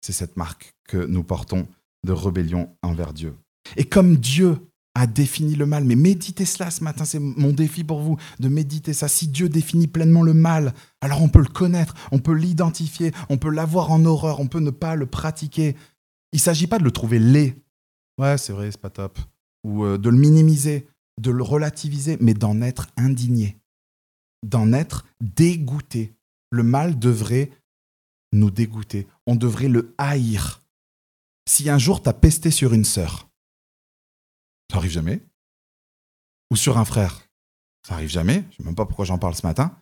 C'est 0.00 0.12
cette 0.12 0.36
marque 0.36 0.74
que 0.88 0.98
nous 0.98 1.24
portons 1.24 1.66
de 2.04 2.12
rébellion 2.12 2.70
envers 2.82 3.12
Dieu. 3.12 3.34
Et 3.76 3.84
comme 3.84 4.16
Dieu 4.16 4.58
a 4.94 5.06
défini 5.06 5.54
le 5.54 5.66
mal, 5.66 5.84
mais 5.84 5.94
méditez 5.94 6.44
cela 6.44 6.70
ce 6.70 6.82
matin, 6.82 7.04
c'est 7.04 7.20
mon 7.20 7.52
défi 7.52 7.84
pour 7.84 8.00
vous, 8.00 8.16
de 8.40 8.48
méditer 8.48 8.92
ça. 8.92 9.06
Si 9.06 9.28
Dieu 9.28 9.48
définit 9.48 9.86
pleinement 9.86 10.22
le 10.22 10.34
mal, 10.34 10.74
alors 11.00 11.22
on 11.22 11.28
peut 11.28 11.40
le 11.40 11.46
connaître, 11.46 11.94
on 12.10 12.18
peut 12.18 12.32
l'identifier, 12.32 13.12
on 13.28 13.36
peut 13.36 13.50
l'avoir 13.50 13.92
en 13.92 14.04
horreur, 14.04 14.40
on 14.40 14.48
peut 14.48 14.58
ne 14.60 14.70
pas 14.70 14.96
le 14.96 15.06
pratiquer, 15.06 15.76
il 16.32 16.36
ne 16.36 16.40
s'agit 16.40 16.66
pas 16.66 16.78
de 16.78 16.84
le 16.84 16.90
trouver 16.90 17.18
laid. 17.18 17.56
Ouais, 18.18 18.36
c'est 18.38 18.52
vrai, 18.52 18.70
c'est 18.70 18.80
pas 18.80 18.90
top. 18.90 19.18
Ou 19.64 19.84
euh, 19.84 19.98
de 19.98 20.10
le 20.10 20.16
minimiser, 20.16 20.88
de 21.20 21.30
le 21.30 21.42
relativiser, 21.42 22.16
mais 22.20 22.34
d'en 22.34 22.60
être 22.60 22.88
indigné, 22.96 23.56
d'en 24.44 24.72
être 24.72 25.06
dégoûté. 25.20 26.14
Le 26.50 26.62
mal 26.62 26.98
devrait 26.98 27.50
nous 28.32 28.50
dégoûter. 28.50 29.06
On 29.26 29.36
devrait 29.36 29.68
le 29.68 29.94
haïr. 29.98 30.62
Si 31.48 31.68
un 31.70 31.78
jour 31.78 32.02
tu 32.02 32.08
as 32.08 32.14
pesté 32.14 32.50
sur 32.50 32.72
une 32.74 32.84
sœur, 32.84 33.28
ça 34.70 34.78
arrive 34.78 34.90
jamais. 34.90 35.22
Ou 36.50 36.56
sur 36.56 36.78
un 36.78 36.84
frère, 36.84 37.22
ça 37.86 37.94
arrive 37.94 38.10
jamais. 38.10 38.42
Je 38.42 38.46
ne 38.48 38.52
sais 38.52 38.64
même 38.64 38.74
pas 38.74 38.86
pourquoi 38.86 39.04
j'en 39.04 39.18
parle 39.18 39.34
ce 39.34 39.46
matin. 39.46 39.80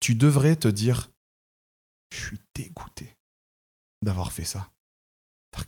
Tu 0.00 0.14
devrais 0.14 0.56
te 0.56 0.68
dire, 0.68 1.10
je 2.12 2.18
suis 2.18 2.40
dégoûté 2.54 3.16
d'avoir 4.02 4.32
fait 4.32 4.44
ça. 4.44 4.70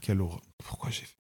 Quelle 0.00 0.20
horreur. 0.20 0.40
Pourquoi 0.58 0.90
j'ai 0.90 1.04
fait? 1.04 1.18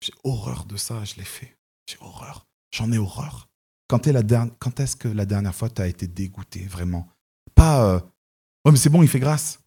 J'ai 0.00 0.12
horreur 0.24 0.66
de 0.66 0.76
ça, 0.76 1.04
je 1.04 1.14
l'ai 1.16 1.24
fait. 1.24 1.56
J'ai 1.88 1.96
horreur. 2.00 2.46
J'en 2.72 2.92
ai 2.92 2.98
horreur. 2.98 3.48
Quand, 3.88 4.06
est-ce 4.06 4.96
que 4.96 5.08
la 5.08 5.26
dernière 5.26 5.54
fois 5.54 5.70
tu 5.70 5.80
as 5.80 5.86
été 5.86 6.06
dégoûté, 6.06 6.66
vraiment? 6.66 7.08
Pas 7.54 7.86
euh, 7.86 8.00
Oh, 8.66 8.72
mais 8.72 8.78
c'est 8.78 8.90
bon, 8.90 9.00
il 9.00 9.08
fait 9.08 9.20
grâce. 9.20 9.60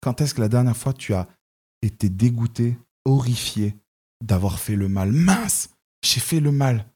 Quand 0.00 0.20
est-ce 0.20 0.32
que 0.32 0.40
la 0.40 0.48
dernière 0.48 0.76
fois 0.76 0.92
tu 0.92 1.12
as 1.14 1.26
été 1.82 2.08
dégoûté, 2.08 2.78
horrifié 3.04 3.76
d'avoir 4.22 4.60
fait 4.60 4.76
le 4.76 4.88
mal? 4.88 5.10
Mince 5.10 5.70
J'ai 6.04 6.20
fait 6.20 6.38
le 6.38 6.52
mal. 6.52 6.88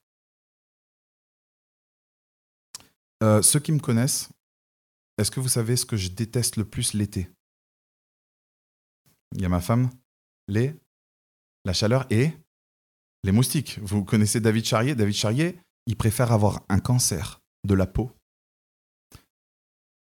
Euh, 3.24 3.42
ceux 3.42 3.58
qui 3.58 3.72
me 3.72 3.80
connaissent, 3.80 4.28
est-ce 5.18 5.32
que 5.32 5.40
vous 5.40 5.48
savez 5.48 5.74
ce 5.76 5.84
que 5.84 5.96
je 5.96 6.10
déteste 6.10 6.56
le 6.56 6.64
plus 6.64 6.94
l'été? 6.94 7.28
Il 9.34 9.40
y 9.40 9.44
a 9.44 9.48
ma 9.48 9.60
femme, 9.60 9.90
les, 10.46 10.76
la 11.64 11.72
chaleur 11.72 12.06
et 12.10 12.30
les 13.24 13.32
moustiques. 13.32 13.80
Vous 13.82 14.04
connaissez 14.04 14.38
David 14.38 14.64
Charrier? 14.66 14.94
David 14.94 15.16
Charrier, 15.16 15.58
il 15.86 15.96
préfère 15.96 16.30
avoir 16.30 16.64
un 16.68 16.78
cancer 16.78 17.42
de 17.66 17.74
la 17.74 17.88
peau 17.88 18.12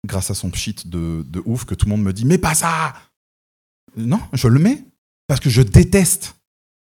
grâce 0.09 0.33
à 0.33 0.35
son 0.35 0.51
pchit 0.51 0.75
de, 0.85 1.25
ouf 1.45 1.65
que 1.65 1.75
tout 1.75 1.87
le 1.87 1.91
monde 1.91 2.03
me 2.03 2.13
dit 2.13 2.25
Mais 2.25 2.39
pas 2.39 2.55
ça 2.55 2.95
Non, 3.97 4.21
je 4.33 4.49
le 4.49 4.59
mets 4.59 4.85
parce 5.29 5.39
que 5.39 5.51
je 5.51 5.63
déteste. 5.63 6.35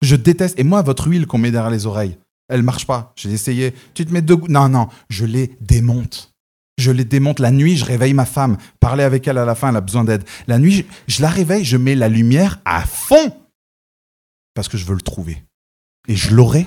Je 0.02 0.14
déteste. 0.14 0.58
Et 0.58 0.64
moi, 0.64 0.82
votre 0.82 1.08
huile 1.08 1.26
qu'on 1.26 1.38
met 1.38 1.50
derrière 1.50 1.70
les 1.70 1.86
oreilles, 1.86 2.16
elle 2.48 2.62
marche 2.62 2.86
pas. 2.86 3.12
J'ai 3.16 3.32
essayé. 3.32 3.74
Tu 3.94 4.06
te 4.06 4.12
mets 4.12 4.22
deux 4.22 4.36
Non, 4.48 4.68
non, 4.68 4.88
je 5.08 5.24
les 5.24 5.56
démonte. 5.60 6.32
Je 6.76 6.90
les 6.90 7.04
démonte 7.04 7.38
la 7.38 7.50
nuit, 7.50 7.76
je 7.76 7.84
réveille 7.84 8.14
ma 8.14 8.26
femme. 8.26 8.58
Parler 8.80 9.04
avec 9.04 9.26
elle 9.26 9.38
à 9.38 9.44
la 9.44 9.54
fin, 9.54 9.70
elle 9.70 9.76
a 9.76 9.80
besoin 9.80 10.04
d'aide. 10.04 10.24
La 10.46 10.58
nuit, 10.58 10.86
je 11.06 11.22
la 11.22 11.30
réveille, 11.30 11.64
je 11.64 11.76
mets 11.76 11.94
la 11.94 12.08
lumière 12.08 12.60
à 12.64 12.84
fond. 12.84 13.32
Parce 14.54 14.68
que 14.68 14.76
je 14.76 14.84
veux 14.84 14.94
le 14.94 15.00
trouver. 15.00 15.42
Et 16.08 16.16
je 16.16 16.34
l'aurai. 16.34 16.66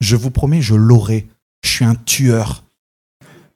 Je 0.00 0.16
vous 0.16 0.30
promets, 0.30 0.62
je 0.62 0.74
l'aurai. 0.74 1.28
Je 1.64 1.70
suis 1.70 1.84
un 1.84 1.96
tueur. 1.96 2.64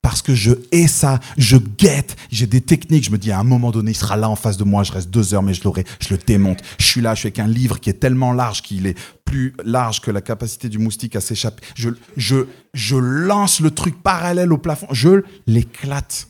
Parce 0.03 0.21
que 0.21 0.35
je 0.35 0.51
hais 0.73 0.89
ça, 0.89 1.21
je 1.39 1.57
guette, 1.57 2.17
j'ai 2.31 2.49
des 2.49 2.61
techniques, 2.61 3.05
je 3.05 3.11
me 3.13 3.19
dis 3.19 3.31
à 3.31 3.39
un 3.39 3.45
moment 3.45 3.71
donné, 3.71 3.93
il 3.93 3.97
sera 3.97 4.17
là 4.17 4.29
en 4.29 4.35
face 4.35 4.57
de 4.57 4.65
moi, 4.65 4.83
je 4.83 4.91
reste 4.91 5.11
deux 5.11 5.33
heures, 5.33 5.45
mais 5.45 5.55
je 5.55 5.63
l'aurai, 5.63 5.85
je 6.01 6.11
le 6.11 6.19
démonte. 6.19 6.61
Je 6.79 6.85
suis 6.85 7.01
là, 7.01 7.15
je 7.15 7.21
suis 7.21 7.29
avec 7.29 7.39
un 7.39 7.47
livre 7.47 7.79
qui 7.79 7.89
est 7.89 7.95
tellement 7.95 8.33
large 8.33 8.63
qu'il 8.63 8.87
est 8.89 8.99
plus 9.25 9.55
large 9.65 10.01
que 10.01 10.11
la 10.11 10.21
capacité 10.21 10.69
du 10.69 10.79
moustique 10.79 11.15
à 11.15 11.21
s'échapper. 11.21 11.65
Je, 11.77 11.91
je, 12.17 12.47
je 12.75 12.97
lance 12.97 13.61
le 13.61 13.71
truc 13.71 14.03
parallèle 14.03 14.53
au 14.53 14.59
plafond, 14.59 14.89
je 14.91 15.23
l'éclate. 15.47 16.29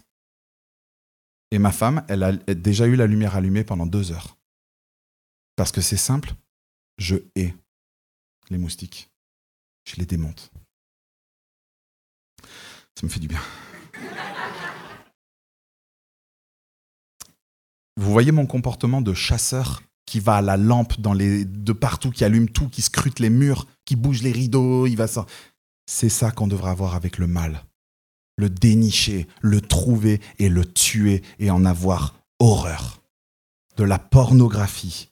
Et 1.50 1.58
ma 1.58 1.72
femme, 1.72 2.04
elle 2.08 2.22
a 2.22 2.32
déjà 2.54 2.86
eu 2.86 2.96
la 2.96 3.06
lumière 3.06 3.36
allumée 3.36 3.64
pendant 3.64 3.86
deux 3.86 4.12
heures. 4.12 4.36
Parce 5.56 5.72
que 5.72 5.80
c'est 5.80 5.96
simple, 5.96 6.34
je 6.98 7.16
hais 7.36 7.54
les 8.50 8.58
moustiques. 8.58 9.10
Je 9.84 9.96
les 9.96 10.06
démonte. 10.06 10.50
Ça 12.98 13.06
me 13.06 13.08
fait 13.08 13.20
du 13.20 13.28
bien. 13.28 13.40
Vous 17.96 18.10
voyez 18.10 18.32
mon 18.32 18.46
comportement 18.46 19.02
de 19.02 19.14
chasseur 19.14 19.82
qui 20.06 20.20
va 20.20 20.36
à 20.36 20.42
la 20.42 20.56
lampe 20.56 21.00
de 21.00 21.72
partout, 21.72 22.10
qui 22.10 22.24
allume 22.24 22.48
tout, 22.48 22.68
qui 22.68 22.82
scrute 22.82 23.18
les 23.18 23.30
murs, 23.30 23.66
qui 23.84 23.96
bouge 23.96 24.22
les 24.22 24.32
rideaux, 24.32 24.86
il 24.86 24.96
va 24.96 25.06
ça. 25.06 25.26
C'est 25.86 26.08
ça 26.08 26.30
qu'on 26.30 26.46
devrait 26.46 26.70
avoir 26.70 26.94
avec 26.94 27.18
le 27.18 27.26
mal. 27.26 27.64
Le 28.36 28.48
dénicher, 28.48 29.26
le 29.40 29.60
trouver 29.60 30.20
et 30.38 30.48
le 30.48 30.64
tuer 30.64 31.22
et 31.38 31.50
en 31.50 31.64
avoir 31.64 32.14
horreur. 32.40 33.02
De 33.76 33.84
la 33.84 33.98
pornographie, 33.98 35.10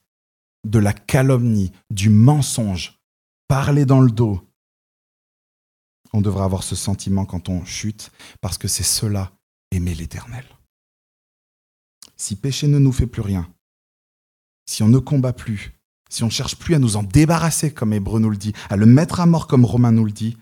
de 0.67 0.79
la 0.79 0.93
calomnie, 0.93 1.71
du 1.89 2.09
mensonge, 2.09 2.99
parler 3.47 3.85
dans 3.85 4.01
le 4.01 4.11
dos, 4.11 4.41
on 6.13 6.21
devrait 6.21 6.43
avoir 6.43 6.63
ce 6.63 6.75
sentiment 6.75 7.25
quand 7.25 7.49
on 7.49 7.65
chute, 7.65 8.11
parce 8.41 8.57
que 8.57 8.67
c'est 8.67 8.83
cela, 8.83 9.31
aimer 9.71 9.95
l'Éternel. 9.95 10.45
Si 12.17 12.35
péché 12.35 12.67
ne 12.67 12.79
nous 12.79 12.91
fait 12.91 13.07
plus 13.07 13.21
rien, 13.21 13.51
si 14.65 14.83
on 14.83 14.89
ne 14.89 14.99
combat 14.99 15.33
plus, 15.33 15.73
si 16.09 16.23
on 16.23 16.27
ne 16.27 16.31
cherche 16.31 16.57
plus 16.57 16.75
à 16.75 16.79
nous 16.79 16.97
en 16.97 17.03
débarrasser, 17.03 17.73
comme 17.73 17.93
Hébreu 17.93 18.19
nous 18.19 18.29
le 18.29 18.37
dit, 18.37 18.53
à 18.69 18.75
le 18.75 18.85
mettre 18.85 19.19
à 19.19 19.25
mort, 19.25 19.47
comme 19.47 19.65
Romain 19.65 19.91
nous 19.91 20.05
le 20.05 20.11
dit, 20.11 20.37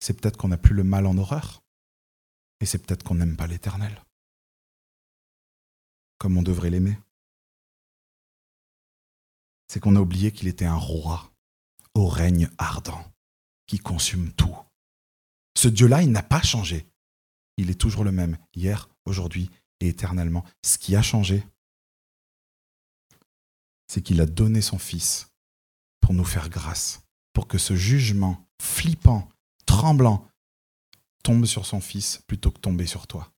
c'est 0.00 0.18
peut-être 0.18 0.36
qu'on 0.36 0.48
n'a 0.48 0.56
plus 0.56 0.74
le 0.74 0.84
mal 0.84 1.06
en 1.06 1.18
horreur. 1.18 1.62
Et 2.60 2.66
c'est 2.66 2.78
peut-être 2.78 3.02
qu'on 3.02 3.16
n'aime 3.16 3.36
pas 3.36 3.46
l'Éternel. 3.46 4.04
Comme 6.18 6.36
on 6.36 6.42
devrait 6.42 6.70
l'aimer. 6.70 6.98
C'est 9.68 9.80
qu'on 9.80 9.96
a 9.96 10.00
oublié 10.00 10.32
qu'il 10.32 10.48
était 10.48 10.64
un 10.64 10.76
roi 10.76 11.30
au 11.94 12.06
règne 12.06 12.48
ardent, 12.58 13.04
qui 13.66 13.78
consume 13.78 14.32
tout. 14.32 14.56
Ce 15.58 15.66
Dieu-là, 15.66 16.04
il 16.04 16.12
n'a 16.12 16.22
pas 16.22 16.40
changé. 16.40 16.86
Il 17.56 17.68
est 17.68 17.80
toujours 17.80 18.04
le 18.04 18.12
même, 18.12 18.38
hier, 18.54 18.88
aujourd'hui 19.06 19.50
et 19.80 19.88
éternellement. 19.88 20.44
Ce 20.64 20.78
qui 20.78 20.94
a 20.94 21.02
changé, 21.02 21.44
c'est 23.88 24.00
qu'il 24.00 24.20
a 24.20 24.26
donné 24.26 24.62
son 24.62 24.78
Fils 24.78 25.32
pour 26.00 26.14
nous 26.14 26.24
faire 26.24 26.48
grâce, 26.48 27.02
pour 27.32 27.48
que 27.48 27.58
ce 27.58 27.74
jugement 27.74 28.48
flippant, 28.62 29.28
tremblant, 29.66 30.30
tombe 31.24 31.44
sur 31.44 31.66
son 31.66 31.80
Fils 31.80 32.22
plutôt 32.28 32.52
que 32.52 32.60
tomber 32.60 32.86
sur 32.86 33.08
toi. 33.08 33.32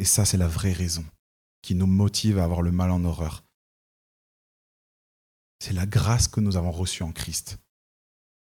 Et 0.00 0.04
ça, 0.04 0.24
c'est 0.24 0.38
la 0.38 0.48
vraie 0.48 0.72
raison 0.72 1.06
qui 1.62 1.76
nous 1.76 1.86
motive 1.86 2.40
à 2.40 2.42
avoir 2.42 2.62
le 2.62 2.72
mal 2.72 2.90
en 2.90 3.04
horreur. 3.04 3.44
C'est 5.60 5.72
la 5.72 5.86
grâce 5.86 6.26
que 6.26 6.40
nous 6.40 6.56
avons 6.56 6.72
reçue 6.72 7.04
en 7.04 7.12
Christ. 7.12 7.60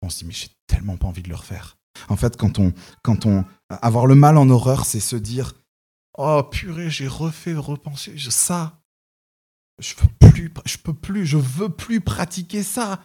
On 0.01 0.09
se 0.09 0.21
dit, 0.21 0.25
mais 0.25 0.33
j'ai 0.33 0.49
tellement 0.67 0.97
pas 0.97 1.09
envie 1.09 1.23
de 1.23 1.29
le 1.29 1.37
refaire. 1.37 1.77
En 2.09 2.17
fait, 2.17 2.37
quand 2.37 2.59
on, 2.59 2.73
quand 3.03 3.27
on, 3.27 3.45
avoir 3.69 4.07
le 4.07 4.15
mal 4.15 4.37
en 4.37 4.49
horreur, 4.51 4.85
c'est 4.85 5.01
se 5.01 5.17
dire, 5.17 5.55
oh 6.19 6.43
purée, 6.43 6.91
j'ai 6.91 7.09
refait 7.09 7.55
repenser 7.55 8.17
ça. 8.19 8.83
Je 9.79 9.95
veux 9.97 10.31
plus, 10.31 10.53
je 10.67 10.77
peux 10.77 10.95
plus, 10.95 11.27
je 11.27 11.39
veux 11.39 11.71
plus 11.71 12.01
pratiquer 12.01 12.63
ça. 12.63 13.03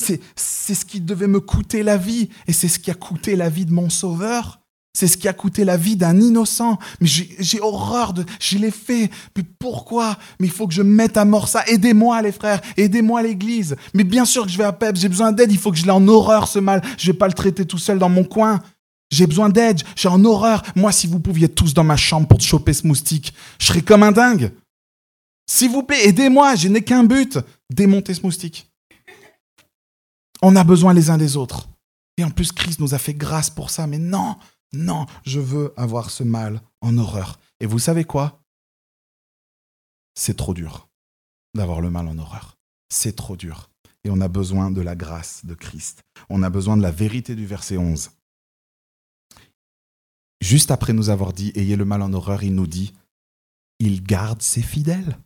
C'est, 0.00 0.20
c'est 0.34 0.74
ce 0.74 0.84
qui 0.84 1.00
devait 1.00 1.28
me 1.28 1.40
coûter 1.40 1.82
la 1.82 1.96
vie, 1.96 2.30
et 2.46 2.52
c'est 2.52 2.68
ce 2.68 2.78
qui 2.78 2.90
a 2.90 2.94
coûté 2.94 3.36
la 3.36 3.48
vie 3.48 3.66
de 3.66 3.72
mon 3.72 3.90
sauveur. 3.90 4.60
C'est 4.92 5.06
ce 5.06 5.16
qui 5.16 5.28
a 5.28 5.32
coûté 5.32 5.64
la 5.64 5.76
vie 5.76 5.96
d'un 5.96 6.20
innocent. 6.20 6.78
Mais 7.00 7.06
j'ai 7.06 7.60
horreur 7.60 8.12
de... 8.12 8.24
Je 8.40 8.58
l'ai 8.58 8.72
fait. 8.72 9.10
Mais 9.36 9.44
pourquoi? 9.58 10.18
Mais 10.40 10.48
il 10.48 10.52
faut 10.52 10.66
que 10.66 10.74
je 10.74 10.82
mette 10.82 11.16
à 11.16 11.24
mort 11.24 11.48
ça. 11.48 11.64
Aidez-moi 11.66 12.20
les 12.22 12.32
frères. 12.32 12.60
Aidez-moi 12.76 13.22
l'église. 13.22 13.76
Mais 13.94 14.04
bien 14.04 14.24
sûr 14.24 14.44
que 14.44 14.50
je 14.50 14.58
vais 14.58 14.64
à 14.64 14.72
PEP. 14.72 14.96
J'ai 14.96 15.08
besoin 15.08 15.30
d'aide. 15.32 15.52
Il 15.52 15.58
faut 15.58 15.70
que 15.70 15.78
je 15.78 15.84
l'ai 15.84 15.92
en 15.92 16.06
horreur 16.08 16.48
ce 16.48 16.58
mal. 16.58 16.82
Je 16.98 17.06
vais 17.06 17.16
pas 17.16 17.28
le 17.28 17.34
traiter 17.34 17.64
tout 17.64 17.78
seul 17.78 17.98
dans 17.98 18.08
mon 18.08 18.24
coin. 18.24 18.60
J'ai 19.12 19.26
besoin 19.28 19.48
d'aide. 19.48 19.80
J'ai 19.94 20.08
en 20.08 20.24
horreur. 20.24 20.62
Moi, 20.74 20.90
si 20.90 21.06
vous 21.06 21.20
pouviez 21.20 21.48
tous 21.48 21.72
dans 21.72 21.84
ma 21.84 21.96
chambre 21.96 22.26
pour 22.26 22.40
choper 22.40 22.72
ce 22.72 22.86
moustique, 22.86 23.32
je 23.60 23.66
serais 23.66 23.82
comme 23.82 24.02
un 24.02 24.12
dingue. 24.12 24.52
S'il 25.48 25.70
vous 25.70 25.84
plaît, 25.84 26.08
aidez-moi. 26.08 26.56
Je 26.56 26.66
n'ai 26.66 26.82
qu'un 26.82 27.04
but. 27.04 27.38
Démonter 27.72 28.14
ce 28.14 28.22
moustique. 28.22 28.68
On 30.42 30.56
a 30.56 30.64
besoin 30.64 30.94
les 30.94 31.10
uns 31.10 31.18
des 31.18 31.36
autres. 31.36 31.68
Et 32.18 32.24
en 32.24 32.30
plus, 32.30 32.50
Christ 32.50 32.80
nous 32.80 32.92
a 32.92 32.98
fait 32.98 33.14
grâce 33.14 33.50
pour 33.50 33.70
ça. 33.70 33.86
Mais 33.86 33.98
non, 33.98 34.36
non, 34.72 35.06
je 35.24 35.40
veux 35.40 35.74
avoir 35.76 36.10
ce 36.10 36.22
mal 36.22 36.62
en 36.80 36.96
horreur. 36.98 37.40
Et 37.58 37.66
vous 37.66 37.78
savez 37.78 38.04
quoi? 38.04 38.42
C'est 40.14 40.36
trop 40.36 40.54
dur 40.54 40.88
d'avoir 41.54 41.80
le 41.80 41.90
mal 41.90 42.06
en 42.06 42.18
horreur. 42.18 42.58
C'est 42.88 43.16
trop 43.16 43.36
dur. 43.36 43.70
Et 44.04 44.10
on 44.10 44.20
a 44.20 44.28
besoin 44.28 44.70
de 44.70 44.80
la 44.80 44.94
grâce 44.94 45.44
de 45.44 45.54
Christ. 45.54 46.02
On 46.28 46.42
a 46.42 46.50
besoin 46.50 46.76
de 46.76 46.82
la 46.82 46.90
vérité 46.90 47.34
du 47.34 47.46
verset 47.46 47.76
11. 47.76 48.10
Juste 50.40 50.70
après 50.70 50.92
nous 50.92 51.10
avoir 51.10 51.32
dit 51.32 51.52
Ayez 51.54 51.76
le 51.76 51.84
mal 51.84 52.02
en 52.02 52.12
horreur, 52.12 52.42
il 52.42 52.54
nous 52.54 52.66
dit 52.66 52.94
Il 53.78 54.02
garde 54.02 54.40
ses 54.40 54.62
fidèles. 54.62 55.18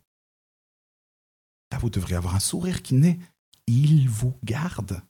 Là, 1.71 1.77
vous 1.77 1.89
devriez 1.89 2.15
avoir 2.15 2.35
un 2.35 2.39
sourire 2.39 2.81
qui 2.81 2.95
naît. 2.95 3.19
Il 3.67 4.09
vous 4.09 4.37
garde. 4.43 5.01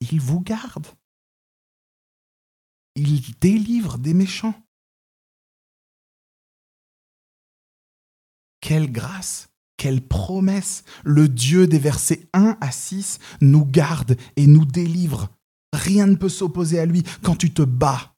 Il 0.00 0.20
vous 0.20 0.40
garde 0.40 0.86
il 2.96 3.22
délivre 3.40 3.98
des 3.98 4.14
méchants. 4.14 4.54
Quelle 8.60 8.90
grâce, 8.92 9.48
quelle 9.76 10.06
promesse. 10.06 10.84
Le 11.04 11.28
Dieu 11.28 11.66
des 11.66 11.78
versets 11.78 12.28
1 12.34 12.58
à 12.60 12.70
6 12.70 13.18
nous 13.40 13.64
garde 13.64 14.16
et 14.36 14.46
nous 14.46 14.66
délivre. 14.66 15.30
Rien 15.72 16.06
ne 16.06 16.16
peut 16.16 16.28
s'opposer 16.28 16.78
à 16.78 16.86
lui 16.86 17.02
quand 17.22 17.36
tu 17.36 17.52
te 17.52 17.62
bats. 17.62 18.14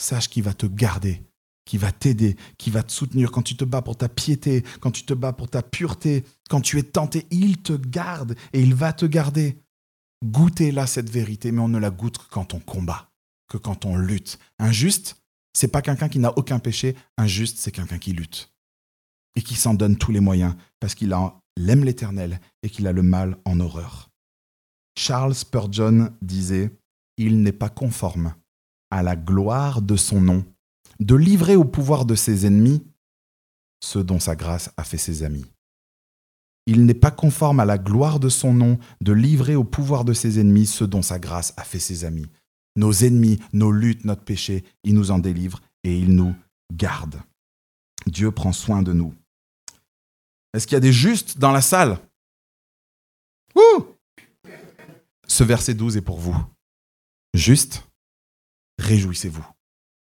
Sache 0.00 0.28
qu'il 0.28 0.42
va 0.42 0.54
te 0.54 0.66
garder, 0.66 1.22
qu'il 1.64 1.80
va 1.80 1.90
t'aider, 1.90 2.36
qu'il 2.58 2.72
va 2.72 2.82
te 2.82 2.92
soutenir 2.92 3.32
quand 3.32 3.42
tu 3.42 3.56
te 3.56 3.64
bats 3.64 3.82
pour 3.82 3.96
ta 3.96 4.08
piété, 4.08 4.62
quand 4.80 4.90
tu 4.90 5.04
te 5.04 5.14
bats 5.14 5.32
pour 5.32 5.48
ta 5.48 5.62
pureté, 5.62 6.24
quand 6.48 6.60
tu 6.60 6.78
es 6.78 6.82
tenté, 6.82 7.26
il 7.30 7.58
te 7.62 7.72
garde 7.72 8.36
et 8.52 8.60
il 8.60 8.74
va 8.74 8.92
te 8.92 9.06
garder. 9.06 9.58
Goûtez 10.24 10.70
là 10.70 10.86
cette 10.86 11.10
vérité, 11.10 11.50
mais 11.50 11.60
on 11.60 11.68
ne 11.68 11.78
la 11.78 11.90
goûte 11.90 12.18
que 12.18 12.28
quand 12.30 12.54
on 12.54 12.60
combat 12.60 13.05
que 13.48 13.56
quand 13.56 13.84
on 13.84 13.96
lutte. 13.96 14.38
Un 14.58 14.72
juste, 14.72 15.22
c'est 15.52 15.68
pas 15.68 15.82
quelqu'un 15.82 16.08
qui 16.08 16.18
n'a 16.18 16.36
aucun 16.36 16.58
péché. 16.58 16.96
Un 17.16 17.26
juste, 17.26 17.58
c'est 17.58 17.72
quelqu'un 17.72 17.98
qui 17.98 18.12
lutte 18.12 18.52
et 19.36 19.42
qui 19.42 19.54
s'en 19.54 19.74
donne 19.74 19.96
tous 19.96 20.12
les 20.12 20.20
moyens 20.20 20.54
parce 20.80 20.94
qu'il 20.94 21.12
aime 21.12 21.84
l'Éternel 21.84 22.40
et 22.62 22.70
qu'il 22.70 22.86
a 22.86 22.92
le 22.92 23.02
mal 23.02 23.36
en 23.44 23.60
horreur. 23.60 24.10
Charles 24.98 25.34
Spurgeon 25.34 26.10
disait 26.22 26.70
Il 27.18 27.42
n'est 27.42 27.52
pas 27.52 27.68
conforme 27.68 28.34
à 28.90 29.02
la 29.02 29.14
gloire 29.14 29.82
de 29.82 29.96
son 29.96 30.20
nom 30.20 30.44
de 31.00 31.14
livrer 31.14 31.56
au 31.56 31.64
pouvoir 31.64 32.06
de 32.06 32.14
ses 32.14 32.46
ennemis 32.46 32.82
ceux 33.82 34.02
dont 34.02 34.18
sa 34.18 34.34
grâce 34.34 34.70
a 34.78 34.84
fait 34.84 34.98
ses 34.98 35.22
amis. 35.22 35.44
Il 36.66 36.86
n'est 36.86 36.94
pas 36.94 37.10
conforme 37.10 37.60
à 37.60 37.64
la 37.64 37.78
gloire 37.78 38.18
de 38.18 38.28
son 38.28 38.52
nom 38.52 38.78
de 39.00 39.12
livrer 39.12 39.54
au 39.54 39.64
pouvoir 39.64 40.04
de 40.04 40.14
ses 40.14 40.40
ennemis 40.40 40.66
ceux 40.66 40.86
dont 40.86 41.02
sa 41.02 41.18
grâce 41.18 41.52
a 41.56 41.62
fait 41.62 41.78
ses 41.78 42.04
amis 42.04 42.26
nos 42.76 42.92
ennemis, 42.92 43.40
nos 43.52 43.72
luttes, 43.72 44.04
notre 44.04 44.22
péché, 44.22 44.64
il 44.84 44.94
nous 44.94 45.10
en 45.10 45.18
délivre 45.18 45.60
et 45.84 45.98
il 45.98 46.14
nous 46.14 46.34
garde. 46.72 47.20
Dieu 48.06 48.30
prend 48.30 48.52
soin 48.52 48.82
de 48.82 48.92
nous. 48.92 49.14
Est-ce 50.54 50.66
qu'il 50.66 50.74
y 50.74 50.76
a 50.76 50.80
des 50.80 50.92
justes 50.92 51.38
dans 51.38 51.52
la 51.52 51.60
salle? 51.60 51.98
Ce 55.26 55.44
verset 55.44 55.74
12 55.74 55.96
est 55.96 56.02
pour 56.02 56.18
vous. 56.18 56.36
Juste, 57.34 57.86
réjouissez-vous. 58.78 59.44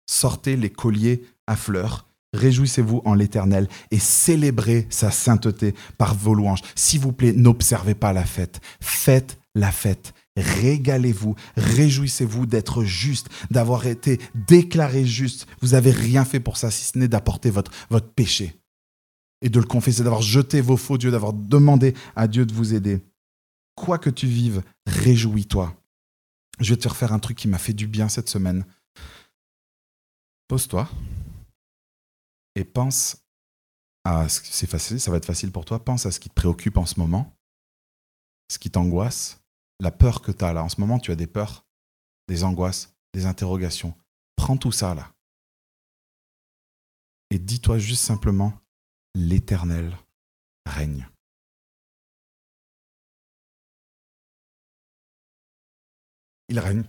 Sortez 0.09 0.57
les 0.57 0.69
colliers 0.69 1.23
à 1.47 1.55
fleurs, 1.55 2.07
réjouissez-vous 2.33 3.01
en 3.05 3.13
l'Éternel 3.13 3.69
et 3.91 3.99
célébrez 3.99 4.87
sa 4.89 5.11
sainteté 5.11 5.75
par 5.97 6.15
vos 6.15 6.33
louanges. 6.33 6.61
S'il 6.75 6.99
vous 6.99 7.13
plaît, 7.13 7.31
n'observez 7.31 7.95
pas 7.95 8.11
la 8.11 8.25
fête. 8.25 8.59
Faites 8.81 9.39
la 9.55 9.71
fête 9.71 10.13
Régalez-vous, 10.35 11.35
réjouissez-vous 11.55 12.45
d'être 12.45 12.83
juste, 12.83 13.29
d'avoir 13.51 13.85
été 13.85 14.19
déclaré 14.33 15.05
juste. 15.05 15.45
Vous 15.61 15.69
n'avez 15.69 15.91
rien 15.91 16.25
fait 16.25 16.39
pour 16.39 16.57
ça, 16.57 16.71
si 16.71 16.85
ce 16.85 16.97
n'est 16.97 17.07
d'apporter 17.07 17.51
votre, 17.51 17.71
votre 17.89 18.11
péché 18.11 18.59
et 19.41 19.49
de 19.49 19.59
le 19.59 19.65
confesser, 19.65 20.03
d'avoir 20.03 20.21
jeté 20.21 20.61
vos 20.61 20.77
faux 20.77 20.97
dieux, 20.97 21.11
d'avoir 21.11 21.33
demandé 21.33 21.93
à 22.15 22.27
Dieu 22.27 22.45
de 22.45 22.53
vous 22.53 22.73
aider. 22.73 23.01
Quoi 23.75 23.99
que 23.99 24.09
tu 24.09 24.25
vives, 24.25 24.63
réjouis-toi. 24.87 25.75
Je 26.59 26.73
vais 26.73 26.79
te 26.79 26.87
refaire 26.87 27.13
un 27.13 27.19
truc 27.19 27.37
qui 27.37 27.47
m'a 27.47 27.57
fait 27.57 27.73
du 27.73 27.87
bien 27.87 28.09
cette 28.09 28.29
semaine. 28.29 28.65
Pose-toi 30.47 30.89
et 32.55 32.63
pense 32.63 33.17
à 34.03 34.29
ce 34.29 34.41
c'est 34.43 34.69
facile, 34.69 34.99
ça 34.99 35.11
va 35.11 35.17
être 35.17 35.25
facile 35.25 35.51
pour 35.51 35.65
toi. 35.65 35.83
Pense 35.83 36.05
à 36.05 36.11
ce 36.11 36.19
qui 36.19 36.29
te 36.29 36.33
préoccupe 36.33 36.77
en 36.77 36.85
ce 36.85 36.99
moment, 36.99 37.33
ce 38.51 38.59
qui 38.59 38.69
t'angoisse, 38.69 39.42
la 39.79 39.91
peur 39.91 40.21
que 40.21 40.31
tu 40.31 40.43
as 40.43 40.53
là. 40.53 40.63
En 40.63 40.69
ce 40.69 40.79
moment, 40.79 40.99
tu 40.99 41.11
as 41.11 41.15
des 41.15 41.27
peurs, 41.27 41.65
des 42.27 42.43
angoisses, 42.43 42.95
des 43.13 43.25
interrogations. 43.25 43.95
Prends 44.35 44.57
tout 44.57 44.71
ça 44.71 44.95
là. 44.95 45.13
Et 47.29 47.39
dis-toi 47.39 47.79
juste 47.79 48.03
simplement, 48.03 48.53
l'Éternel 49.15 49.97
règne. 50.65 51.07
Il 56.49 56.59
règne. 56.59 56.83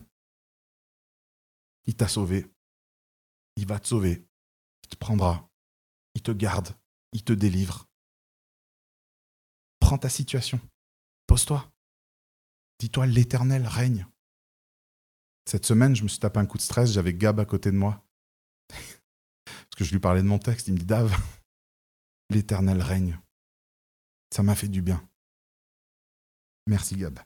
Il 1.87 1.97
t'a 1.97 2.09
sauvé. 2.09 2.47
Il 3.57 3.67
va 3.67 3.79
te 3.79 3.87
sauver. 3.87 4.27
Il 4.83 4.89
te 4.89 4.97
prendra. 4.97 5.49
Il 6.15 6.23
te 6.23 6.33
garde. 6.33 6.77
Il 7.13 7.25
te 7.25 7.33
délivre. 7.33 7.89
Prends 9.81 9.99
ta 9.99 10.09
situation. 10.09 10.61
Pose-toi. 11.27 11.74
Dis-toi, 12.85 13.07
l'Éternel 13.07 13.67
règne. 13.67 14.07
Cette 15.47 15.65
semaine, 15.65 15.97
je 15.97 16.03
me 16.03 16.09
suis 16.09 16.19
tapé 16.19 16.39
un 16.39 16.45
coup 16.45 16.59
de 16.59 16.63
stress, 16.63 16.93
j'avais 16.93 17.15
Gab 17.15 17.41
à 17.41 17.47
côté 17.47 17.71
de 17.71 17.79
moi. 17.79 18.05
Parce 18.69 19.75
que 19.79 19.85
je 19.85 19.93
lui 19.93 20.01
parlais 20.01 20.21
de 20.21 20.27
mon 20.27 20.39
texte, 20.39 20.69
il 20.69 20.75
me 20.75 20.79
dit 20.79 20.85
Dave, 20.85 21.17
l'Éternel 22.29 22.83
règne. 22.83 23.19
Ça 24.31 24.43
m'a 24.43 24.55
fait 24.55 24.69
du 24.69 24.83
bien. 24.83 25.03
Merci 26.67 26.97
Gab. 26.97 27.19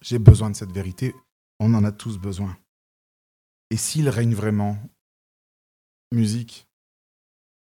J'ai 0.00 0.18
besoin 0.18 0.48
de 0.48 0.56
cette 0.56 0.72
vérité, 0.72 1.14
on 1.60 1.74
en 1.74 1.84
a 1.84 1.92
tous 1.92 2.16
besoin. 2.16 2.58
Et 3.68 3.76
s'il 3.76 4.08
règne 4.08 4.34
vraiment, 4.34 4.78
musique, 6.10 6.66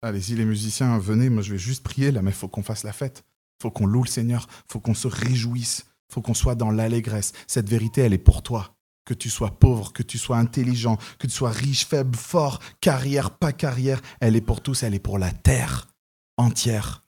allez, 0.03 0.21
si 0.21 0.35
les 0.35 0.45
musiciens 0.45 0.99
venaient, 0.99 1.31
moi 1.31 1.41
je 1.41 1.53
vais 1.53 1.59
juste 1.59 1.83
prier 1.83 2.13
là, 2.13 2.21
mais 2.21 2.33
il 2.33 2.37
faut 2.37 2.49
qu'on 2.49 2.63
fasse 2.63 2.85
la 2.85 2.93
fête 2.93 3.25
faut 3.61 3.71
qu'on 3.71 3.87
loue 3.87 4.05
le 4.05 4.09
Seigneur, 4.09 4.47
faut 4.69 4.81
qu'on 4.81 4.95
se 4.95 5.09
réjouisse, 5.09 5.87
faut 6.11 6.23
qu'on 6.23 6.35
soit 6.35 6.55
dans 6.55 6.71
l'allégresse. 6.71 7.33
Cette 7.47 7.69
vérité, 7.69 8.03
elle 8.03 8.13
est 8.13 8.19
pour 8.19 8.43
toi. 8.43 8.75
Que 9.05 9.15
tu 9.15 9.31
sois 9.31 9.59
pauvre, 9.59 9.93
que 9.93 10.03
tu 10.03 10.19
sois 10.19 10.37
intelligent, 10.37 10.99
que 11.19 11.27
tu 11.27 11.33
sois 11.33 11.51
riche, 11.51 11.87
faible, 11.87 12.17
fort, 12.17 12.61
carrière, 12.81 13.31
pas 13.31 13.53
carrière, 13.53 14.03
elle 14.21 14.37
est 14.37 14.43
pour 14.43 14.61
tous, 14.61 14.83
elle 14.83 14.95
est 14.95 14.99
pour 14.99 15.19
la 15.19 15.33
terre 15.33 15.89
entière. 16.37 17.05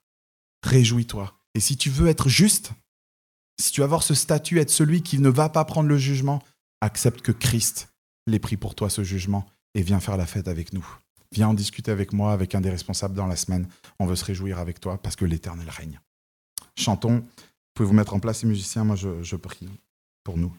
Réjouis-toi. 0.63 1.33
Et 1.55 1.61
si 1.61 1.77
tu 1.77 1.91
veux 1.91 2.09
être 2.09 2.29
juste, 2.29 2.73
si 3.61 3.73
tu 3.73 3.81
veux 3.81 3.85
avoir 3.85 4.03
ce 4.03 4.15
statut, 4.15 4.61
être 4.61 4.71
celui 4.71 5.03
qui 5.03 5.19
ne 5.19 5.29
va 5.29 5.49
pas 5.51 5.65
prendre 5.65 5.89
le 5.89 5.99
jugement, 5.99 6.43
accepte 6.81 7.21
que 7.21 7.33
Christ 7.33 7.93
l'ait 8.27 8.39
pris 8.39 8.57
pour 8.57 8.75
toi 8.75 8.89
ce 8.89 9.05
jugement 9.05 9.47
et 9.75 9.83
viens 9.83 10.01
faire 10.01 10.17
la 10.17 10.27
fête 10.27 10.49
avec 10.49 10.73
nous. 10.73 10.87
Viens 11.33 11.49
en 11.49 11.55
discuter 11.55 11.91
avec 11.91 12.13
moi, 12.13 12.33
avec 12.33 12.55
un 12.55 12.61
des 12.61 12.71
responsables 12.71 13.15
dans 13.15 13.27
la 13.27 13.37
semaine. 13.37 13.69
On 13.99 14.07
veut 14.07 14.17
se 14.17 14.25
réjouir 14.25 14.59
avec 14.59 14.81
toi 14.81 15.01
parce 15.01 15.17
que 15.17 15.25
l'Éternel 15.25 15.69
règne 15.69 16.01
chantons. 16.77 17.19
Vous 17.19 17.75
pouvez 17.75 17.87
vous 17.89 17.95
mettre 17.95 18.15
en 18.15 18.21
place, 18.21 18.43
les 18.43 18.49
musiciens. 18.49 18.85
Moi, 18.85 18.97
je, 18.97 19.23
je 19.23 19.37
prie 19.37 19.69
pour 20.25 20.37
nous. 20.37 20.53